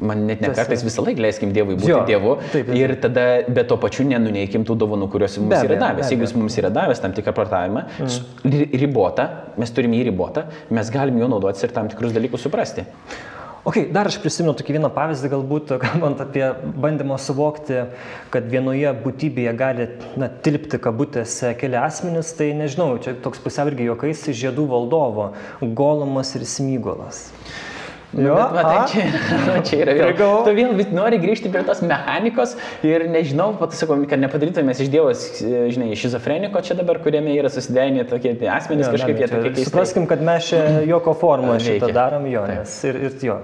Man 0.00 0.22
net 0.24 0.40
ne 0.40 0.48
kartais 0.56 0.80
visą 0.84 1.02
laiką 1.04 1.20
leiskim 1.20 1.50
Dievui 1.52 1.76
būti 1.76 1.90
jo, 1.90 1.98
Dievu 2.08 2.36
taip, 2.40 2.70
taip. 2.70 2.76
ir 2.78 2.94
tada 3.02 3.24
be 3.52 3.64
to 3.68 3.76
pačiu 3.80 4.06
nenuneikim 4.08 4.64
tų 4.64 4.78
dovanų, 4.80 5.10
kuriuos 5.12 5.36
mums 5.42 5.52
be, 5.52 5.58
yra 5.68 5.76
davęs. 5.82 6.06
Be, 6.06 6.14
Jeigu 6.14 6.24
jis 6.24 6.36
mums 6.38 6.56
yra 6.62 6.70
davęs 6.72 7.02
tam 7.04 7.12
tikrą 7.16 7.34
partavimą, 7.36 7.82
mm. 8.00 8.70
ribotą, 8.80 9.26
mes 9.60 9.74
turime 9.76 10.00
jį 10.00 10.06
ribotą, 10.08 10.46
mes 10.72 10.92
galim 10.94 11.20
jo 11.20 11.28
naudotis 11.34 11.68
ir 11.68 11.76
tam 11.76 11.92
tikrus 11.92 12.16
dalykus 12.16 12.48
suprasti. 12.48 12.86
Ok, 13.60 13.76
dar 13.92 14.08
aš 14.08 14.16
prisimenu 14.22 14.54
tokį 14.56 14.78
vieną 14.78 14.88
pavyzdį, 14.96 15.28
galbūt, 15.34 15.72
kalbant 15.82 16.20
apie 16.24 16.46
bandymą 16.80 17.18
suvokti, 17.20 17.82
kad 18.32 18.46
vienoje 18.48 18.88
būtybėje 19.02 19.52
gali 19.58 19.86
na, 20.20 20.30
tilpti 20.32 20.80
kabutėse 20.80 21.52
keli 21.60 21.76
asmenys, 21.76 22.32
tai 22.38 22.54
nežinau, 22.56 22.94
čia 23.04 23.12
toks 23.20 23.42
pusiau 23.44 23.68
irgi 23.68 23.90
juokais 23.90 24.22
iš 24.32 24.38
žiedų 24.46 24.64
valdovo- 24.70 25.34
Golomas 25.80 26.32
ir 26.40 26.48
Smygolas. 26.48 27.26
Nu, 28.12 28.26
jo, 28.26 28.34
bet, 28.34 28.54
va, 28.56 28.62
tai 28.62 28.78
čia, 28.90 29.02
čia 29.68 29.76
yra 29.84 29.94
vėl. 29.94 30.40
Tu 30.46 30.54
vėl 30.56 30.72
vis 30.78 30.88
nori 30.94 31.20
grįžti 31.22 31.52
prie 31.52 31.62
tos 31.66 31.82
mechanikos 31.86 32.56
ir 32.86 33.06
nežinau, 33.10 33.52
pat 33.60 33.76
sakau, 33.78 33.98
kad 34.10 34.22
nepadarytumės 34.22 34.82
iš 34.82 34.90
Dievos, 34.90 35.26
žinai, 35.40 35.92
šizofreniko 35.98 36.62
čia 36.66 36.74
dabar, 36.80 36.98
kuriame 37.04 37.36
yra 37.38 37.52
susidėjami 37.52 38.08
tokie 38.10 38.34
asmenys 38.50 38.88
jo, 38.88 38.96
kažkaip 38.96 39.22
jie 39.22 39.30
tokie. 39.30 39.68
Supraskim, 39.68 40.08
kad 40.10 40.24
mes 40.26 40.50
čia 40.50 40.64
joko 40.90 41.14
formą 41.18 41.60
šitą 41.62 41.92
darom 41.94 42.26
jo, 42.30 42.42
nes 42.50 42.74
ir, 42.90 42.98
ir 43.06 43.30
jo 43.30 43.38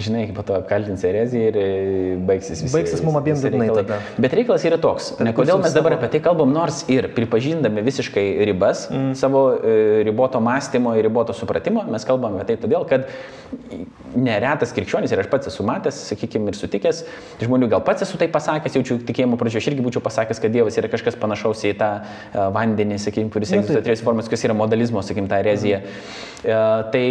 žinai, 0.00 0.24
po 0.34 0.42
to 0.46 0.58
kaltins 0.68 1.04
ereziją 1.06 1.50
ir 1.50 1.58
e, 1.58 1.66
baigsis 2.26 2.62
viskas. 2.62 2.74
Baigsis 2.74 3.02
mums 3.04 3.18
abiem 3.20 3.38
liūdnai 3.38 3.68
tada. 3.78 4.00
Bet 4.20 4.36
reikalas 4.36 4.64
yra 4.66 4.78
toks, 4.82 5.12
ne, 5.22 5.34
kodėl 5.36 5.60
mes 5.62 5.74
dabar 5.76 5.96
apie 5.98 6.10
tai 6.14 6.20
kalbam, 6.24 6.52
nors 6.54 6.82
ir 6.92 7.10
pripažindami 7.14 7.84
visiškai 7.86 8.24
ribas 8.48 8.86
mm. 8.90 9.12
savo 9.18 9.44
e, 9.56 10.02
riboto 10.06 10.40
mąstymo 10.44 10.96
ir 10.98 11.06
riboto 11.08 11.36
supratimo, 11.36 11.84
mes 11.90 12.06
kalbam 12.08 12.38
apie 12.40 12.54
tai 12.54 12.62
todėl, 12.64 12.88
kad 12.90 13.06
neretas 14.14 14.74
krikščionis 14.74 15.12
ir 15.12 15.22
aš 15.22 15.30
pats 15.30 15.50
esu 15.50 15.66
matęs, 15.66 15.98
sakykime, 16.10 16.50
ir 16.50 16.58
sutikęs, 16.58 17.04
žmonių 17.42 17.70
gal 17.72 17.82
pats 17.86 18.06
esu 18.06 18.18
tai 18.20 18.28
pasakęs, 18.32 18.78
jaučiu 18.78 18.98
tikėjimo 19.06 19.38
pradžioje, 19.40 19.64
aš 19.64 19.70
irgi 19.72 19.86
būčiau 19.86 20.02
pasakęs, 20.04 20.42
kad 20.42 20.54
Dievas 20.54 20.78
yra 20.80 20.90
kažkas 20.92 21.18
panašaus 21.20 21.64
į 21.66 21.74
tą 21.80 21.90
uh, 22.00 22.44
vandenį, 22.54 23.00
sakykime, 23.02 23.32
kuris 23.34 23.54
egzistuoja 23.56 23.82
trijos 23.86 24.04
formas, 24.06 24.30
kas 24.30 24.46
yra 24.46 24.56
modalizmo, 24.58 25.02
sakykime, 25.02 25.30
ta 25.30 25.40
erezija. 25.42 25.82
Mm. 25.82 26.44
Uh, 26.44 26.92
tai 26.94 27.06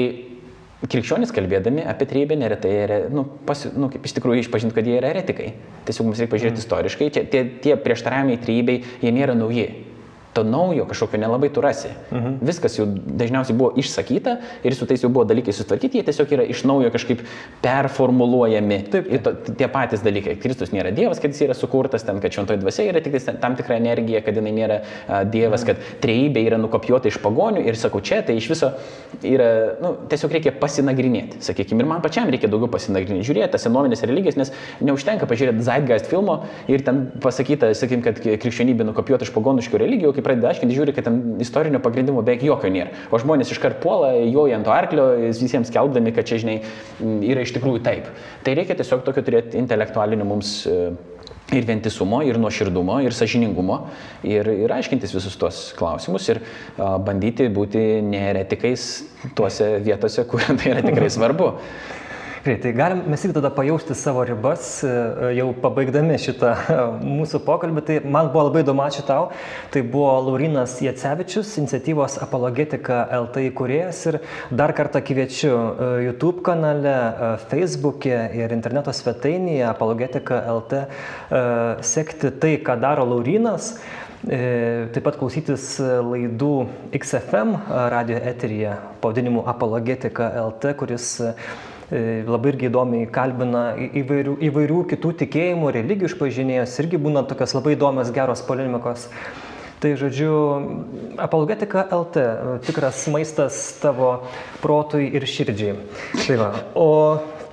krikščionys 0.89 1.31
kalbėdami 1.35 1.85
apie 1.87 2.07
trejybę 2.09 2.37
neretai, 2.39 2.73
yra, 2.83 2.99
nu, 3.13 3.23
pasi, 3.47 3.71
nu, 3.77 3.87
kaip 3.93 4.03
iš 4.03 4.15
tikrųjų 4.17 4.43
išpažinti, 4.43 4.75
kad 4.75 4.87
jie 4.89 4.97
yra 4.99 5.13
eretikai. 5.13 5.53
Tiesiog 5.87 6.09
mums 6.09 6.19
reikia 6.19 6.33
pažiūrėti 6.35 6.59
mm. 6.59 6.63
istoriškai, 6.65 7.09
čia, 7.15 7.23
tie, 7.31 7.43
tie 7.63 7.77
prieštaravimai 7.79 8.39
trejybei, 8.43 8.81
jie 9.03 9.13
nėra 9.15 9.37
nauji. 9.37 9.69
To 10.33 10.43
naujo 10.43 10.85
kažkokio 10.89 11.19
nelabai 11.21 11.49
tu 11.53 11.61
rasi. 11.61 11.91
Mhm. 12.11 12.37
Viskas 12.41 12.77
jau 12.79 12.87
dažniausiai 12.89 13.57
buvo 13.57 13.73
išsakyta 13.77 14.37
ir 14.63 14.75
su 14.75 14.85
tais 14.89 15.03
jau 15.03 15.09
buvo 15.09 15.25
dalykai 15.29 15.53
sutvarkyti, 15.53 15.99
jie 15.99 16.07
tiesiog 16.07 16.33
yra 16.37 16.47
iš 16.49 16.63
naujo 16.67 16.91
kažkaip 16.93 17.23
performuluojami. 17.61 18.79
Taip. 18.91 19.09
Ir 19.13 19.23
to, 19.23 19.35
tie 19.57 19.67
patys 19.71 20.03
dalykai. 20.05 20.35
Kristus 20.41 20.73
nėra 20.73 20.93
Dievas, 20.95 21.21
kad 21.21 21.33
jis 21.33 21.45
yra 21.47 21.57
sukurtas, 21.57 22.05
ten, 22.07 22.19
kad 22.23 22.33
šventoji 22.33 22.61
dvasia 22.61 22.87
yra 22.89 23.01
tik 23.03 23.17
tam 23.41 23.55
tikra 23.59 23.77
energija, 23.77 24.23
kad 24.25 24.37
jinai 24.37 24.53
nėra 24.55 24.79
uh, 24.81 25.21
Dievas, 25.29 25.63
mhm. 25.63 25.69
kad 25.69 26.01
trejybė 26.03 26.45
yra 26.49 26.59
nukopijuota 26.61 27.11
iš 27.11 27.19
pagonių 27.23 27.65
ir 27.67 27.77
sakau, 27.79 28.01
čia 28.03 28.21
tai 28.25 28.37
iš 28.39 28.49
viso 28.51 28.71
yra, 29.21 29.49
nu, 29.83 29.93
tiesiog 30.11 30.33
reikia 30.33 30.53
pasinagrinėti, 30.59 31.41
sakykime, 31.45 31.83
ir 31.83 31.89
man 31.89 32.01
pačiam 32.03 32.29
reikia 32.31 32.49
daugiau 32.51 32.71
pasinagrinėti, 32.73 33.27
žiūrėti 33.29 33.53
tas 33.55 33.65
senovinės 33.67 34.03
religijas, 34.07 34.37
nes 34.39 34.53
neužtenka 34.83 35.27
pažiūrėti 35.29 35.65
Zeitgeist 35.65 36.09
filmo 36.11 36.39
ir 36.71 36.83
ten 36.85 37.05
pasakyta, 37.23 37.71
sakykime, 37.77 38.03
kad 38.05 38.21
krikščionybė 38.23 38.87
nukopijuota 38.89 39.27
iš 39.27 39.33
pagoniškų 39.35 39.81
religijų, 39.83 40.13
kai 40.23 40.29
pradeda 40.31 40.51
aiškinti, 40.53 40.75
žiūri, 40.77 40.95
kad 40.95 41.07
ten 41.07 41.19
istorinio 41.43 41.81
pagrindimo 41.83 42.23
beveik 42.23 42.45
jokio 42.47 42.71
nėra. 42.71 42.93
O 43.11 43.19
žmonės 43.19 43.51
iškart 43.53 43.81
puola, 43.83 44.13
joja 44.23 44.57
ant 44.59 44.69
arklio, 44.71 45.09
visiems 45.35 45.71
kelbdami, 45.73 46.13
kad 46.15 46.27
čia, 46.29 46.39
žinai, 46.43 46.61
yra 47.27 47.43
iš 47.43 47.53
tikrųjų 47.57 47.83
taip. 47.85 48.07
Tai 48.45 48.55
reikia 48.59 48.77
tiesiog 48.79 49.03
tokio 49.05 49.25
turėti 49.25 49.59
intelektualinio 49.59 50.27
mums 50.27 50.55
e, 50.69 50.93
ir 51.53 51.67
vientisumo, 51.67 52.21
ir 52.25 52.39
nuoširdumo, 52.41 53.01
ir 53.03 53.15
sažiningumo, 53.15 53.79
ir, 54.27 54.49
ir 54.65 54.75
aiškintis 54.77 55.15
visus 55.15 55.35
tuos 55.39 55.65
klausimus 55.77 56.29
ir 56.31 56.41
a, 56.43 56.95
bandyti 57.03 57.49
būti 57.53 57.83
neretikais 58.07 58.87
tuose 59.37 59.75
vietose, 59.83 60.25
kur 60.29 60.45
tai 60.59 60.73
yra 60.73 60.85
tikrai 60.85 61.11
svarbu. 61.13 61.53
Gerai, 62.43 62.59
tai 62.59 62.73
galim 62.75 63.05
mes 63.07 63.21
irgi 63.23 63.37
tada 63.37 63.49
pajausti 63.55 63.95
savo 63.95 64.23
ribas, 64.27 64.83
e, 64.83 64.89
jau 65.37 65.45
pabaigdami 65.63 66.17
šitą 66.19 66.49
mūsų 66.99 67.39
pokalbį. 67.45 67.83
Tai 67.87 67.95
man 68.03 68.33
buvo 68.33 68.43
labai 68.49 68.65
įdomu, 68.65 68.83
ačiū 68.83 69.05
tau. 69.07 69.29
Tai 69.71 69.83
buvo 69.93 70.09
Laurinas 70.25 70.73
Jacevičius, 70.83 71.53
iniciatyvos 71.61 72.17
Apologetika 72.25 73.05
LT 73.21 73.45
įkūrėjas 73.47 74.01
ir 74.11 74.19
dar 74.51 74.75
kartą 74.75 74.99
kviečiu 74.99 75.53
e, 75.55 75.89
YouTube 76.09 76.43
kanale, 76.43 76.91
e, 76.91 77.31
Facebook'e 77.47 78.19
ir 78.35 78.51
interneto 78.51 78.91
svetainėje 78.91 79.63
Apologetika 79.69 80.43
LT 80.57 80.83
sekti 81.79 82.33
tai, 82.43 82.57
ką 82.59 82.75
daro 82.83 83.07
Laurinas. 83.07 83.77
Taip 84.23 85.03
pat 85.03 85.15
klausytis 85.19 85.77
laidų 85.79 86.51
XFM 86.95 87.55
radio 87.91 88.19
eteryje 88.19 88.75
pavadinimu 89.03 89.43
Apologetika 89.51 90.29
LT, 90.43 90.75
kuris 90.79 91.09
E, 91.23 91.35
labai 92.27 92.53
irgi 92.53 92.69
įdomiai 92.69 93.07
kalbina 93.13 93.63
įvairių, 94.01 94.37
įvairių 94.49 94.81
kitų 94.93 95.13
tikėjimų, 95.23 95.71
religijų 95.77 96.11
išpažinėjus, 96.11 96.77
irgi 96.83 96.99
būna 97.01 97.25
tokios 97.29 97.55
labai 97.57 97.75
įdomios 97.77 98.13
geros 98.15 98.43
polemikos. 98.47 99.09
Tai 99.83 99.91
žodžiu, 99.99 100.33
apologetika 101.19 101.83
LT, 101.91 102.21
tikras 102.63 103.01
maistas 103.11 103.57
tavo 103.81 104.13
protui 104.63 105.09
ir 105.11 105.25
širdžiai. 105.27 105.75
Tai 106.23 106.37
va. 106.39 106.49
O 106.79 106.87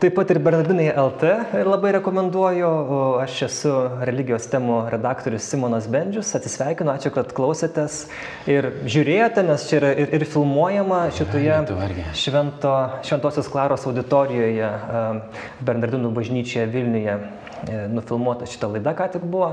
Taip 0.00 0.14
pat 0.16 0.30
ir 0.32 0.38
Bernardinai 0.40 0.86
LT 0.96 1.30
labai 1.68 1.90
rekomenduoju. 1.98 2.68
Aš 3.20 3.34
esu 3.44 3.72
religijos 4.08 4.46
temų 4.48 4.78
redaktorius 4.94 5.44
Simonas 5.44 5.84
Bendžius. 5.92 6.30
Atsisveikinu, 6.38 6.88
ačiū, 6.94 7.12
kad 7.12 7.34
klausėtės 7.36 8.06
ir 8.48 8.70
žiūrėjote, 8.88 9.44
nes 9.44 9.68
čia 9.68 9.76
yra 9.82 9.92
ir, 10.00 10.14
ir 10.16 10.24
filmuojama 10.24 11.02
šitoje 11.18 11.60
švento, 12.16 12.74
Šventosios 13.04 13.52
Klaros 13.52 13.84
auditorijoje 13.92 14.72
Bernardinų 15.68 16.16
bažnyčioje 16.16 16.64
Vilniuje. 16.72 17.20
E, 17.68 17.84
nufilmuota 17.92 18.48
šita 18.48 18.72
laida 18.72 18.96
ką 18.96 19.12
tik 19.18 19.28
buvo. 19.28 19.52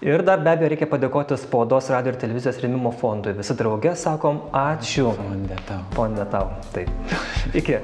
Ir 0.00 0.22
dar 0.22 0.38
be 0.46 0.54
abejo 0.54 0.70
reikia 0.76 0.92
padėkoti 0.94 1.34
Spaudos 1.42 1.90
radio 1.90 2.14
ir 2.14 2.22
televizijos 2.22 2.62
rėmimo 2.62 2.94
fondui. 3.02 3.34
Visi 3.42 3.58
draugė 3.58 3.98
sakom 3.98 4.44
ačiū. 4.54 5.10
Fonde 5.18 5.58
tau. 5.66 5.86
Fonde 5.98 6.30
tau. 6.30 6.52
Taip. 6.70 7.16
Iki. 7.50 7.82